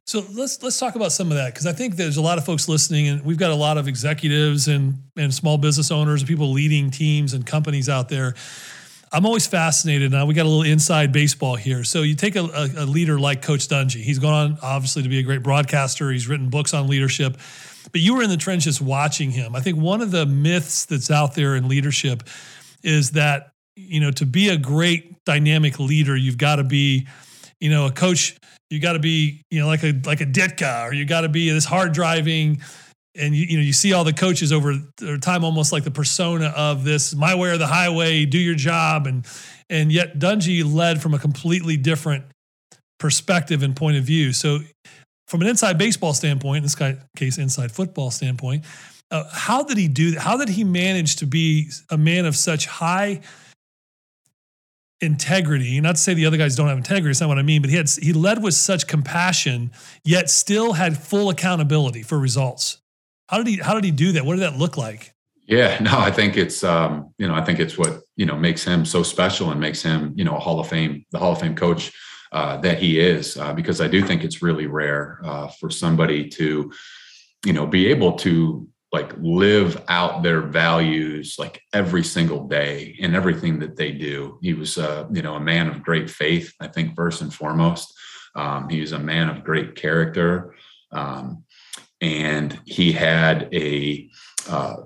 So 0.10 0.26
let's 0.34 0.64
let's 0.64 0.80
talk 0.80 0.96
about 0.96 1.12
some 1.12 1.30
of 1.30 1.38
that 1.38 1.54
because 1.54 1.68
I 1.68 1.72
think 1.72 1.96
there's 1.96 2.18
a 2.18 2.22
lot 2.24 2.40
of 2.40 2.44
folks 2.44 2.68
listening, 2.68 3.10
and 3.10 3.24
we've 3.24 3.38
got 3.38 3.52
a 3.52 3.56
lot 3.56 3.78
of 3.78 3.88
executives 3.88 4.68
and 4.68 5.04
and 5.16 5.32
small 5.32 5.60
business 5.60 5.92
owners 5.92 6.22
and 6.22 6.28
people 6.28 6.52
leading 6.52 6.90
teams 6.90 7.36
and 7.36 7.46
companies 7.46 7.88
out 7.90 8.10
there. 8.10 8.34
I'm 9.12 9.28
always 9.28 9.46
fascinated. 9.46 10.12
Now 10.12 10.26
we 10.26 10.34
got 10.34 10.48
a 10.48 10.50
little 10.50 10.64
inside 10.64 11.12
baseball 11.12 11.58
here. 11.58 11.84
So 11.84 12.02
you 12.02 12.16
take 12.16 12.36
a, 12.36 12.44
a, 12.44 12.70
a 12.78 12.86
leader 12.86 13.20
like 13.20 13.44
Coach 13.44 13.68
Dungy. 13.68 14.02
He's 14.02 14.18
gone 14.18 14.34
on 14.34 14.58
obviously 14.64 15.04
to 15.04 15.10
be 15.10 15.20
a 15.20 15.22
great 15.22 15.44
broadcaster. 15.44 16.10
He's 16.10 16.28
written 16.28 16.50
books 16.50 16.74
on 16.74 16.88
leadership, 16.88 17.38
but 17.92 18.02
you 18.02 18.16
were 18.16 18.24
in 18.24 18.32
the 18.32 18.38
trenches 18.38 18.82
watching 18.82 19.30
him. 19.30 19.56
I 19.56 19.60
think 19.60 19.78
one 19.78 20.02
of 20.02 20.10
the 20.10 20.26
myths 20.26 20.86
that's 20.86 21.12
out 21.12 21.36
there 21.36 21.56
in 21.56 21.68
leadership 21.68 22.24
is 22.82 23.12
that 23.12 23.52
you 23.76 24.00
know 24.00 24.10
to 24.10 24.26
be 24.26 24.50
a 24.50 24.58
great 24.58 25.24
dynamic 25.24 25.80
leader, 25.80 26.18
you've 26.18 26.40
got 26.40 26.56
to 26.56 26.64
be 26.64 27.06
you 27.60 27.70
know 27.70 27.86
a 27.86 27.92
coach 27.92 28.40
you 28.70 28.80
got 28.80 28.94
to 28.94 29.00
be 29.00 29.42
you 29.50 29.60
know 29.60 29.68
like 29.68 29.84
a 29.84 29.94
like 30.06 30.22
a 30.22 30.26
Ditka 30.26 30.88
or 30.88 30.94
you 30.94 31.06
got 31.06 31.22
to 31.22 31.30
be 31.30 31.50
this 31.50 31.66
hard 31.66 31.92
driving 31.92 32.62
and 33.16 33.36
you, 33.36 33.46
you 33.46 33.58
know 33.58 33.64
you 33.64 33.74
see 33.74 33.94
all 33.94 34.04
the 34.04 34.14
coaches 34.14 34.52
over 34.52 34.76
time 35.22 35.44
almost 35.44 35.72
like 35.72 35.84
the 35.84 35.92
persona 35.92 36.54
of 36.56 36.84
this 36.84 37.16
my 37.16 37.36
way 37.36 37.50
or 37.50 37.58
the 37.58 37.68
highway 37.68 38.26
do 38.26 38.38
your 38.38 38.56
job. 38.56 39.08
And 39.08 39.26
and 39.70 39.92
yet 39.92 40.20
Dungy 40.20 40.64
led 40.64 41.02
from 41.02 41.14
a 41.14 41.20
completely 41.20 41.78
different 41.78 42.26
perspective 43.00 43.64
and 43.64 43.76
point 43.76 43.98
of 43.98 44.04
view. 44.04 44.34
So 44.34 44.60
from 45.28 45.42
an 45.42 45.48
inside 45.48 45.78
baseball 45.78 46.14
standpoint 46.14 46.58
in 46.58 46.64
this 46.64 46.76
case 47.16 47.38
inside 47.38 47.72
football 47.72 48.12
standpoint 48.12 48.66
uh, 49.12 49.24
how 49.32 49.64
did 49.64 49.78
he 49.78 49.88
do 49.88 50.16
how 50.18 50.38
did 50.38 50.50
he 50.50 50.64
manage 50.64 51.18
to 51.18 51.26
be 51.26 51.70
a 51.90 51.98
man 51.98 52.26
of 52.26 52.36
such 52.36 52.66
high 52.66 53.22
integrity. 55.02 55.80
Not 55.82 55.96
to 55.96 56.02
say 56.02 56.14
the 56.14 56.26
other 56.26 56.38
guys 56.38 56.56
don't 56.56 56.68
have 56.68 56.78
integrity. 56.78 57.10
That's 57.10 57.22
not 57.22 57.30
what 57.30 57.40
I 57.40 57.44
mean. 57.44 57.62
But 57.62 57.70
he 57.70 57.78
had 57.78 57.90
he 57.90 58.14
led 58.14 58.44
with 58.44 58.54
such 58.54 58.88
compassion, 58.88 59.72
yet 60.04 60.30
still 60.30 60.74
had 60.74 60.98
full 60.98 61.30
accountability 61.30 62.04
for 62.04 62.20
results. 62.20 62.78
How 63.28 63.38
did 63.38 63.48
he 63.48 63.58
How 63.58 63.74
did 63.74 63.84
he 63.84 63.92
do 63.92 64.12
that? 64.14 64.26
What 64.26 64.36
did 64.36 64.42
that 64.42 64.58
look 64.58 64.78
like? 64.78 65.14
Yeah, 65.48 65.80
no, 65.82 65.98
I 65.98 66.12
think 66.12 66.38
it's 66.38 66.64
um, 66.64 67.14
you 67.18 67.28
know 67.28 67.34
I 67.34 67.44
think 67.44 67.60
it's 67.60 67.78
what 67.78 68.02
you 68.16 68.26
know 68.26 68.36
makes 68.36 68.64
him 68.64 68.86
so 68.86 69.04
special 69.04 69.52
and 69.52 69.60
makes 69.60 69.82
him 69.82 70.14
you 70.16 70.24
know 70.24 70.36
a 70.36 70.40
Hall 70.40 70.60
of 70.60 70.68
Fame 70.68 71.06
the 71.12 71.20
Hall 71.20 71.34
of 71.34 71.40
Fame 71.40 71.56
coach 71.56 71.92
uh, 72.32 72.58
that 72.58 72.78
he 72.78 73.00
is 73.00 73.38
uh, 73.38 73.54
because 73.54 73.82
I 73.82 73.88
do 73.88 74.02
think 74.02 74.24
it's 74.24 74.42
really 74.42 74.68
rare 74.68 75.20
uh, 75.24 75.48
for 75.48 75.70
somebody 75.70 76.30
to 76.30 76.72
you 77.46 77.54
know 77.54 77.66
be 77.66 77.88
able 77.88 78.14
to 78.20 78.68
like 78.92 79.14
live 79.20 79.84
out 79.88 80.24
their 80.24 80.42
values 80.42 81.36
like 81.38 81.62
every 81.74 82.04
single 82.04 82.48
day 82.48 82.96
in 82.98 83.14
everything 83.14 83.60
that 83.60 83.76
they 83.76 83.92
do. 83.92 84.40
He 84.42 84.54
was, 84.54 84.78
uh, 84.78 85.08
you 85.12 85.22
know, 85.22 85.36
a 85.36 85.40
man 85.40 85.68
of 85.68 85.84
great 85.84 86.10
faith. 86.10 86.54
I 86.60 86.68
think 86.68 86.96
first 86.96 87.22
and 87.22 87.34
foremost, 87.34 87.94
um, 88.36 88.68
he 88.70 88.82
was 88.82 88.92
a 88.92 89.00
man 89.00 89.30
of 89.30 89.44
great 89.44 89.76
character, 89.76 90.56
um, 90.92 91.44
and 92.02 92.60
he 92.66 92.92
had 92.92 93.50
a 93.54 94.10
uh, 94.50 94.78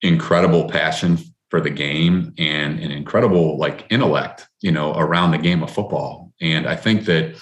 incredible 0.00 0.68
passion 0.68 1.18
for 1.50 1.60
the 1.60 1.70
game 1.70 2.32
and 2.38 2.80
an 2.80 2.90
incredible 2.90 3.58
like 3.58 3.86
intellect, 3.90 4.48
you 4.62 4.72
know, 4.72 4.94
around 4.94 5.30
the 5.30 5.38
game 5.38 5.62
of 5.62 5.70
football. 5.70 6.32
And 6.40 6.66
I 6.66 6.74
think 6.74 7.04
that 7.04 7.36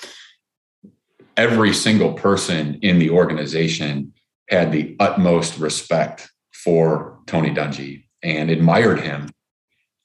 every 1.36 1.72
single 1.72 2.14
person 2.14 2.80
in 2.82 2.98
the 2.98 3.10
organization 3.10 4.12
had 4.50 4.72
the 4.72 4.96
utmost 4.98 5.58
respect 5.58 6.28
for 6.52 7.18
Tony 7.26 7.50
Dungy 7.50 8.04
and 8.22 8.50
admired 8.50 9.00
him 9.00 9.30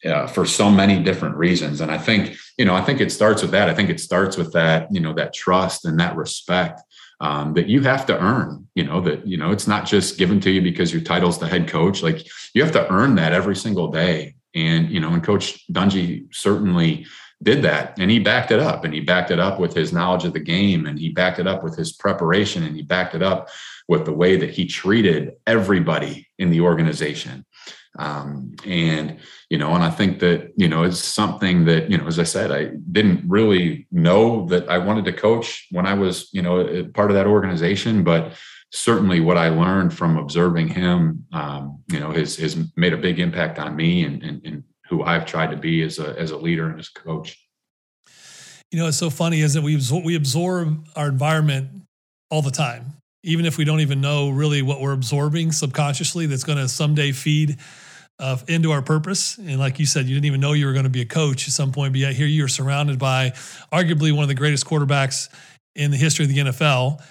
uh, 0.06 0.28
for 0.28 0.46
so 0.46 0.70
many 0.70 1.02
different 1.02 1.36
reasons. 1.36 1.82
And 1.82 1.92
I 1.92 1.98
think, 1.98 2.38
you 2.58 2.66
know, 2.66 2.76
I 2.76 2.82
think 2.82 3.02
it 3.02 3.12
starts 3.12 3.42
with 3.42 3.52
that. 3.52 3.70
I 3.70 3.74
think 3.74 3.90
it 3.90 4.00
starts 4.00 4.38
with 4.38 4.54
that, 4.54 4.88
you 4.92 5.00
know, 5.00 5.14
that 5.14 5.34
trust 5.34 5.86
and 5.86 6.00
that 6.00 6.16
respect 6.16 6.82
um, 7.22 7.54
that 7.56 7.68
you 7.68 7.82
have 7.82 8.06
to 8.06 8.20
earn, 8.20 8.68
you 8.76 8.84
know, 8.84 9.02
that, 9.02 9.26
you 9.26 9.38
know, 9.38 9.52
it's 9.52 9.68
not 9.68 9.86
just 9.86 10.18
given 10.18 10.40
to 10.42 10.52
you 10.52 10.62
because 10.62 10.94
your 10.94 11.02
title's 11.02 11.40
the 11.40 11.48
head 11.48 11.68
coach. 11.68 12.04
Like 12.04 12.26
you 12.54 12.62
have 12.64 12.74
to 12.74 12.92
earn 12.92 13.16
that 13.16 13.34
every 13.34 13.56
single 13.56 13.90
day. 13.90 14.36
And, 14.54 14.90
you 14.90 15.00
know, 15.00 15.10
and 15.10 15.24
Coach 15.24 15.66
Dungy 15.72 16.34
certainly 16.34 17.06
did 17.44 17.62
that 17.64 17.98
and 18.00 18.10
he 18.10 18.20
backed 18.20 18.52
it 18.52 18.60
up 18.60 18.86
and 18.86 18.94
he 18.94 19.02
backed 19.02 19.30
it 19.30 19.40
up 19.40 19.60
with 19.60 19.74
his 19.74 19.92
knowledge 19.92 20.24
of 20.24 20.34
the 20.34 20.40
game 20.40 20.86
and 20.86 20.98
he 20.98 21.10
backed 21.10 21.40
it 21.40 21.48
up 21.48 21.64
with 21.64 21.76
his 21.76 21.92
preparation 21.92 22.64
and 22.64 22.76
he 22.76 22.82
backed 22.82 23.14
it 23.14 23.22
up 23.22 23.50
with 23.88 24.06
the 24.06 24.14
way 24.14 24.36
that 24.38 24.52
he 24.52 24.66
treated 24.66 25.34
everybody 25.46 26.28
in 26.38 26.50
the 26.50 26.62
organization. 26.62 27.46
Um, 27.98 28.56
and 28.66 29.20
you 29.50 29.58
know 29.58 29.74
and 29.74 29.82
i 29.82 29.90
think 29.90 30.20
that 30.20 30.52
you 30.58 30.68
know 30.68 30.84
it's 30.84 31.00
something 31.00 31.64
that 31.64 31.90
you 31.90 31.98
know 31.98 32.08
as 32.08 32.20
i 32.20 32.24
said 32.24 32.52
i 32.52 32.72
didn't 32.92 33.24
really 33.26 33.88
know 33.90 34.46
that 34.48 34.68
i 34.68 34.78
wanted 34.78 35.06
to 35.06 35.14
coach 35.14 35.68
when 35.72 35.86
i 35.86 35.94
was 35.94 36.28
you 36.34 36.42
know 36.42 36.84
part 36.94 37.10
of 37.10 37.16
that 37.16 37.26
organization 37.26 38.04
but 38.04 38.34
certainly 38.74 39.22
what 39.22 39.38
i 39.38 39.48
learned 39.48 39.94
from 39.94 40.18
observing 40.18 40.68
him 40.68 41.26
um, 41.32 41.82
you 41.90 42.02
know 42.02 42.12
has, 42.12 42.36
has 42.36 42.58
made 42.76 42.92
a 42.92 42.98
big 42.98 43.18
impact 43.18 43.60
on 43.60 43.78
me 43.78 44.04
and, 44.04 44.22
and, 44.24 44.46
and 44.46 44.64
who 44.90 45.04
I've 45.04 45.26
tried 45.26 45.52
to 45.52 45.58
be 45.58 45.82
as 45.84 46.00
a 46.00 46.18
as 46.20 46.32
a 46.32 46.38
leader 46.38 46.70
and 46.70 46.80
as 46.80 46.90
a 46.96 47.00
coach. 47.00 47.38
You 48.72 48.80
know, 48.80 48.88
it's 48.88 48.98
so 48.98 49.10
funny 49.10 49.42
is 49.42 49.54
that 49.54 49.64
we 49.64 49.80
we 50.04 50.16
absorb 50.16 50.88
our 50.96 51.08
environment 51.08 51.70
all 52.30 52.42
the 52.42 52.52
time, 52.52 52.94
even 53.26 53.46
if 53.46 53.58
we 53.58 53.66
don't 53.66 53.82
even 53.82 54.02
know 54.02 54.30
really 54.30 54.62
what 54.62 54.80
we're 54.80 54.94
absorbing 54.94 55.52
subconsciously. 55.52 56.26
That's 56.28 56.44
going 56.44 56.58
to 56.58 56.70
someday 56.70 57.12
feed 57.12 57.58
uh, 58.20 58.38
into 58.48 58.72
our 58.72 58.82
purpose. 58.82 59.38
And 59.38 59.60
like 59.60 59.80
you 59.80 59.86
said, 59.86 60.06
you 60.06 60.16
didn't 60.16 60.26
even 60.26 60.40
know 60.40 60.54
you 60.54 60.68
were 60.68 60.74
going 60.74 60.86
to 60.86 60.90
be 60.90 61.02
a 61.02 61.06
coach 61.06 61.48
at 61.48 61.54
some 61.54 61.72
point, 61.72 61.94
but 61.94 62.00
yet 62.00 62.14
here 62.14 62.28
you 62.28 62.46
are 62.46 62.50
surrounded 62.50 63.00
by 63.00 63.32
arguably 63.74 64.14
one 64.14 64.24
of 64.24 64.30
the 64.30 64.36
greatest 64.36 64.66
quarterbacks 64.66 65.30
in 65.76 65.92
the 65.92 65.98
history 65.98 66.26
of 66.26 66.32
the 66.32 66.38
NFL 66.38 67.02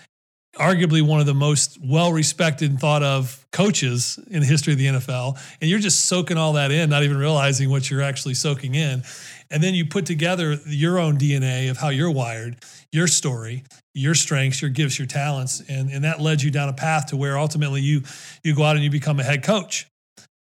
arguably 0.57 1.03
one 1.03 1.21
of 1.21 1.27
the 1.27 1.35
most 1.35 1.79
well 1.83 2.13
respected 2.13 2.71
and 2.71 2.81
thought 2.81 3.03
of 3.03 3.45
coaches 3.53 4.19
in 4.31 4.41
the 4.41 4.47
history 4.47 4.73
of 4.73 4.79
the 4.79 4.87
NFL. 4.87 5.39
And 5.61 5.71
you're 5.71 5.79
just 5.79 6.07
soaking 6.07 6.37
all 6.37 6.55
that 6.55 6.71
in, 6.71 6.91
not 6.91 7.03
even 7.03 7.17
realizing 7.17 7.71
what 7.71 7.91
you're 7.91 8.03
actually 8.03 8.35
soaking 8.35 8.75
in. 8.75 9.03
And 9.51 9.63
then 9.63 9.75
you 9.75 9.87
put 9.87 10.07
together 10.07 10.59
your 10.67 10.99
own 10.99 11.19
DNA 11.19 11.71
of 11.71 11.77
how 11.77 11.89
you're 11.89 12.11
wired, 12.11 12.57
your 12.93 13.07
story, 13.07 13.65
your 13.95 14.15
strengths, 14.15 14.61
your 14.61 14.71
gifts, 14.71 14.99
your 14.99 15.07
talents. 15.07 15.63
And, 15.69 15.91
and 15.91 16.05
that 16.05 16.21
led 16.21 16.43
you 16.43 16.51
down 16.51 16.69
a 16.69 16.73
path 16.73 17.07
to 17.07 17.17
where 17.17 17.39
ultimately 17.39 17.81
you, 17.81 18.03
you 18.43 18.55
go 18.55 18.65
out 18.65 18.77
and 18.77 18.85
you 18.85 18.91
become 18.91 19.21
a 19.21 19.23
head 19.23 19.43
coach. 19.43 19.87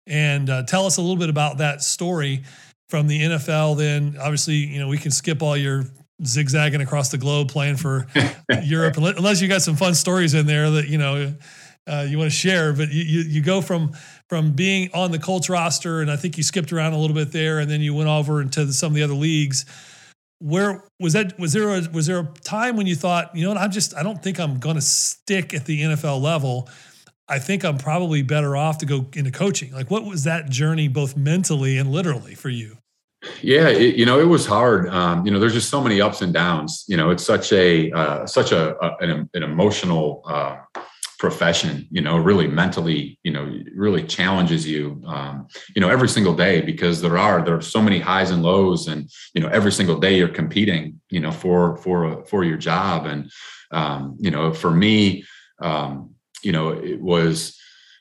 And 0.07 0.49
uh, 0.49 0.63
tell 0.65 0.87
us 0.87 0.97
a 0.97 1.01
little 1.01 1.17
bit 1.17 1.29
about 1.29 1.59
that 1.59 1.83
story 1.83 2.45
from 2.89 3.09
the 3.09 3.21
NFL. 3.21 3.77
Then, 3.77 4.17
obviously, 4.21 4.55
you 4.55 4.79
know, 4.81 4.89
we 4.89 4.99
can 4.99 5.11
skip 5.11 5.43
all 5.43 5.57
your 5.57 5.85
zigzagging 6.25 6.81
across 6.81 7.11
the 7.11 7.19
globe 7.19 7.49
playing 7.49 7.77
for 7.77 8.07
Europe, 8.63 8.97
unless 8.97 9.41
you 9.41 9.49
got 9.49 9.63
some 9.63 9.77
fun 9.77 9.95
stories 9.95 10.35
in 10.35 10.47
there 10.47 10.71
that 10.71 10.89
you 10.89 10.99
know 10.99 11.35
uh, 11.87 12.07
you 12.09 12.19
want 12.19 12.31
to 12.31 12.37
share. 12.37 12.73
But 12.73 12.91
you, 12.91 13.03
you, 13.03 13.21
you 13.21 13.43
go 13.43 13.61
from 13.61 13.93
from 14.29 14.53
being 14.53 14.91
on 14.93 15.11
the 15.11 15.19
Colts 15.19 15.49
roster, 15.49 16.01
and 16.01 16.11
I 16.11 16.17
think 16.17 16.37
you 16.37 16.43
skipped 16.43 16.73
around 16.73 16.93
a 16.93 16.99
little 16.99 17.17
bit 17.17 17.33
there, 17.33 17.59
and 17.59 17.71
then 17.71 17.81
you 17.81 17.95
went 17.95 18.09
over 18.09 18.41
into 18.41 18.73
some 18.73 18.93
of 18.93 18.95
the 18.95 19.03
other 19.03 19.15
leagues. 19.15 19.65
Where 20.43 20.85
was 20.99 21.13
that? 21.13 21.39
Was 21.39 21.53
there 21.53 21.71
a, 21.71 21.83
was 21.93 22.07
there 22.07 22.19
a 22.19 22.29
time 22.43 22.77
when 22.77 22.87
you 22.87 22.97
thought, 22.97 23.35
you 23.35 23.43
know, 23.43 23.51
what, 23.51 23.59
I'm 23.59 23.71
just 23.71 23.97
I 23.97 24.03
don't 24.03 24.23
think 24.23 24.41
I'm 24.41 24.59
going 24.59 24.77
to 24.77 24.83
stick 24.83 25.55
at 25.55 25.67
the 25.67 25.83
NFL 25.83 26.21
level. 26.21 26.69
I 27.29 27.39
think 27.39 27.65
I'm 27.65 27.79
probably 27.79 28.23
better 28.23 28.57
off 28.57 28.79
to 28.79 28.87
go 28.87 29.07
into 29.15 29.31
coaching. 29.31 29.73
Like, 29.73 29.91
what 29.91 30.05
was 30.05 30.25
that 30.25 30.51
journey, 30.51 30.89
both 30.89 31.17
mentally 31.17 31.79
and 31.79 31.91
literally, 31.91 32.35
for 32.35 32.49
you? 32.49 32.77
Yeah, 33.41 33.69
it, 33.69 33.95
you 33.95 34.05
know, 34.05 34.19
it 34.19 34.27
was 34.27 34.47
hard. 34.47 34.89
Um, 34.89 35.25
you 35.25 35.33
know, 35.33 35.39
there's 35.39 35.53
just 35.53 35.71
so 35.71 35.81
many 35.81 36.01
ups 36.01 36.23
and 36.23 36.33
downs. 36.33 36.85
You 36.89 36.97
know, 36.97 37.11
it's 37.11 37.25
such 37.25 37.53
a 37.53 37.93
uh, 37.93 38.27
such 38.27 38.53
a, 38.53 38.77
a 38.85 38.97
an, 39.01 39.31
an, 39.35 39.43
emotional 39.45 40.23
uh, 40.27 40.57
profession. 41.23 41.87
You 41.93 42.01
know, 42.01 42.17
really 42.17 42.49
mentally, 42.49 43.17
you 43.23 43.31
know, 43.31 43.45
really 43.77 44.03
challenges 44.03 44.67
you. 44.67 45.01
Um, 45.07 45.47
you 45.77 45.81
know, 45.81 45.89
every 45.89 46.09
single 46.09 46.35
day 46.35 46.61
because 46.61 47.01
there 47.01 47.17
are 47.17 47.45
there 47.45 47.55
are 47.55 47.63
so 47.63 47.81
many 47.81 48.01
highs 48.01 48.33
and 48.33 48.43
lows, 48.43 48.89
and 48.89 49.09
you 49.33 49.41
know, 49.41 49.47
every 49.47 49.71
single 49.71 50.01
day 50.01 50.19
you're 50.19 50.27
competing. 50.43 51.01
You 51.11 51.21
know, 51.21 51.31
for 51.31 51.77
for 51.77 52.25
for 52.27 52.43
your 52.43 52.57
job, 52.57 53.07
and 53.07 53.31
um, 53.71 54.17
you 54.19 54.33
know, 54.33 54.53
for 54.53 54.73
me, 54.73 55.25
um, 55.61 56.17
you 56.43 56.51
know, 56.51 56.71
it 56.71 57.01
was 57.01 57.57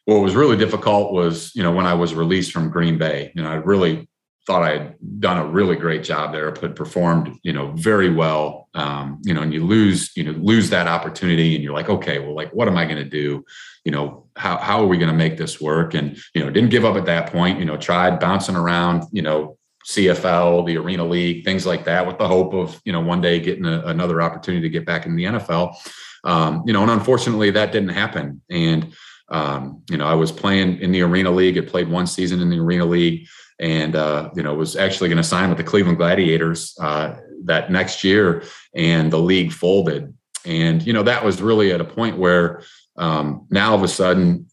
what 0.06 0.22
was 0.22 0.36
really 0.36 0.58
difficult 0.58 1.14
was 1.14 1.56
you 1.56 1.62
know 1.62 1.74
when 1.74 1.86
I 1.86 1.94
was 1.94 2.16
released 2.16 2.52
from 2.52 2.72
Green 2.72 2.98
Bay. 2.98 3.32
You 3.36 3.44
know, 3.44 3.52
I 3.52 3.58
really 3.58 4.10
thought 4.48 4.64
I 4.64 4.72
had 4.72 4.96
done 5.20 5.38
a 5.38 5.46
really 5.46 5.76
great 5.76 6.04
job 6.04 6.32
there, 6.32 6.52
but 6.52 6.76
performed, 6.76 7.38
you 7.44 7.54
know, 7.54 7.72
very 7.74 8.12
well. 8.12 8.70
Um, 8.74 9.22
you 9.24 9.34
know, 9.34 9.42
and 9.42 9.54
you 9.54 9.66
lose, 9.66 10.16
you 10.16 10.24
know, 10.24 10.32
lose 10.32 10.70
that 10.72 10.88
opportunity, 10.88 11.56
and 11.56 11.64
you're 11.64 11.74
like, 11.74 11.90
okay, 11.90 12.20
well, 12.20 12.36
like, 12.36 12.52
what 12.52 12.68
am 12.68 12.78
I 12.78 12.86
going 12.86 12.98
to 12.98 13.10
do? 13.10 13.46
You 13.86 13.92
know, 13.92 14.26
how 14.36 14.58
how 14.58 14.82
are 14.82 14.88
we 14.88 14.98
going 14.98 15.12
to 15.12 15.18
make 15.18 15.38
this 15.38 15.62
work? 15.62 15.94
And 15.94 16.18
you 16.34 16.44
know, 16.44 16.50
didn't 16.50 16.70
give 16.70 16.86
up 16.86 16.96
at 16.96 17.06
that 17.06 17.32
point. 17.32 17.60
You 17.60 17.66
know, 17.66 17.78
tried 17.78 18.20
bouncing 18.20 18.56
around. 18.56 19.04
You 19.12 19.22
know, 19.22 19.58
CFL, 19.88 20.66
the 20.66 20.78
Arena 20.78 21.06
League, 21.06 21.44
things 21.44 21.66
like 21.66 21.86
that, 21.86 22.08
with 22.08 22.18
the 22.18 22.28
hope 22.28 22.54
of 22.54 22.80
you 22.86 22.94
know 22.94 23.02
one 23.02 23.22
day 23.22 23.40
getting 23.40 23.66
a, 23.66 23.82
another 23.86 24.22
opportunity 24.22 24.64
to 24.64 24.70
get 24.70 24.86
back 24.86 25.06
in 25.06 25.16
the 25.16 25.26
NFL. 25.26 25.76
Um, 26.24 26.64
you 26.66 26.74
know, 26.74 26.82
and 26.82 26.92
unfortunately, 26.92 27.52
that 27.52 27.72
didn't 27.72 27.90
happen. 27.90 28.42
And 28.50 28.94
um, 29.32 29.82
you 29.90 29.98
know, 29.98 30.06
I 30.06 30.14
was 30.14 30.32
playing 30.32 30.80
in 30.80 30.92
the 30.92 31.02
Arena 31.02 31.32
League. 31.32 31.58
I 31.58 31.62
played 31.62 31.90
one 31.90 32.06
season 32.06 32.42
in 32.42 32.50
the 32.50 32.60
Arena 32.60 32.86
League 32.86 33.28
and 33.62 33.96
uh, 33.96 34.30
you 34.36 34.44
know 34.44 34.54
was 34.56 34.76
actually 34.76 35.08
going 35.08 35.18
to 35.18 35.24
sign 35.24 35.48
with 35.48 35.58
the 35.58 35.64
Cleveland 35.64 35.98
Gladiators 35.98 36.76
uh, 36.82 37.16
that 37.46 37.72
next 37.72 38.04
year, 38.04 38.44
and 38.76 39.12
the 39.12 39.20
league 39.20 39.54
folded. 39.54 40.14
And 40.46 40.86
you 40.86 40.92
know 40.92 41.04
that 41.04 41.24
was 41.24 41.42
really 41.42 41.72
at 41.72 41.80
a 41.80 41.86
point 41.86 42.18
where 42.18 42.64
um, 42.98 43.48
now 43.50 43.70
all 43.70 43.78
of 43.78 43.84
a 43.84 43.88
sudden 43.88 44.48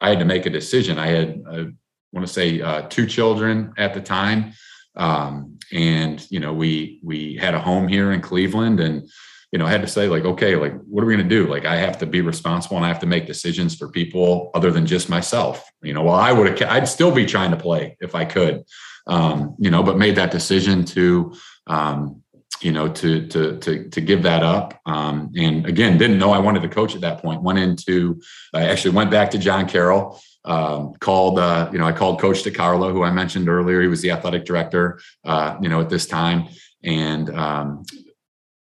I 0.00 0.10
had 0.10 0.20
to 0.20 0.24
make 0.24 0.46
a 0.46 0.50
decision. 0.50 0.98
I 0.98 1.08
had 1.08 1.42
I 1.50 1.66
want 2.12 2.26
to 2.26 2.32
say 2.32 2.62
uh, 2.62 2.82
two 2.82 3.06
children 3.06 3.74
at 3.76 3.92
the 3.92 4.00
time, 4.00 4.52
um, 4.94 5.58
and 5.72 6.24
you 6.30 6.38
know 6.38 6.52
we 6.52 7.00
we 7.02 7.34
had 7.34 7.54
a 7.54 7.60
home 7.60 7.88
here 7.88 8.12
in 8.12 8.20
Cleveland, 8.20 8.78
and 8.78 9.08
you 9.54 9.58
know, 9.58 9.66
I 9.66 9.70
had 9.70 9.82
to 9.82 9.86
say 9.86 10.08
like, 10.08 10.24
okay, 10.24 10.56
like, 10.56 10.74
what 10.80 11.04
are 11.04 11.06
we 11.06 11.14
going 11.14 11.28
to 11.28 11.32
do? 11.32 11.46
Like, 11.46 11.64
I 11.64 11.76
have 11.76 11.96
to 11.98 12.06
be 12.06 12.22
responsible 12.22 12.76
and 12.76 12.84
I 12.84 12.88
have 12.88 12.98
to 12.98 13.06
make 13.06 13.24
decisions 13.24 13.76
for 13.76 13.88
people 13.88 14.50
other 14.52 14.72
than 14.72 14.84
just 14.84 15.08
myself. 15.08 15.70
You 15.80 15.94
know, 15.94 16.02
well, 16.02 16.16
I 16.16 16.32
would 16.32 16.58
have, 16.58 16.68
I'd 16.68 16.88
still 16.88 17.12
be 17.12 17.24
trying 17.24 17.52
to 17.52 17.56
play 17.56 17.96
if 18.00 18.16
I 18.16 18.24
could, 18.24 18.64
um, 19.06 19.54
you 19.60 19.70
know, 19.70 19.84
but 19.84 19.96
made 19.96 20.16
that 20.16 20.32
decision 20.32 20.84
to, 20.86 21.36
um, 21.68 22.20
you 22.62 22.72
know, 22.72 22.88
to 22.88 23.28
to 23.28 23.58
to 23.58 23.88
to 23.90 24.00
give 24.00 24.24
that 24.24 24.42
up. 24.42 24.80
Um, 24.86 25.30
and 25.36 25.66
again, 25.66 25.98
didn't 25.98 26.18
know 26.18 26.32
I 26.32 26.40
wanted 26.40 26.62
to 26.62 26.68
coach 26.68 26.96
at 26.96 27.02
that 27.02 27.22
point. 27.22 27.42
Went 27.42 27.60
into, 27.60 28.20
I 28.52 28.64
actually 28.64 28.96
went 28.96 29.12
back 29.12 29.30
to 29.30 29.38
John 29.38 29.68
Carroll. 29.68 30.20
Um, 30.44 30.94
called, 31.00 31.38
uh, 31.38 31.70
you 31.72 31.78
know, 31.78 31.86
I 31.86 31.92
called 31.92 32.20
Coach 32.20 32.42
DeCarlo, 32.42 32.92
who 32.92 33.02
I 33.04 33.10
mentioned 33.10 33.48
earlier. 33.48 33.80
He 33.80 33.88
was 33.88 34.02
the 34.02 34.10
athletic 34.10 34.44
director, 34.44 35.00
uh, 35.24 35.56
you 35.62 35.70
know, 35.70 35.80
at 35.80 35.88
this 35.88 36.06
time, 36.06 36.48
and 36.82 37.30
um, 37.30 37.84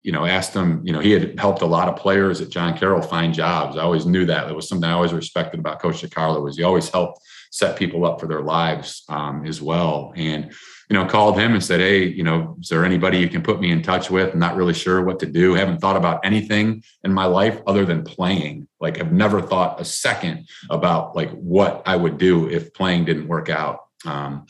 you 0.03 0.11
know, 0.11 0.25
asked 0.25 0.53
him, 0.53 0.81
you 0.83 0.91
know, 0.91 0.99
he 0.99 1.11
had 1.11 1.39
helped 1.39 1.61
a 1.61 1.65
lot 1.65 1.87
of 1.87 1.95
players 1.95 2.41
at 2.41 2.49
John 2.49 2.77
Carroll 2.77 3.01
find 3.01 3.33
jobs. 3.33 3.77
I 3.77 3.83
always 3.83 4.05
knew 4.05 4.25
that. 4.25 4.49
It 4.49 4.55
was 4.55 4.67
something 4.67 4.89
I 4.89 4.93
always 4.93 5.13
respected 5.13 5.59
about 5.59 5.81
Coach 5.81 6.01
DeCarlo 6.01 6.43
was 6.43 6.57
he 6.57 6.63
always 6.63 6.89
helped 6.89 7.21
set 7.51 7.77
people 7.77 8.05
up 8.05 8.19
for 8.19 8.27
their 8.27 8.41
lives 8.41 9.03
um, 9.09 9.45
as 9.45 9.61
well. 9.61 10.13
And, 10.15 10.51
you 10.89 10.95
know, 10.95 11.05
called 11.05 11.37
him 11.37 11.53
and 11.53 11.63
said, 11.63 11.81
Hey, 11.81 12.05
you 12.05 12.23
know, 12.23 12.57
is 12.59 12.69
there 12.69 12.83
anybody 12.83 13.19
you 13.19 13.29
can 13.29 13.43
put 13.43 13.59
me 13.59 13.71
in 13.71 13.83
touch 13.83 14.09
with? 14.09 14.33
I'm 14.33 14.39
not 14.39 14.55
really 14.55 14.73
sure 14.73 15.03
what 15.03 15.19
to 15.19 15.25
do. 15.25 15.53
Haven't 15.53 15.79
thought 15.79 15.97
about 15.97 16.25
anything 16.25 16.83
in 17.03 17.13
my 17.13 17.25
life 17.25 17.61
other 17.67 17.85
than 17.85 18.03
playing. 18.03 18.67
Like 18.79 18.99
I've 18.99 19.11
never 19.11 19.41
thought 19.41 19.79
a 19.79 19.85
second 19.85 20.47
about 20.69 21.15
like 21.15 21.29
what 21.31 21.83
I 21.85 21.95
would 21.95 22.17
do 22.17 22.49
if 22.49 22.73
playing 22.73 23.05
didn't 23.05 23.27
work 23.27 23.49
out. 23.49 23.81
Um, 24.05 24.47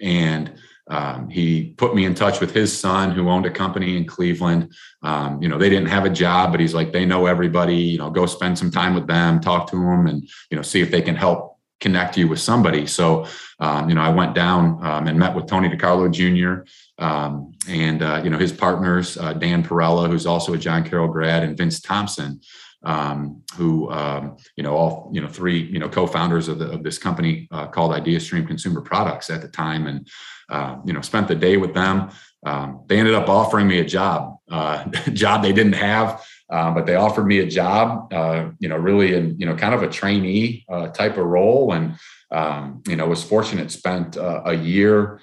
and 0.00 0.54
um, 0.88 1.30
he 1.30 1.74
put 1.76 1.94
me 1.94 2.04
in 2.04 2.14
touch 2.14 2.40
with 2.40 2.52
his 2.52 2.76
son 2.76 3.10
who 3.10 3.28
owned 3.28 3.46
a 3.46 3.50
company 3.50 3.96
in 3.96 4.04
Cleveland. 4.04 4.72
Um, 5.02 5.40
you 5.42 5.48
know, 5.48 5.58
they 5.58 5.70
didn't 5.70 5.88
have 5.88 6.04
a 6.04 6.10
job, 6.10 6.50
but 6.52 6.60
he's 6.60 6.74
like, 6.74 6.92
they 6.92 7.06
know 7.06 7.26
everybody, 7.26 7.76
you 7.76 7.98
know, 7.98 8.10
go 8.10 8.26
spend 8.26 8.58
some 8.58 8.70
time 8.70 8.94
with 8.94 9.06
them, 9.06 9.40
talk 9.40 9.70
to 9.70 9.76
them 9.76 10.06
and, 10.06 10.28
you 10.50 10.56
know, 10.56 10.62
see 10.62 10.82
if 10.82 10.90
they 10.90 11.02
can 11.02 11.16
help 11.16 11.58
connect 11.80 12.16
you 12.16 12.28
with 12.28 12.38
somebody. 12.38 12.86
So, 12.86 13.26
um, 13.60 13.88
you 13.88 13.94
know, 13.94 14.02
I 14.02 14.10
went 14.10 14.34
down 14.34 14.84
um, 14.84 15.06
and 15.06 15.18
met 15.18 15.34
with 15.34 15.46
Tony 15.46 15.68
DeCarlo 15.68 16.10
Jr. 16.10 16.66
Um, 17.02 17.52
and, 17.68 18.02
uh, 18.02 18.20
you 18.22 18.30
know, 18.30 18.38
his 18.38 18.52
partners, 18.52 19.16
uh, 19.16 19.32
Dan 19.32 19.62
Perella, 19.64 20.08
who's 20.08 20.26
also 20.26 20.52
a 20.52 20.58
John 20.58 20.84
Carroll 20.84 21.08
grad 21.08 21.42
and 21.42 21.56
Vince 21.56 21.80
Thompson 21.80 22.40
um, 22.84 23.42
who 23.56 23.90
um, 23.90 24.36
you 24.56 24.62
know 24.62 24.74
all 24.74 25.10
you 25.12 25.20
know 25.20 25.28
three 25.28 25.62
you 25.62 25.78
know 25.78 25.88
co-founders 25.88 26.48
of, 26.48 26.58
the, 26.58 26.70
of 26.70 26.82
this 26.82 26.98
company 26.98 27.48
uh, 27.50 27.66
called 27.66 27.92
IdeaStream 27.92 28.46
Consumer 28.46 28.80
Products 28.80 29.30
at 29.30 29.40
the 29.40 29.48
time, 29.48 29.86
and 29.86 30.06
uh, 30.48 30.76
you 30.84 30.92
know 30.92 31.00
spent 31.00 31.28
the 31.28 31.34
day 31.34 31.56
with 31.56 31.74
them. 31.74 32.10
Um, 32.46 32.84
they 32.88 32.98
ended 32.98 33.14
up 33.14 33.28
offering 33.28 33.66
me 33.66 33.78
a 33.78 33.84
job, 33.84 34.36
uh, 34.50 34.84
job 35.12 35.42
they 35.42 35.52
didn't 35.52 35.74
have, 35.74 36.24
uh, 36.50 36.70
but 36.72 36.86
they 36.86 36.94
offered 36.94 37.26
me 37.26 37.38
a 37.40 37.46
job. 37.46 38.12
Uh, 38.12 38.50
you 38.58 38.68
know, 38.68 38.76
really 38.76 39.14
in 39.14 39.38
you 39.38 39.46
know 39.46 39.56
kind 39.56 39.74
of 39.74 39.82
a 39.82 39.88
trainee 39.88 40.64
uh, 40.68 40.88
type 40.88 41.16
of 41.16 41.26
role, 41.26 41.72
and 41.72 41.96
um, 42.30 42.82
you 42.86 42.96
know 42.96 43.06
was 43.06 43.22
fortunate 43.22 43.70
spent 43.70 44.16
a 44.16 44.54
year 44.54 45.20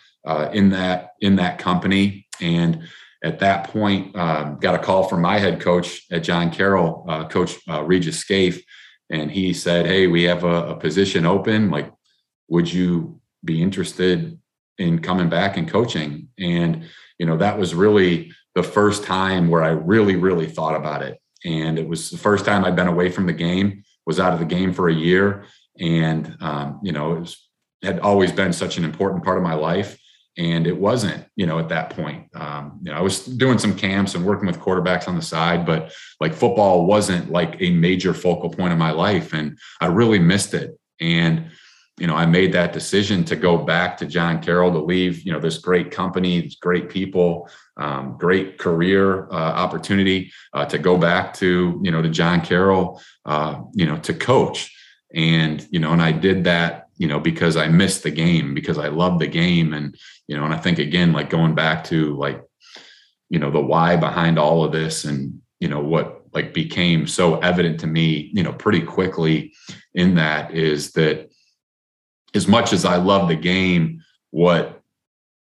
in 0.53 0.69
that 0.69 1.11
in 1.19 1.35
that 1.35 1.59
company 1.59 2.27
and 2.41 2.83
at 3.23 3.39
that 3.39 3.65
point, 3.69 4.15
um, 4.15 4.57
got 4.57 4.75
a 4.75 4.79
call 4.79 5.03
from 5.07 5.21
my 5.21 5.37
head 5.37 5.61
coach 5.61 6.05
at 6.11 6.23
John 6.23 6.51
Carroll, 6.51 7.05
uh, 7.07 7.27
Coach 7.27 7.55
uh, 7.69 7.83
Regis 7.83 8.23
Scafe, 8.23 8.63
and 9.09 9.31
he 9.31 9.53
said, 9.53 9.85
"Hey, 9.85 10.07
we 10.07 10.23
have 10.23 10.43
a, 10.43 10.69
a, 10.69 10.75
position 10.75 11.25
open. 11.25 11.69
Like, 11.69 11.91
would 12.47 12.71
you 12.71 13.21
be 13.43 13.61
interested 13.61 14.39
in 14.77 14.99
coming 14.99 15.29
back 15.29 15.57
and 15.57 15.69
coaching?" 15.69 16.27
And 16.39 16.85
you 17.19 17.25
know, 17.25 17.37
that 17.37 17.57
was 17.57 17.75
really 17.75 18.31
the 18.55 18.63
first 18.63 19.03
time 19.03 19.49
where 19.49 19.63
I 19.63 19.69
really, 19.69 20.15
really 20.15 20.47
thought 20.47 20.75
about 20.75 21.03
it. 21.03 21.19
And 21.45 21.79
it 21.79 21.87
was 21.87 22.09
the 22.09 22.17
first 22.17 22.45
time 22.45 22.65
I'd 22.65 22.75
been 22.75 22.87
away 22.87 23.09
from 23.09 23.25
the 23.25 23.33
game, 23.33 23.83
was 24.05 24.19
out 24.19 24.33
of 24.33 24.39
the 24.39 24.45
game 24.45 24.73
for 24.73 24.89
a 24.89 24.93
year, 24.93 25.45
and 25.79 26.35
um, 26.41 26.79
you 26.83 26.91
know, 26.91 27.13
it 27.13 27.19
was 27.21 27.47
had 27.83 27.99
always 27.99 28.31
been 28.31 28.53
such 28.53 28.77
an 28.77 28.83
important 28.83 29.23
part 29.23 29.37
of 29.37 29.43
my 29.43 29.53
life. 29.55 29.97
And 30.37 30.65
it 30.65 30.77
wasn't 30.77 31.25
you 31.35 31.45
know 31.45 31.59
at 31.59 31.69
that 31.69 31.89
point. 31.89 32.27
Um, 32.35 32.79
you 32.83 32.91
know 32.91 32.97
i 32.97 33.01
was 33.01 33.25
doing 33.25 33.57
some 33.57 33.75
camps 33.75 34.15
and 34.15 34.25
working 34.25 34.47
with 34.47 34.59
quarterbacks 34.59 35.07
on 35.07 35.15
the 35.15 35.21
side 35.21 35.65
but 35.65 35.91
like 36.21 36.33
football 36.33 36.85
wasn't 36.85 37.31
like 37.31 37.61
a 37.61 37.71
major 37.71 38.13
focal 38.13 38.49
point 38.49 38.71
of 38.71 38.79
my 38.79 38.91
life. 38.91 39.33
And 39.33 39.57
i 39.81 39.87
really 39.87 40.19
missed 40.19 40.53
it. 40.53 40.79
And 41.01 41.51
you 41.97 42.07
know 42.07 42.15
i 42.15 42.25
made 42.25 42.51
that 42.53 42.73
decision 42.73 43.23
to 43.23 43.35
go 43.35 43.57
back 43.57 43.97
to 43.97 44.05
john 44.05 44.41
carroll 44.41 44.71
to 44.71 44.79
leave 44.79 45.23
you 45.23 45.31
know 45.31 45.39
this 45.39 45.57
great 45.57 45.91
company 45.91 46.41
these 46.41 46.55
great 46.55 46.89
people 46.89 47.49
um, 47.77 48.17
great 48.17 48.57
career 48.57 49.27
uh, 49.31 49.35
opportunity 49.35 50.31
uh, 50.53 50.65
to 50.65 50.77
go 50.77 50.97
back 50.97 51.33
to 51.33 51.79
you 51.83 51.91
know 51.91 52.01
to 52.01 52.09
john 52.09 52.41
carroll 52.41 53.01
uh, 53.25 53.61
you 53.73 53.85
know 53.85 53.97
to 53.97 54.13
coach 54.13 54.75
and 55.13 55.67
you 55.71 55.79
know 55.79 55.91
and 55.91 56.01
i 56.01 56.11
did 56.11 56.43
that 56.43 56.81
you 57.01 57.07
know, 57.07 57.19
because 57.19 57.57
I 57.57 57.67
missed 57.67 58.03
the 58.03 58.11
game, 58.11 58.53
because 58.53 58.77
I 58.77 58.89
love 58.89 59.17
the 59.17 59.25
game. 59.25 59.73
And, 59.73 59.97
you 60.27 60.37
know, 60.37 60.45
and 60.45 60.53
I 60.53 60.57
think 60.57 60.77
again, 60.77 61.13
like 61.13 61.31
going 61.31 61.55
back 61.55 61.83
to 61.85 62.15
like, 62.15 62.39
you 63.27 63.39
know, 63.39 63.49
the 63.49 63.59
why 63.59 63.95
behind 63.95 64.37
all 64.37 64.63
of 64.63 64.71
this 64.71 65.03
and, 65.03 65.41
you 65.59 65.67
know, 65.67 65.79
what 65.79 66.21
like 66.31 66.53
became 66.53 67.07
so 67.07 67.39
evident 67.39 67.79
to 67.79 67.87
me, 67.87 68.29
you 68.35 68.43
know, 68.43 68.53
pretty 68.53 68.83
quickly 68.83 69.51
in 69.95 70.13
that 70.13 70.51
is 70.51 70.91
that 70.91 71.30
as 72.33 72.47
much 72.47 72.73
as 72.73 72.85
I 72.85 72.97
love 72.97 73.27
the 73.27 73.35
game, 73.35 74.01
what 74.31 74.81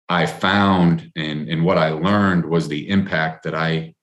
I 0.07 0.25
found 0.25 1.11
and, 1.15 1.49
and 1.49 1.65
what 1.65 1.77
I 1.77 1.89
learned 1.89 2.45
was 2.45 2.67
the 2.67 2.89
impact 2.89 3.43
that 3.43 3.55
I 3.55 3.95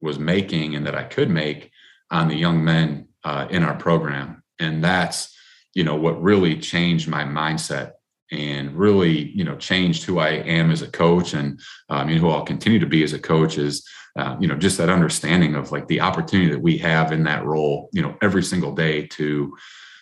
was 0.00 0.18
making 0.18 0.76
and 0.76 0.86
that 0.86 0.94
I 0.94 1.02
could 1.02 1.30
make 1.30 1.70
on 2.10 2.28
the 2.28 2.36
young 2.36 2.64
men 2.64 3.08
uh, 3.24 3.48
in 3.50 3.64
our 3.64 3.74
program. 3.74 4.42
And 4.60 4.82
that's, 4.82 5.36
you 5.78 5.84
know 5.84 5.94
what 5.94 6.20
really 6.20 6.58
changed 6.58 7.08
my 7.08 7.22
mindset 7.22 7.92
and 8.32 8.76
really 8.76 9.30
you 9.30 9.44
know 9.44 9.56
changed 9.56 10.04
who 10.04 10.18
I 10.18 10.30
am 10.30 10.72
as 10.72 10.82
a 10.82 10.90
coach 10.90 11.34
and 11.34 11.60
um, 11.88 12.08
you 12.08 12.16
know 12.16 12.22
who 12.22 12.30
I'll 12.30 12.44
continue 12.44 12.80
to 12.80 12.86
be 12.86 13.04
as 13.04 13.12
a 13.12 13.18
coach 13.18 13.58
is 13.58 13.88
uh, 14.18 14.36
you 14.40 14.48
know 14.48 14.56
just 14.56 14.76
that 14.78 14.90
understanding 14.90 15.54
of 15.54 15.70
like 15.70 15.86
the 15.86 16.00
opportunity 16.00 16.50
that 16.50 16.60
we 16.60 16.78
have 16.78 17.12
in 17.12 17.22
that 17.24 17.44
role 17.44 17.90
you 17.92 18.02
know 18.02 18.16
every 18.22 18.42
single 18.42 18.74
day 18.74 19.06
to 19.06 19.56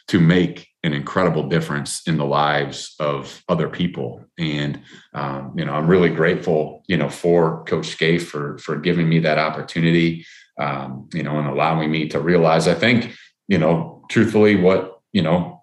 to 0.09 0.19
make 0.19 0.67
an 0.87 0.95
incredible 0.95 1.49
difference 1.49 2.03
in 2.07 2.17
the 2.17 2.25
lives 2.25 2.95
of 3.01 3.43
other 3.49 3.69
people 3.69 4.25
and 4.39 4.81
um, 5.15 5.53
you 5.57 5.65
know 5.65 5.75
i'm 5.75 5.87
really 5.87 6.11
grateful 6.11 6.83
you 6.87 6.97
know 6.97 7.09
for 7.09 7.65
coach 7.65 7.97
Scafe 7.97 8.23
for 8.23 8.57
for 8.59 8.77
giving 8.77 9.09
me 9.09 9.19
that 9.19 9.39
opportunity 9.39 10.25
um, 10.59 11.09
you 11.13 11.23
know 11.23 11.39
and 11.39 11.49
allowing 11.49 11.91
me 11.91 12.09
to 12.09 12.21
realize 12.21 12.69
i 12.69 12.75
think 12.75 13.15
you 13.49 13.59
know 13.59 14.05
truthfully 14.09 14.57
what 14.57 15.01
you 15.13 15.23
know 15.23 15.57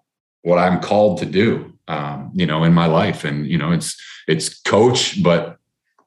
what 0.44 0.58
I'm 0.58 0.80
called 0.80 1.18
to 1.18 1.26
do, 1.26 1.72
um, 1.88 2.30
you 2.34 2.46
know, 2.46 2.64
in 2.64 2.72
my 2.74 2.86
life. 2.86 3.24
And, 3.24 3.46
you 3.46 3.58
know, 3.58 3.72
it's, 3.72 4.00
it's 4.28 4.60
coach, 4.60 5.22
but 5.22 5.56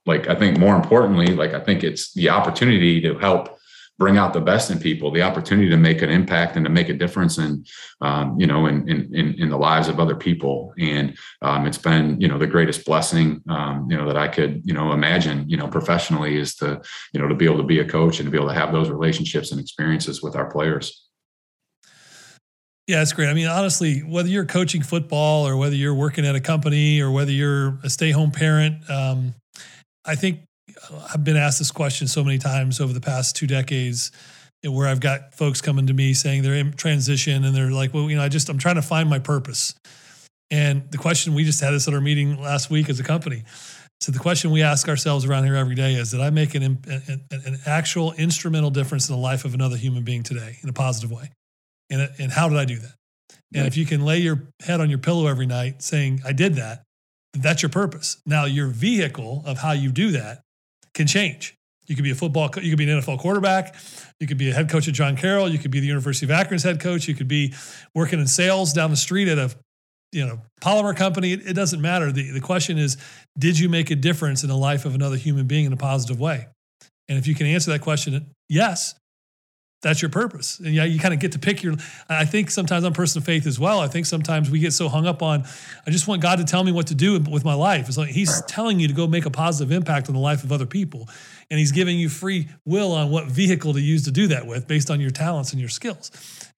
like, 0.05 0.27
I 0.27 0.35
think 0.35 0.57
more 0.59 0.75
importantly, 0.75 1.33
like, 1.33 1.53
I 1.53 1.59
think 1.59 1.83
it's 1.83 2.13
the 2.13 2.29
opportunity 2.29 3.01
to 3.01 3.17
help 3.17 3.57
bring 3.97 4.17
out 4.17 4.33
the 4.33 4.41
best 4.41 4.69
in 4.69 4.79
people, 4.79 5.11
the 5.11 5.21
opportunity 5.21 5.69
to 5.69 5.77
make 5.77 6.01
an 6.01 6.09
impact 6.09 6.55
and 6.55 6.65
to 6.65 6.71
make 6.71 6.89
a 6.89 6.93
difference 6.93 7.37
in, 7.37 7.65
um, 8.01 8.39
you 8.39 8.45
know, 8.45 8.67
in, 8.67 8.87
in, 8.87 9.33
in, 9.33 9.49
the 9.49 9.57
lives 9.57 9.87
of 9.87 9.99
other 9.99 10.15
people. 10.15 10.73
And 10.77 11.17
um, 11.41 11.65
it's 11.65 11.79
been, 11.79 12.19
you 12.21 12.27
know, 12.27 12.37
the 12.37 12.47
greatest 12.47 12.85
blessing, 12.85 13.41
um, 13.49 13.87
you 13.89 13.97
know, 13.97 14.05
that 14.05 14.17
I 14.17 14.27
could, 14.27 14.61
you 14.63 14.73
know, 14.73 14.91
imagine, 14.91 15.49
you 15.49 15.57
know, 15.57 15.67
professionally 15.67 16.37
is 16.37 16.55
to, 16.55 16.81
you 17.13 17.19
know, 17.19 17.27
to 17.27 17.35
be 17.35 17.45
able 17.45 17.57
to 17.57 17.63
be 17.63 17.79
a 17.79 17.85
coach 17.85 18.19
and 18.19 18.27
to 18.27 18.31
be 18.31 18.37
able 18.37 18.49
to 18.49 18.53
have 18.53 18.71
those 18.71 18.89
relationships 18.89 19.51
and 19.51 19.59
experiences 19.59 20.21
with 20.21 20.35
our 20.35 20.49
players. 20.49 21.07
Yeah, 22.85 23.01
it's 23.01 23.11
great. 23.11 23.27
I 23.27 23.33
mean, 23.33 23.47
honestly, 23.47 23.99
whether 23.99 24.29
you're 24.29 24.45
coaching 24.45 24.81
football 24.81 25.45
or 25.45 25.57
whether 25.57 25.75
you're 25.75 25.95
working 25.95 26.25
at 26.25 26.35
a 26.35 26.39
company 26.39 27.01
or 27.01 27.11
whether 27.11 27.31
you're 27.31 27.79
a 27.83 27.89
stay-home 27.89 28.31
parent, 28.31 28.89
um, 28.89 29.33
I 30.05 30.15
think 30.15 30.39
I've 31.13 31.23
been 31.23 31.37
asked 31.37 31.59
this 31.59 31.71
question 31.71 32.07
so 32.07 32.23
many 32.23 32.37
times 32.37 32.79
over 32.79 32.93
the 32.93 33.01
past 33.01 33.35
two 33.35 33.47
decades, 33.47 34.11
where 34.63 34.87
I've 34.87 34.99
got 34.99 35.33
folks 35.35 35.61
coming 35.61 35.87
to 35.87 35.93
me 35.93 36.13
saying 36.13 36.43
they're 36.43 36.55
in 36.55 36.73
transition 36.73 37.43
and 37.43 37.55
they're 37.55 37.71
like, 37.71 37.93
"Well, 37.93 38.09
you 38.09 38.15
know, 38.15 38.23
I 38.23 38.29
just 38.29 38.49
I'm 38.49 38.57
trying 38.57 38.75
to 38.75 38.81
find 38.81 39.09
my 39.09 39.19
purpose." 39.19 39.73
And 40.49 40.89
the 40.91 40.97
question 40.97 41.33
we 41.33 41.43
just 41.43 41.61
had 41.61 41.71
this 41.71 41.87
at 41.87 41.93
our 41.93 42.01
meeting 42.01 42.41
last 42.41 42.69
week 42.69 42.89
as 42.89 42.99
a 42.99 43.03
company. 43.03 43.43
So 43.99 44.11
the 44.11 44.19
question 44.19 44.51
we 44.51 44.61
ask 44.61 44.87
ourselves 44.87 45.25
around 45.25 45.45
here 45.45 45.55
every 45.55 45.75
day 45.75 45.95
is: 45.95 46.11
Did 46.11 46.21
I 46.21 46.29
make 46.29 46.55
an, 46.55 46.63
an, 46.63 47.21
an 47.31 47.59
actual 47.65 48.13
instrumental 48.13 48.69
difference 48.69 49.09
in 49.09 49.15
the 49.15 49.21
life 49.21 49.45
of 49.45 49.53
another 49.53 49.77
human 49.77 50.03
being 50.03 50.23
today 50.23 50.57
in 50.61 50.69
a 50.69 50.73
positive 50.73 51.11
way? 51.11 51.31
And, 51.89 52.09
and 52.19 52.31
how 52.31 52.49
did 52.49 52.57
I 52.57 52.65
do 52.65 52.79
that? 52.79 52.93
And 53.53 53.65
if 53.65 53.77
you 53.77 53.85
can 53.85 54.03
lay 54.03 54.19
your 54.19 54.49
head 54.61 54.81
on 54.81 54.89
your 54.89 54.99
pillow 54.99 55.27
every 55.27 55.45
night 55.45 55.81
saying, 55.81 56.21
I 56.25 56.33
did 56.33 56.55
that, 56.55 56.83
that's 57.33 57.61
your 57.61 57.69
purpose. 57.69 58.17
Now, 58.25 58.45
your 58.45 58.67
vehicle 58.67 59.43
of 59.45 59.59
how 59.59 59.71
you 59.71 59.91
do 59.91 60.11
that 60.11 60.41
can 60.97 61.07
change. 61.07 61.55
You 61.87 61.95
could 61.95 62.03
be 62.03 62.11
a 62.11 62.15
football, 62.15 62.49
you 62.61 62.69
could 62.69 62.77
be 62.77 62.89
an 62.89 62.99
NFL 62.99 63.19
quarterback, 63.19 63.75
you 64.19 64.27
could 64.27 64.37
be 64.37 64.49
a 64.49 64.53
head 64.53 64.69
coach 64.69 64.89
at 64.89 64.93
John 64.93 65.15
Carroll, 65.15 65.47
you 65.47 65.57
could 65.57 65.71
be 65.71 65.79
the 65.79 65.87
University 65.87 66.25
of 66.25 66.31
Akron's 66.31 66.63
head 66.63 66.81
coach, 66.81 67.07
you 67.07 67.15
could 67.15 67.29
be 67.29 67.53
working 67.95 68.19
in 68.19 68.27
sales 68.27 68.73
down 68.73 68.89
the 68.89 68.97
street 68.97 69.29
at 69.29 69.37
a 69.37 69.55
you 70.11 70.25
know 70.25 70.41
polymer 70.61 70.95
company. 70.95 71.31
It, 71.31 71.47
it 71.47 71.53
doesn't 71.53 71.81
matter. 71.81 72.11
The, 72.11 72.31
the 72.31 72.41
question 72.41 72.77
is, 72.77 72.97
did 73.39 73.57
you 73.57 73.69
make 73.69 73.89
a 73.89 73.95
difference 73.95 74.43
in 74.43 74.49
the 74.49 74.57
life 74.57 74.83
of 74.83 74.95
another 74.95 75.15
human 75.15 75.47
being 75.47 75.63
in 75.63 75.71
a 75.71 75.77
positive 75.77 76.19
way? 76.19 76.47
And 77.07 77.17
if 77.17 77.25
you 77.25 77.35
can 77.35 77.45
answer 77.45 77.71
that 77.71 77.81
question, 77.81 78.31
yes, 78.49 78.95
that's 79.81 80.01
your 80.01 80.09
purpose. 80.09 80.59
And 80.59 80.73
yeah, 80.73 80.85
you 80.85 80.99
kind 80.99 81.13
of 81.13 81.19
get 81.19 81.33
to 81.33 81.39
pick 81.39 81.61
your. 81.61 81.75
I 82.09 82.25
think 82.25 82.49
sometimes 82.49 82.83
I'm 82.83 82.93
a 82.93 82.95
person 82.95 83.19
of 83.19 83.25
faith 83.25 83.45
as 83.45 83.59
well. 83.59 83.79
I 83.79 83.87
think 83.87 84.07
sometimes 84.07 84.49
we 84.49 84.59
get 84.59 84.73
so 84.73 84.89
hung 84.89 85.05
up 85.05 85.21
on, 85.21 85.43
I 85.85 85.91
just 85.91 86.07
want 86.07 86.21
God 86.21 86.37
to 86.39 86.45
tell 86.45 86.63
me 86.63 86.71
what 86.71 86.87
to 86.87 86.95
do 86.95 87.19
with 87.19 87.45
my 87.45 87.53
life. 87.53 87.87
It's 87.87 87.97
like 87.97 88.09
He's 88.09 88.41
telling 88.43 88.79
you 88.79 88.87
to 88.87 88.93
go 88.93 89.05
make 89.05 89.25
a 89.25 89.29
positive 89.29 89.71
impact 89.71 90.07
on 90.07 90.15
the 90.15 90.21
life 90.21 90.43
of 90.43 90.51
other 90.51 90.65
people, 90.65 91.07
and 91.51 91.59
He's 91.59 91.71
giving 91.71 91.99
you 91.99 92.09
free 92.09 92.47
will 92.65 92.91
on 92.91 93.11
what 93.11 93.25
vehicle 93.27 93.73
to 93.73 93.81
use 93.81 94.03
to 94.05 94.11
do 94.11 94.27
that 94.27 94.47
with, 94.47 94.67
based 94.67 94.89
on 94.89 94.99
your 94.99 95.11
talents 95.11 95.51
and 95.51 95.59
your 95.59 95.69
skills. 95.69 96.09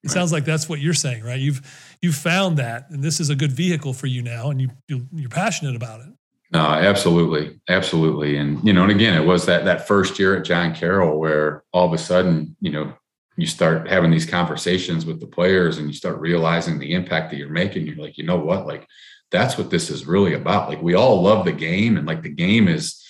It 0.02 0.08
right. 0.08 0.14
sounds 0.14 0.32
like 0.32 0.46
that's 0.46 0.70
what 0.70 0.80
you're 0.80 0.94
saying, 0.94 1.24
right? 1.24 1.40
You've 1.40 1.98
you've 2.02 2.16
found 2.16 2.58
that, 2.58 2.90
and 2.90 3.04
this 3.04 3.20
is 3.20 3.30
a 3.30 3.36
good 3.36 3.52
vehicle 3.52 3.94
for 3.94 4.08
you 4.08 4.22
now, 4.22 4.50
and 4.50 4.62
you 4.62 4.70
you're 4.88 5.30
passionate 5.30 5.76
about 5.76 6.00
it. 6.02 6.08
No, 6.52 6.62
absolutely, 6.62 7.60
absolutely, 7.68 8.38
and 8.38 8.66
you 8.66 8.72
know, 8.72 8.84
and 8.84 8.92
again, 8.92 9.22
it 9.22 9.26
was 9.26 9.46
that 9.46 9.66
that 9.66 9.88
first 9.88 10.18
year 10.18 10.38
at 10.38 10.46
John 10.46 10.74
Carroll 10.74 11.20
where 11.20 11.64
all 11.74 11.86
of 11.86 11.92
a 11.92 11.98
sudden, 11.98 12.56
you 12.62 12.72
know, 12.72 12.94
you 13.42 13.48
start 13.48 13.88
having 13.88 14.12
these 14.12 14.26
conversations 14.26 15.06
with 15.06 15.20
the 15.20 15.28
players 15.28 15.78
and 15.78 15.88
you 15.88 15.94
start 15.94 16.20
realizing 16.20 16.80
the 16.80 16.94
impact 16.94 17.32
that 17.32 17.38
you're 17.38 17.50
making 17.50 17.86
you're 17.86 17.96
like 17.96 18.18
you 18.18 18.24
know 18.26 18.38
what? 18.38 18.66
Like 18.66 18.88
that's 19.32 19.58
what 19.58 19.70
this 19.70 19.90
is 19.90 20.08
really 20.08 20.34
about. 20.34 20.70
Like 20.70 20.82
we 20.82 20.96
all 20.96 21.22
love 21.22 21.46
the 21.46 21.52
game 21.52 21.98
and 21.98 22.08
like 22.08 22.24
the 22.24 22.30
game 22.30 22.68
is 22.68 23.04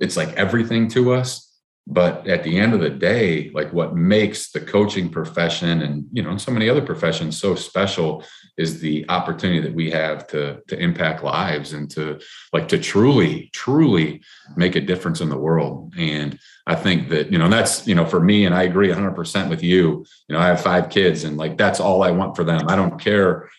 it's 0.00 0.16
like 0.16 0.32
everything 0.34 0.88
to 0.88 1.14
us 1.14 1.53
but 1.86 2.26
at 2.26 2.42
the 2.42 2.58
end 2.58 2.72
of 2.72 2.80
the 2.80 2.88
day 2.88 3.50
like 3.52 3.70
what 3.72 3.94
makes 3.94 4.50
the 4.52 4.60
coaching 4.60 5.08
profession 5.08 5.82
and 5.82 6.06
you 6.12 6.22
know 6.22 6.30
and 6.30 6.40
so 6.40 6.50
many 6.50 6.68
other 6.68 6.80
professions 6.80 7.38
so 7.38 7.54
special 7.54 8.24
is 8.56 8.80
the 8.80 9.04
opportunity 9.10 9.60
that 9.60 9.74
we 9.74 9.90
have 9.90 10.26
to 10.26 10.62
to 10.66 10.78
impact 10.78 11.22
lives 11.22 11.74
and 11.74 11.90
to 11.90 12.18
like 12.54 12.68
to 12.68 12.78
truly 12.78 13.50
truly 13.52 14.22
make 14.56 14.76
a 14.76 14.80
difference 14.80 15.20
in 15.20 15.28
the 15.28 15.36
world. 15.36 15.92
And 15.98 16.38
i 16.66 16.74
think 16.74 17.10
that 17.10 17.30
you 17.30 17.38
know 17.38 17.48
that's 17.48 17.86
you 17.86 17.94
know 17.94 18.06
for 18.06 18.20
me 18.20 18.46
and 18.46 18.54
i 18.54 18.62
agree 18.62 18.88
100% 18.88 19.50
with 19.50 19.62
you 19.62 20.06
you 20.28 20.34
know 20.34 20.40
i 20.40 20.46
have 20.46 20.60
five 20.60 20.88
kids 20.88 21.24
and 21.24 21.36
like 21.36 21.58
that's 21.58 21.80
all 21.80 22.02
i 22.02 22.10
want 22.10 22.36
for 22.36 22.44
them. 22.44 22.68
I 22.68 22.76
don't 22.76 22.98
care 22.98 23.50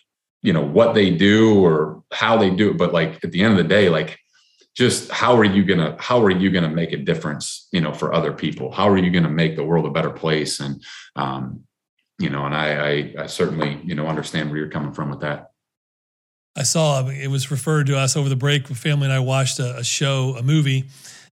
you 0.42 0.54
know 0.54 0.64
what 0.64 0.96
they 0.96 1.12
do 1.12 1.64
or 1.64 2.04
how 2.12 2.38
they 2.38 2.50
do 2.50 2.72
it 2.72 2.78
but 2.78 2.94
like 2.94 3.24
at 3.24 3.32
the 3.32 3.42
end 3.44 3.52
of 3.52 3.58
the 3.58 3.70
day 3.70 3.90
like 3.90 4.20
just 4.76 5.10
how 5.10 5.36
are 5.36 5.46
you 5.46 5.64
gonna 5.64 5.96
how 6.00 6.22
are 6.22 6.30
you 6.30 6.52
gonna 6.52 6.70
make 6.70 6.92
a 6.92 6.98
difference 6.98 7.68
you 7.72 7.82
know 7.82 7.94
for 7.94 8.14
other 8.14 8.32
people 8.32 8.72
how 8.72 8.88
are 8.88 8.98
you 8.98 9.10
gonna 9.10 9.30
make 9.30 9.56
the 9.56 9.64
world 9.64 9.86
a 9.86 9.90
better 9.90 10.10
place 10.10 10.60
and 10.60 10.84
um, 11.16 11.64
you 12.20 12.30
know 12.30 12.46
and 12.46 12.56
I, 12.56 12.90
I 12.90 13.14
i 13.24 13.26
certainly 13.26 13.80
you 13.84 13.96
know 13.96 14.08
understand 14.08 14.50
where 14.50 14.60
you're 14.60 14.70
coming 14.70 14.94
from 14.94 15.10
with 15.10 15.22
that 15.22 15.52
i 16.56 16.64
saw 16.64 17.08
it 17.08 17.28
was 17.28 17.50
referred 17.52 17.88
to 17.88 17.98
us 17.98 18.16
over 18.16 18.30
the 18.30 18.36
break 18.36 18.68
family 18.68 19.06
and 19.06 19.14
i 19.14 19.20
watched 19.20 19.60
a, 19.60 19.78
a 19.78 19.84
show 19.84 20.36
a 20.38 20.44
movie 20.44 20.86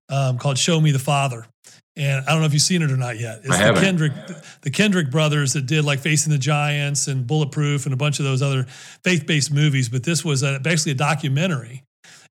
um, 0.10 0.38
called 0.38 0.58
show 0.58 0.80
me 0.82 0.92
the 0.92 1.00
father 1.00 1.46
and 1.96 2.26
I 2.26 2.32
don't 2.32 2.40
know 2.40 2.48
if 2.48 2.54
you've 2.54 2.64
seen 2.64 2.82
it 2.82 2.90
or 2.90 2.98
not 2.98 3.20
yet. 3.20 3.42
It's 3.44 3.56
I 3.56 3.72
the 3.72 3.80
Kendrick, 3.80 4.14
the 4.62 4.72
Kendrick 4.72 5.12
brothers 5.12 5.54
that 5.54 5.68
did 5.68 5.86
like 5.86 6.00
Facing 6.00 6.32
the 6.32 6.40
Giants 6.40 7.08
and 7.08 7.28
Bulletproof 7.28 7.86
and 7.86 7.94
a 7.94 7.96
bunch 7.96 8.18
of 8.18 8.26
those 8.26 8.42
other 8.42 8.64
faith-based 9.04 9.54
movies. 9.54 9.90
But 9.90 10.02
this 10.02 10.26
was 10.26 10.42
a, 10.42 10.60
basically 10.60 10.94
a 10.94 10.96
documentary 10.96 11.84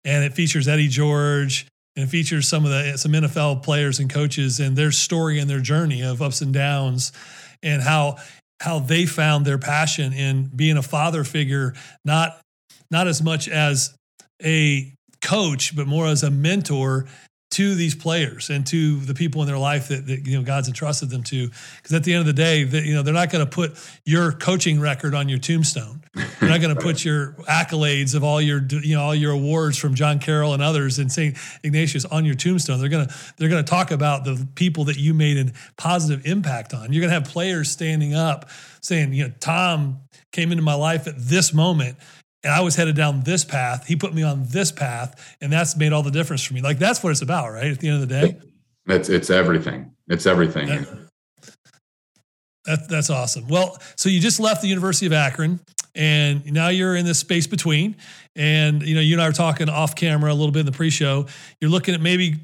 and 0.05 0.25
it 0.25 0.35
features 0.35 0.69
Eddie 0.69 0.89
George 0.89 1.67
and 1.97 2.07
it 2.07 2.09
features 2.09 2.49
some 2.49 2.65
of 2.65 2.71
the 2.71 2.97
some 2.97 3.13
NFL 3.13 3.63
players 3.63 3.99
and 3.99 4.11
coaches 4.11 4.61
and 4.61 4.77
their 4.77 4.93
story 4.93 5.39
and 5.39 5.49
their 5.49 5.61
journey 5.61 6.03
of 6.03 6.23
ups 6.23 6.41
and 6.41 6.53
downs 6.53 7.13
and 7.63 7.83
how 7.83 8.17
how 8.61 8.79
they 8.79 9.07
found 9.07 9.45
their 9.45 9.59
passion 9.59 10.13
in 10.13 10.51
being 10.55 10.77
a 10.77 10.83
father 10.83 11.25
figure 11.25 11.75
not 12.05 12.41
not 12.91 13.09
as 13.09 13.23
much 13.23 13.49
as 13.49 13.95
a 14.43 14.93
coach 15.21 15.75
but 15.77 15.87
more 15.87 16.07
as 16.07 16.23
a 16.23 16.31
mentor 16.31 17.07
to 17.53 17.75
these 17.75 17.95
players 17.95 18.49
and 18.49 18.67
to 18.67 18.97
the 19.01 19.13
people 19.15 19.43
in 19.43 19.47
their 19.47 19.59
life 19.59 19.89
that, 19.89 20.07
that 20.07 20.27
you 20.27 20.37
know 20.37 20.43
God's 20.43 20.69
entrusted 20.69 21.11
them 21.11 21.23
to. 21.25 21.49
Because 21.77 21.93
at 21.93 22.03
the 22.03 22.13
end 22.15 22.21
of 22.21 22.27
the 22.27 22.33
day, 22.33 22.65
that 22.65 22.85
you 22.85 22.95
know 22.95 23.03
they're 23.03 23.15
not 23.15 23.31
going 23.31 23.45
to 23.45 23.51
put 23.51 23.79
your 24.05 24.33
coaching 24.33 24.81
record 24.81 25.15
on 25.15 25.29
your 25.29 25.39
tombstone. 25.39 26.03
They're 26.15 26.49
not 26.49 26.61
going 26.61 26.75
to 26.75 26.81
put 26.81 27.05
your 27.05 27.33
accolades 27.49 28.15
of 28.15 28.25
all 28.25 28.41
your 28.41 28.63
you 28.83 28.97
know 28.97 29.03
all 29.03 29.15
your 29.15 29.33
awards 29.33 29.77
from 29.79 29.95
John 29.95 30.19
Carroll 30.19 30.55
and 30.55 30.63
others 30.63 30.99
and 30.99 31.13
St. 31.13 31.37
Ignatius 31.63 32.05
on 32.07 32.25
your 32.25 32.35
tombstone. 32.35 32.81
They're 32.81 32.89
gonna 32.89 33.13
they're 33.37 33.51
gonna 33.51 33.63
talk 33.63 33.91
about 33.91 34.25
the 34.25 34.47
people 34.55 34.85
that 34.85 34.97
you 34.97 35.13
made 35.15 35.37
a 35.37 35.53
positive 35.77 36.27
impact 36.27 36.73
on. 36.75 36.93
You're 36.93 37.03
gonna 37.03 37.13
have 37.13 37.25
players 37.25 37.71
standing 37.71 38.15
up 38.15 38.49
saying, 38.81 39.13
you 39.13 39.29
know, 39.29 39.35
Tom 39.41 40.01
came 40.33 40.51
into 40.51 40.65
my 40.65 40.75
life 40.75 41.07
at 41.07 41.15
this 41.19 41.53
moment 41.53 41.99
and 42.45 42.53
I 42.53 42.61
was 42.61 42.77
headed 42.77 42.97
down 42.97 43.23
this 43.23 43.45
path. 43.45 43.87
He 43.87 43.97
put 43.97 44.15
me 44.15 44.23
on 44.23 44.45
this 44.45 44.73
path, 44.73 45.37
and 45.41 45.53
that's 45.53 45.77
made 45.77 45.93
all 45.93 46.03
the 46.03 46.11
difference 46.11 46.43
for 46.43 46.55
me. 46.55 46.61
Like 46.61 46.79
that's 46.79 47.03
what 47.03 47.11
it's 47.11 47.23
about, 47.23 47.53
right? 47.53 47.71
At 47.71 47.79
the 47.79 47.89
end 47.89 48.03
of 48.03 48.09
the 48.09 48.21
day, 48.21 48.39
it's 48.87 49.09
it's 49.09 49.31
everything. 49.31 49.93
It's 50.09 50.27
everything. 50.27 50.69
That, 50.69 51.09
that, 52.65 52.89
that's 52.89 53.11
awesome. 53.11 53.49
Well, 53.49 53.77
so 53.97 54.09
you 54.09 54.21
just 54.21 54.41
left 54.41 54.63
the 54.63 54.69
University 54.69 55.07
of 55.07 55.13
Akron, 55.13 55.61
and 55.95 56.45
now 56.53 56.69
you're 56.69 56.97
in 56.97 57.05
this 57.05 57.19
space 57.19 57.47
between. 57.47 57.97
And 58.37 58.83
you 58.83 58.95
know, 58.95 59.01
you 59.01 59.15
and 59.15 59.23
I 59.23 59.29
were 59.29 59.33
talking 59.33 59.69
off 59.69 59.95
camera 59.95 60.33
a 60.33 60.35
little 60.35 60.53
bit 60.53 60.61
in 60.61 60.67
the 60.67 60.73
pre-show. 60.73 61.27
You're 61.61 61.71
looking 61.71 61.95
at 61.95 62.01
maybe 62.01 62.37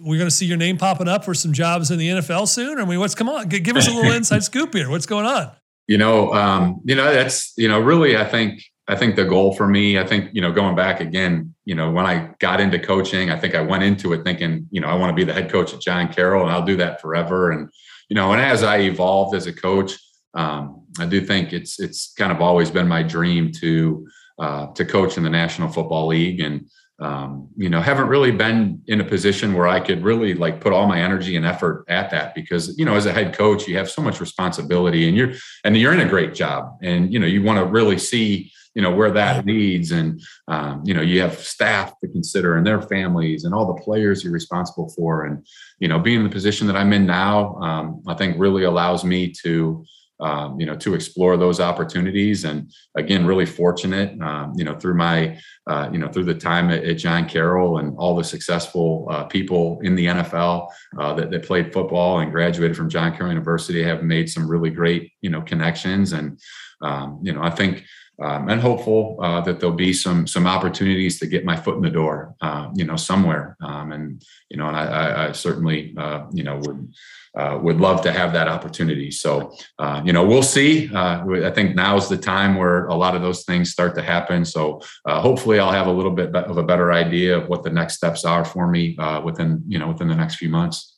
we're 0.00 0.16
going 0.16 0.28
to 0.28 0.34
see 0.34 0.46
your 0.46 0.56
name 0.56 0.78
popping 0.78 1.08
up 1.08 1.24
for 1.24 1.34
some 1.34 1.52
jobs 1.52 1.90
in 1.90 1.98
the 1.98 2.08
NFL 2.08 2.48
soon. 2.48 2.78
I 2.78 2.84
mean, 2.84 2.98
what's 2.98 3.14
come 3.14 3.28
on? 3.28 3.48
Give 3.48 3.76
us 3.76 3.88
a 3.88 3.90
little 3.90 4.12
inside 4.16 4.42
scoop 4.44 4.74
here. 4.74 4.88
What's 4.88 5.06
going 5.06 5.26
on? 5.26 5.50
You 5.86 5.98
know, 5.98 6.32
um, 6.34 6.80
you 6.84 6.94
know 6.94 7.12
that's 7.12 7.52
you 7.56 7.68
know 7.68 7.78
really 7.80 8.16
I 8.16 8.24
think 8.24 8.62
I 8.88 8.96
think 8.96 9.16
the 9.16 9.24
goal 9.24 9.54
for 9.54 9.66
me, 9.66 9.98
I 9.98 10.06
think, 10.06 10.30
you 10.32 10.40
know, 10.40 10.50
going 10.50 10.74
back 10.74 11.00
again, 11.00 11.54
you 11.66 11.74
know, 11.74 11.90
when 11.90 12.06
I 12.06 12.30
got 12.38 12.60
into 12.60 12.78
coaching, 12.78 13.30
I 13.30 13.38
think 13.38 13.54
I 13.54 13.60
went 13.60 13.82
into 13.82 14.14
it 14.14 14.24
thinking, 14.24 14.66
you 14.70 14.80
know, 14.80 14.88
I 14.88 14.94
want 14.94 15.10
to 15.10 15.14
be 15.14 15.24
the 15.24 15.34
head 15.34 15.50
coach 15.50 15.74
at 15.74 15.80
John 15.80 16.10
Carroll 16.10 16.42
and 16.42 16.50
I'll 16.50 16.64
do 16.64 16.76
that 16.78 17.00
forever. 17.00 17.50
And, 17.50 17.68
you 18.08 18.14
know, 18.14 18.32
and 18.32 18.40
as 18.40 18.62
I 18.62 18.78
evolved 18.78 19.34
as 19.34 19.46
a 19.46 19.52
coach, 19.52 19.92
um, 20.34 20.86
I 20.98 21.06
do 21.06 21.20
think 21.20 21.52
it's 21.52 21.80
it's 21.80 22.12
kind 22.14 22.32
of 22.32 22.40
always 22.40 22.70
been 22.70 22.88
my 22.88 23.02
dream 23.02 23.52
to 23.60 24.08
uh, 24.38 24.66
to 24.74 24.84
coach 24.84 25.16
in 25.16 25.22
the 25.22 25.30
National 25.30 25.68
Football 25.68 26.08
League, 26.08 26.40
and 26.40 26.68
um, 27.00 27.48
you 27.56 27.68
know, 27.68 27.80
haven't 27.80 28.08
really 28.08 28.30
been 28.30 28.82
in 28.86 29.00
a 29.00 29.04
position 29.04 29.54
where 29.54 29.66
I 29.66 29.80
could 29.80 30.02
really 30.02 30.34
like 30.34 30.60
put 30.60 30.72
all 30.72 30.86
my 30.86 31.00
energy 31.00 31.36
and 31.36 31.46
effort 31.46 31.84
at 31.88 32.10
that 32.10 32.34
because 32.34 32.76
you 32.78 32.84
know, 32.84 32.94
as 32.94 33.06
a 33.06 33.12
head 33.12 33.36
coach, 33.36 33.66
you 33.66 33.76
have 33.76 33.90
so 33.90 34.02
much 34.02 34.20
responsibility, 34.20 35.08
and 35.08 35.16
you're 35.16 35.32
and 35.64 35.76
you're 35.76 35.92
in 35.92 36.00
a 36.00 36.08
great 36.08 36.34
job, 36.34 36.78
and 36.82 37.12
you 37.12 37.18
know, 37.18 37.26
you 37.26 37.42
want 37.42 37.58
to 37.58 37.64
really 37.64 37.98
see 37.98 38.52
you 38.78 38.82
know 38.82 38.94
where 38.94 39.10
that 39.10 39.44
leads. 39.44 39.90
And 39.90 40.22
um, 40.46 40.84
you 40.86 40.94
know 40.94 41.02
you 41.02 41.20
have 41.20 41.36
staff 41.36 41.98
to 41.98 42.06
consider 42.06 42.56
and 42.56 42.64
their 42.64 42.80
families 42.80 43.42
and 43.42 43.52
all 43.52 43.66
the 43.66 43.82
players 43.82 44.22
you're 44.22 44.32
responsible 44.32 44.88
for. 44.90 45.24
And 45.24 45.44
you 45.80 45.88
know 45.88 45.98
being 45.98 46.18
in 46.18 46.22
the 46.22 46.30
position 46.30 46.68
that 46.68 46.76
i'm 46.76 46.92
in 46.92 47.04
now 47.04 47.56
um, 47.56 48.02
i 48.06 48.14
think 48.14 48.36
really 48.38 48.62
allows 48.62 49.04
me 49.04 49.32
to 49.42 49.84
um, 50.20 50.58
you 50.60 50.66
know 50.66 50.76
to 50.76 50.94
explore 50.94 51.36
those 51.36 51.58
opportunities. 51.60 52.44
And 52.44 52.72
again 52.96 53.26
really 53.26 53.46
fortunate 53.46 54.20
um, 54.22 54.52
you 54.56 54.64
know 54.64 54.76
through 54.78 54.94
my 54.94 55.38
uh, 55.66 55.88
you 55.92 55.98
know 55.98 56.08
through 56.08 56.24
the 56.24 56.34
time 56.34 56.70
at, 56.70 56.84
at, 56.84 56.98
john 56.98 57.28
carroll 57.28 57.78
and 57.78 57.96
all 57.98 58.14
the 58.14 58.24
successful 58.24 59.08
uh, 59.10 59.24
people 59.24 59.80
in 59.82 59.94
the 59.94 60.06
nfl 60.06 60.68
uh, 60.98 61.12
that, 61.14 61.30
that 61.30 61.44
played 61.44 61.72
football 61.72 62.20
and 62.20 62.32
graduated 62.32 62.76
from 62.76 62.88
john 62.88 63.10
carroll 63.12 63.32
university 63.32 63.82
have 63.82 64.02
made 64.02 64.28
some 64.28 64.48
really 64.48 64.70
great 64.70 65.12
you 65.20 65.30
know 65.30 65.42
connections. 65.42 66.12
And 66.12 66.40
um, 66.82 67.20
you 67.22 67.32
know 67.32 67.42
i 67.42 67.50
think 67.50 67.84
um, 68.20 68.48
and 68.48 68.60
hopeful 68.60 69.16
uh, 69.22 69.40
that 69.42 69.60
there'll 69.60 69.74
be 69.74 69.92
some 69.92 70.26
some 70.26 70.46
opportunities 70.46 71.20
to 71.20 71.26
get 71.26 71.44
my 71.44 71.56
foot 71.56 71.76
in 71.76 71.82
the 71.82 71.90
door, 71.90 72.34
uh, 72.40 72.68
you 72.74 72.84
know, 72.84 72.96
somewhere. 72.96 73.56
Um, 73.62 73.92
and 73.92 74.24
you 74.50 74.56
know, 74.56 74.66
and 74.66 74.76
I, 74.76 75.28
I 75.28 75.32
certainly, 75.32 75.94
uh, 75.96 76.26
you 76.32 76.42
know, 76.42 76.56
would 76.64 76.92
uh, 77.36 77.58
would 77.62 77.76
love 77.76 78.02
to 78.02 78.10
have 78.10 78.32
that 78.32 78.48
opportunity. 78.48 79.12
So, 79.12 79.54
uh, 79.78 80.02
you 80.04 80.12
know, 80.12 80.26
we'll 80.26 80.42
see. 80.42 80.92
Uh, 80.92 81.24
I 81.44 81.50
think 81.50 81.76
now 81.76 81.96
is 81.96 82.08
the 82.08 82.16
time 82.16 82.56
where 82.56 82.86
a 82.86 82.94
lot 82.94 83.14
of 83.14 83.22
those 83.22 83.44
things 83.44 83.70
start 83.70 83.94
to 83.94 84.02
happen. 84.02 84.44
So, 84.44 84.80
hopefully, 85.06 85.60
I'll 85.60 85.70
have 85.70 85.86
a 85.86 85.92
little 85.92 86.10
bit 86.10 86.34
of 86.34 86.56
a 86.56 86.64
better 86.64 86.92
idea 86.92 87.38
of 87.38 87.48
what 87.48 87.62
the 87.62 87.70
next 87.70 87.94
steps 87.94 88.24
are 88.24 88.44
for 88.44 88.66
me 88.68 88.96
within 89.22 89.62
you 89.68 89.78
know 89.78 89.88
within 89.88 90.08
the 90.08 90.16
next 90.16 90.36
few 90.36 90.48
months. 90.48 90.96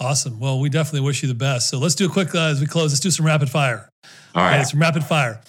Awesome. 0.00 0.40
Well, 0.40 0.58
we 0.58 0.68
definitely 0.70 1.06
wish 1.06 1.22
you 1.22 1.28
the 1.28 1.34
best. 1.34 1.68
So 1.68 1.78
let's 1.78 1.94
do 1.94 2.06
a 2.06 2.08
quick 2.08 2.34
as 2.34 2.60
we 2.60 2.66
close. 2.66 2.90
Let's 2.90 3.00
do 3.00 3.10
some 3.10 3.26
rapid 3.26 3.50
fire. 3.50 3.90
All 4.34 4.42
right, 4.42 4.54
okay, 4.54 4.64
some 4.64 4.80
rapid 4.80 5.04
fire. 5.04 5.42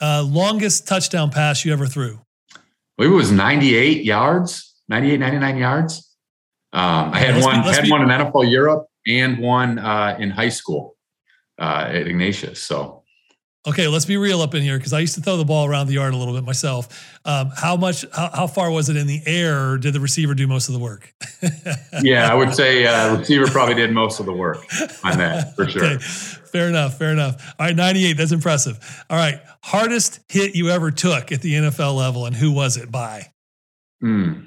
Uh, 0.00 0.22
longest 0.22 0.88
touchdown 0.88 1.30
pass 1.30 1.64
you 1.64 1.72
ever 1.72 1.86
threw? 1.86 2.20
I 2.54 2.58
believe 2.96 3.12
it 3.12 3.16
was 3.16 3.32
98 3.32 4.04
yards, 4.04 4.74
98, 4.88 5.18
99 5.18 5.56
yards. 5.58 6.16
Um, 6.72 7.12
I 7.12 7.18
had 7.18 7.34
let's 7.34 7.46
one, 7.46 7.62
be, 7.62 7.68
had 7.68 7.82
be, 7.82 7.90
one 7.90 8.02
in 8.02 8.08
NFL 8.08 8.50
Europe 8.50 8.86
and 9.06 9.38
one 9.38 9.78
uh, 9.78 10.16
in 10.18 10.30
high 10.30 10.48
school 10.48 10.96
uh, 11.58 11.86
at 11.88 12.06
Ignatius. 12.06 12.62
So 12.62 12.99
Okay, 13.68 13.88
let's 13.88 14.06
be 14.06 14.16
real 14.16 14.40
up 14.40 14.54
in 14.54 14.62
here 14.62 14.78
because 14.78 14.94
I 14.94 15.00
used 15.00 15.16
to 15.16 15.20
throw 15.20 15.36
the 15.36 15.44
ball 15.44 15.66
around 15.66 15.88
the 15.88 15.92
yard 15.92 16.14
a 16.14 16.16
little 16.16 16.32
bit 16.32 16.44
myself. 16.44 17.18
Um, 17.26 17.50
how 17.54 17.76
much? 17.76 18.06
How, 18.10 18.30
how, 18.32 18.46
far 18.46 18.70
was 18.70 18.88
it 18.88 18.96
in 18.96 19.06
the 19.06 19.20
air? 19.26 19.76
did 19.76 19.92
the 19.92 20.00
receiver 20.00 20.34
do 20.34 20.46
most 20.46 20.68
of 20.68 20.72
the 20.72 20.78
work? 20.78 21.12
yeah, 22.02 22.30
I 22.30 22.34
would 22.34 22.54
say 22.54 22.86
uh, 22.86 23.18
receiver 23.18 23.46
probably 23.48 23.74
did 23.74 23.92
most 23.92 24.18
of 24.18 24.24
the 24.24 24.32
work 24.32 24.64
on 25.04 25.18
that 25.18 25.54
for 25.56 25.68
sure. 25.68 25.84
Okay. 25.84 25.98
Fair 25.98 26.68
enough. 26.68 26.96
Fair 26.96 27.12
enough. 27.12 27.54
All 27.58 27.66
right, 27.66 27.76
ninety-eight. 27.76 28.16
That's 28.16 28.32
impressive. 28.32 29.04
All 29.10 29.18
right, 29.18 29.38
hardest 29.62 30.20
hit 30.30 30.54
you 30.54 30.70
ever 30.70 30.90
took 30.90 31.30
at 31.30 31.42
the 31.42 31.52
NFL 31.52 31.94
level, 31.94 32.24
and 32.24 32.34
who 32.34 32.52
was 32.52 32.78
it 32.78 32.90
by? 32.90 33.26
Hmm. 34.00 34.46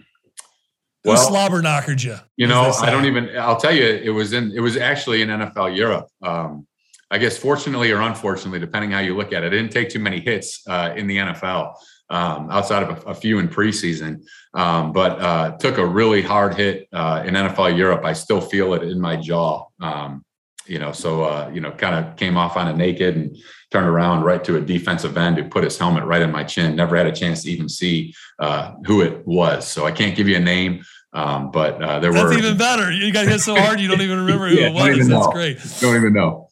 Well, 1.06 1.18
Who 1.18 1.24
slobber 1.24 1.62
knockered 1.62 2.02
you? 2.02 2.16
You 2.38 2.48
know, 2.48 2.72
I 2.82 2.90
don't 2.90 3.06
even. 3.06 3.30
I'll 3.38 3.60
tell 3.60 3.76
you, 3.76 3.86
it 3.86 4.10
was 4.10 4.34
in. 4.34 4.52
It 4.56 4.62
was 4.62 4.76
actually 4.76 5.22
in 5.22 5.30
NFL 5.30 5.78
Europe. 5.78 6.08
Um, 6.24 6.66
I 7.14 7.20
guess 7.20 7.38
fortunately 7.38 7.92
or 7.92 8.02
unfortunately, 8.02 8.60
depending 8.60 8.90
how 8.90 9.00
you 9.00 9.16
look 9.16 9.34
at 9.34 9.44
it, 9.44 9.54
it 9.54 9.58
didn't 9.58 9.72
take 9.72 9.90
too 9.90 10.00
many 10.00 10.20
hits 10.20 10.68
uh, 10.68 10.96
in 10.98 11.06
the 11.06 11.18
NFL 11.18 11.76
um, 12.10 12.50
outside 12.50 12.82
of 12.82 12.90
a, 12.90 13.10
a, 13.12 13.14
few 13.14 13.38
in 13.38 13.48
preseason, 13.48 14.24
um, 14.56 14.92
but 14.92 15.22
uh, 15.22 15.52
took 15.58 15.78
a 15.78 15.86
really 15.86 16.24
hard 16.24 16.56
hit 16.56 16.88
uh, 16.92 17.22
in 17.24 17.36
NFL 17.36 17.78
Europe. 17.78 18.04
I 18.04 18.14
still 18.14 18.42
feel 18.42 18.74
it 18.74 18.82
in 18.82 19.00
my 19.00 19.16
jaw. 19.16 19.68
Um, 19.80 20.26
you 20.66 20.80
know, 20.80 20.92
so 20.92 21.24
uh, 21.24 21.52
you 21.54 21.62
know, 21.62 21.70
kind 21.70 22.04
of 22.04 22.16
came 22.16 22.36
off 22.36 22.58
on 22.58 22.68
a 22.68 22.74
naked 22.74 23.16
and 23.16 23.38
turned 23.70 23.88
around 23.88 24.24
right 24.24 24.44
to 24.46 24.58
a 24.58 24.62
defensive 24.62 25.16
end 25.16 25.38
who 25.38 25.44
put 25.44 25.64
his 25.64 25.78
helmet 25.78 26.06
right 26.06 26.22
in 26.24 26.32
my 26.32 26.44
chin. 26.44 26.76
Never 26.76 26.98
had 26.98 27.06
a 27.06 27.12
chance 27.12 27.44
to 27.44 27.52
even 27.52 27.70
see 27.70 28.16
uh, 28.40 28.74
who 28.88 29.02
it 29.02 29.26
was, 29.28 29.68
so 29.68 29.86
I 29.86 29.92
can't 29.92 30.16
give 30.16 30.28
you 30.28 30.38
a 30.38 30.40
name. 30.40 30.84
Um, 31.14 31.52
but 31.52 31.80
uh, 31.80 32.00
there 32.00 32.12
That's 32.12 32.24
were. 32.24 32.30
That's 32.32 32.44
even 32.44 32.58
better. 32.58 32.92
You 32.92 33.14
got 33.14 33.28
hit 33.28 33.40
so 33.40 33.56
hard 33.56 33.80
you 33.80 33.88
don't 33.88 34.02
even 34.02 34.18
remember 34.18 34.50
who 34.50 34.56
yeah, 34.60 34.70
it 34.70 34.74
was. 34.74 34.98
That's 34.98 35.10
know. 35.10 35.32
great. 35.32 35.60
Don't 35.80 35.96
even 35.96 36.14
know. 36.14 36.43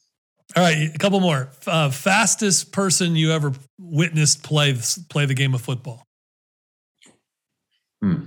All 0.55 0.63
right, 0.63 0.93
a 0.93 0.97
couple 0.97 1.19
more. 1.19 1.49
Uh, 1.65 1.89
fastest 1.89 2.71
person 2.71 3.15
you 3.15 3.31
ever 3.31 3.53
witnessed 3.79 4.43
play 4.43 4.75
play 5.09 5.25
the 5.25 5.33
game 5.33 5.53
of 5.53 5.61
football. 5.61 6.05
Hmm. 8.01 8.25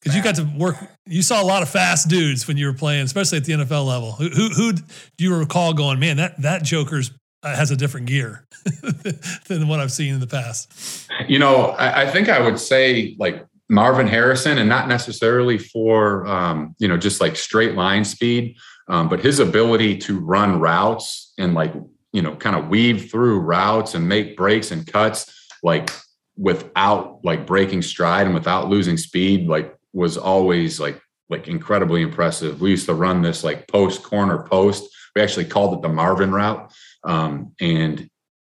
Because 0.00 0.16
you 0.16 0.22
got 0.22 0.34
to 0.34 0.50
work, 0.58 0.76
you 1.06 1.22
saw 1.22 1.42
a 1.42 1.46
lot 1.46 1.62
of 1.62 1.70
fast 1.70 2.08
dudes 2.08 2.46
when 2.46 2.58
you 2.58 2.66
were 2.66 2.74
playing, 2.74 3.04
especially 3.04 3.38
at 3.38 3.44
the 3.44 3.54
NFL 3.54 3.86
level. 3.86 4.12
Who, 4.12 4.28
who, 4.28 4.48
who 4.50 4.72
do 4.74 4.82
you 5.18 5.34
recall 5.34 5.72
going, 5.72 5.98
man, 5.98 6.18
that, 6.18 6.40
that 6.42 6.62
Joker's 6.62 7.10
uh, 7.42 7.56
has 7.56 7.70
a 7.70 7.76
different 7.76 8.06
gear 8.06 8.46
than 9.48 9.66
what 9.66 9.80
I've 9.80 9.92
seen 9.92 10.12
in 10.12 10.20
the 10.20 10.26
past? 10.26 11.08
You 11.26 11.38
know, 11.38 11.68
I, 11.78 12.02
I, 12.02 12.10
think 12.10 12.28
I 12.28 12.38
would 12.38 12.58
say 12.58 13.16
like 13.18 13.46
Marvin 13.70 14.06
Harrison, 14.06 14.58
and 14.58 14.68
not 14.68 14.88
necessarily 14.88 15.56
for, 15.56 16.26
um, 16.26 16.74
you 16.78 16.86
know, 16.86 16.98
just 16.98 17.22
like 17.22 17.34
straight 17.34 17.74
line 17.74 18.04
speed, 18.04 18.56
um, 18.88 19.08
but 19.08 19.20
his 19.20 19.40
ability 19.40 19.98
to 19.98 20.20
run 20.20 20.60
routes 20.60 21.32
and 21.38 21.54
like, 21.54 21.74
you 22.12 22.22
know, 22.22 22.36
kind 22.36 22.56
of 22.56 22.68
weave 22.68 23.10
through 23.10 23.40
routes 23.40 23.94
and 23.94 24.08
make 24.08 24.36
breaks 24.36 24.70
and 24.70 24.86
cuts, 24.86 25.48
like 25.62 25.90
without 26.36 27.24
like 27.24 27.46
breaking 27.46 27.82
stride 27.82 28.26
and 28.26 28.34
without 28.34 28.68
losing 28.68 28.96
speed, 28.96 29.48
like 29.48 29.76
was 29.92 30.16
always 30.16 30.80
like 30.80 31.00
like 31.30 31.48
incredibly 31.48 32.02
impressive. 32.02 32.60
We 32.60 32.70
used 32.70 32.86
to 32.86 32.94
run 32.94 33.22
this 33.22 33.42
like 33.42 33.66
post 33.68 34.02
corner 34.02 34.46
post. 34.46 34.88
We 35.16 35.22
actually 35.22 35.46
called 35.46 35.74
it 35.74 35.82
the 35.82 35.88
Marvin 35.88 36.32
route. 36.32 36.72
Um, 37.02 37.52
and 37.60 38.08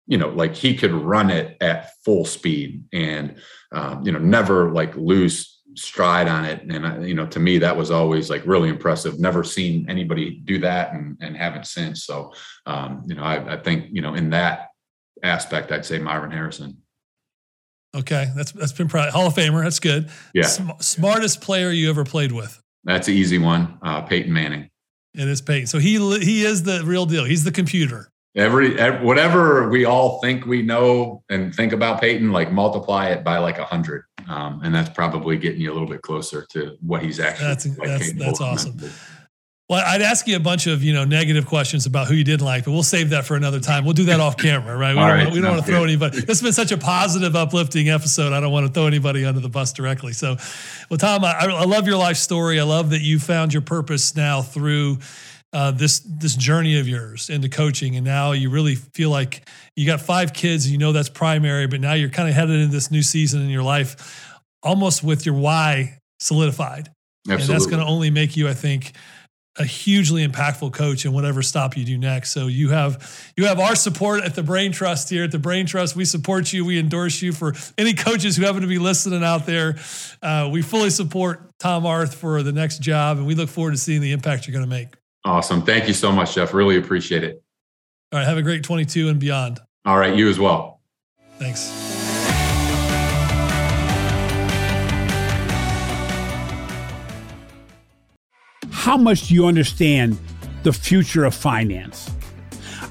you 0.08 0.18
know, 0.18 0.30
like 0.30 0.56
he 0.56 0.76
could 0.76 0.92
run 0.92 1.30
it 1.30 1.56
at 1.62 1.92
full 2.04 2.26
speed 2.26 2.84
and 2.92 3.36
um, 3.72 4.06
you 4.06 4.12
know, 4.12 4.20
never 4.20 4.72
like 4.72 4.96
lose 4.96 5.53
stride 5.76 6.28
on 6.28 6.46
it. 6.46 6.62
And 6.64 7.08
you 7.08 7.14
know, 7.14 7.26
to 7.28 7.40
me, 7.40 7.58
that 7.60 7.76
was 7.76 7.92
always 7.92 8.30
like 8.30 8.46
really 8.46 8.70
impressive. 8.70 9.20
Never 9.20 9.44
seen 9.44 9.90
anybody 9.90 10.42
do 10.46 10.60
that 10.60 10.94
and, 10.94 11.18
and 11.22 11.36
haven't 11.36 11.68
since. 11.68 12.06
So 12.06 12.34
um, 12.66 13.04
you 13.06 13.16
know, 13.16 13.24
I, 13.24 13.54
I 13.54 13.58
think, 13.58 13.88
you 13.92 14.02
know, 14.02 14.14
in 14.14 14.30
that 14.32 14.70
aspect, 15.24 15.72
I'd 15.72 15.86
say 15.86 16.00
Marvin 16.00 16.32
Harrison. 16.32 16.78
Okay, 17.96 18.32
that's 18.36 18.52
that's 18.52 18.72
been 18.72 18.88
probably 18.88 19.12
Hall 19.12 19.28
of 19.28 19.36
Famer. 19.36 19.64
That's 19.64 19.80
good. 19.80 20.10
Yeah. 20.34 20.48
Sm- 20.48 20.72
smartest 20.80 21.42
player 21.42 21.70
you 21.70 21.90
ever 21.90 22.04
played 22.04 22.32
with? 22.32 22.60
That's 22.84 23.08
an 23.08 23.14
easy 23.14 23.38
one. 23.38 23.78
Uh, 23.84 24.02
Peyton 24.02 24.34
Manning. 24.34 24.70
It 25.14 25.28
is 25.28 25.42
Peyton. 25.42 25.68
So 25.68 25.78
he 25.78 25.98
he 26.20 26.44
is 26.44 26.64
the 26.64 26.82
real 26.84 27.06
deal. 27.06 27.24
He's 27.24 27.44
the 27.44 27.52
computer. 27.52 28.10
Every, 28.36 28.80
every 28.80 29.06
whatever 29.06 29.70
we 29.70 29.86
all 29.86 30.20
think 30.22 30.48
we 30.48 30.64
know 30.64 31.24
and 31.30 31.54
think 31.54 31.72
about 31.72 32.02
Peyton, 32.02 32.32
like 32.32 32.52
multiply 32.52 33.10
it 33.10 33.24
by 33.24 33.38
like 33.38 33.60
a 33.60 33.64
hundred, 33.64 34.06
um, 34.30 34.62
and 34.64 34.74
that's 34.74 34.90
probably 34.90 35.38
getting 35.38 35.62
you 35.62 35.72
a 35.72 35.74
little 35.74 35.88
bit 35.88 36.02
closer 36.02 36.46
to 36.52 36.78
what 36.82 37.02
he's 37.04 37.20
actually. 37.20 37.48
That's 37.48 37.66
like 37.66 37.88
that's 37.88 38.14
that's 38.14 38.42
awesome. 38.42 38.80
Well, 39.70 39.82
I'd 39.86 40.02
ask 40.02 40.28
you 40.28 40.36
a 40.36 40.42
bunch 40.42 40.68
of 40.68 40.84
you 40.84 40.94
know 40.94 41.06
negative 41.06 41.46
questions 41.46 41.86
about 41.86 42.08
who 42.08 42.16
you 42.16 42.24
didn't 42.24 42.46
like, 42.46 42.66
but 42.66 42.72
we'll 42.72 42.84
save 42.84 43.12
that 43.12 43.26
for 43.26 43.36
another 43.36 43.60
time. 43.60 43.86
We'll 43.86 43.94
do 43.94 44.06
that 44.06 44.20
off 44.20 44.36
camera, 44.38 44.76
right? 44.78 44.94
We 44.94 45.02
All 45.02 45.08
don't, 45.08 45.18
right, 45.18 45.24
want, 45.24 45.36
we 45.36 45.42
don't 45.42 45.52
want 45.52 45.66
to 45.66 45.72
throw 45.72 45.84
anybody. 45.84 46.20
This 46.20 46.28
has 46.28 46.42
been 46.42 46.54
such 46.54 46.72
a 46.74 46.78
positive, 46.78 47.36
uplifting 47.36 47.90
episode. 47.90 48.34
I 48.34 48.42
don't 48.42 48.52
want 48.52 48.68
to 48.68 48.74
throw 48.74 48.88
anybody 48.88 49.24
under 49.26 49.40
the 49.40 49.50
bus 49.50 49.72
directly. 49.72 50.12
So, 50.12 50.36
well, 50.90 50.98
Tom, 50.98 51.24
I, 51.24 51.48
I 51.50 51.64
love 51.64 51.88
your 51.88 51.98
life 51.98 52.18
story. 52.18 52.60
I 52.60 52.64
love 52.64 52.90
that 52.90 53.02
you 53.02 53.20
found 53.20 53.54
your 53.54 53.62
purpose 53.62 54.16
now 54.16 54.42
through 54.42 55.00
uh, 55.54 55.72
this 55.72 56.00
this 56.00 56.36
journey 56.36 56.80
of 56.80 56.88
yours 56.88 57.30
into 57.30 57.48
coaching, 57.48 57.96
and 57.96 58.06
now 58.06 58.32
you 58.32 58.50
really 58.50 58.76
feel 58.76 59.10
like 59.10 59.48
you 59.76 59.86
got 59.86 60.02
five 60.02 60.34
kids. 60.34 60.66
And 60.66 60.72
you 60.72 60.80
know 60.80 60.92
that's 60.92 61.10
primary, 61.10 61.68
but 61.68 61.80
now 61.80 61.94
you're 61.94 62.10
kind 62.10 62.28
of 62.28 62.36
headed 62.36 62.60
into 62.60 62.72
this 62.72 62.92
new 62.92 63.04
season 63.04 63.42
in 63.42 63.50
your 63.50 63.64
life, 63.64 64.32
almost 64.64 65.04
with 65.04 65.26
your 65.26 65.36
why 65.36 66.00
solidified, 66.20 66.90
Absolutely. 67.30 67.44
and 67.44 67.54
that's 67.54 67.66
going 67.68 67.86
to 67.86 67.90
only 67.90 68.10
make 68.10 68.36
you, 68.36 68.50
I 68.50 68.54
think 68.54 68.94
a 69.58 69.64
hugely 69.64 70.28
impactful 70.28 70.74
coach 70.74 71.06
in 71.06 71.14
whatever 71.14 71.44
stop 71.44 71.78
you 71.78 71.86
do 71.86 71.98
next. 71.98 72.32
So 72.32 72.48
you 72.48 72.70
have 72.70 73.32
you 73.38 73.46
have 73.46 73.60
our 73.60 73.76
support 73.76 74.24
at 74.24 74.34
the 74.34 74.42
Brain 74.42 74.72
Trust 74.72 75.10
here. 75.10 75.26
At 75.26 75.32
the 75.32 75.40
Brain 75.40 75.68
Trust, 75.68 75.96
we 75.96 76.06
support 76.06 76.52
you. 76.52 76.66
We 76.66 76.80
endorse 76.80 77.22
you 77.22 77.32
for 77.32 77.54
any 77.78 77.94
coaches 77.94 78.36
who 78.36 78.44
happen 78.44 78.62
to 78.62 78.68
be 78.68 78.80
listening 78.80 79.24
out 79.24 79.46
there. 79.46 79.76
Uh, 80.22 80.50
we 80.52 80.64
fully 80.64 80.90
support 80.90 81.52
Tom 81.60 81.86
Arth 81.86 82.16
for 82.16 82.42
the 82.42 82.52
next 82.52 82.80
job, 82.80 83.18
and 83.18 83.28
we 83.28 83.36
look 83.36 83.50
forward 83.50 83.72
to 83.72 83.78
seeing 83.78 84.02
the 84.02 84.12
impact 84.12 84.48
you're 84.48 84.54
going 84.54 84.66
to 84.66 84.76
make. 84.76 84.88
Awesome. 85.26 85.62
Thank 85.62 85.88
you 85.88 85.94
so 85.94 86.12
much, 86.12 86.36
Jeff. 86.36 86.54
Really 86.54 86.78
appreciate 86.78 87.24
it. 87.24 87.42
All 88.12 88.20
right, 88.20 88.28
have 88.28 88.38
a 88.38 88.42
great 88.42 88.64
22 88.64 89.10
and 89.10 89.20
beyond. 89.20 89.60
All 89.86 89.98
right, 89.98 90.16
you 90.16 90.30
as 90.30 90.38
well. 90.38 90.82
Thanks. 91.40 91.72
How 98.72 98.98
much 98.98 99.30
do 99.30 99.34
you 99.34 99.46
understand 99.46 100.18
the 100.64 100.74
future 100.74 101.24
of 101.24 101.34
finance? 101.34 102.12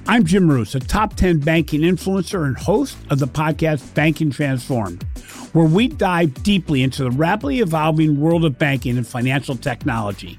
I'm 0.06 0.24
Jim 0.24 0.44
Marous, 0.44 0.74
a 0.74 0.80
top 0.80 1.14
10 1.14 1.40
banking 1.40 1.82
influencer 1.82 2.44
and 2.46 2.56
host 2.56 2.96
of 3.10 3.18
the 3.18 3.28
podcast 3.28 3.94
Banking 3.94 4.30
Transformed, 4.30 5.04
where 5.52 5.66
we 5.66 5.88
dive 5.88 6.42
deeply 6.42 6.82
into 6.82 7.04
the 7.04 7.10
rapidly 7.10 7.60
evolving 7.60 8.18
world 8.20 8.44
of 8.44 8.58
banking 8.58 8.96
and 8.96 9.06
financial 9.06 9.54
technology. 9.54 10.38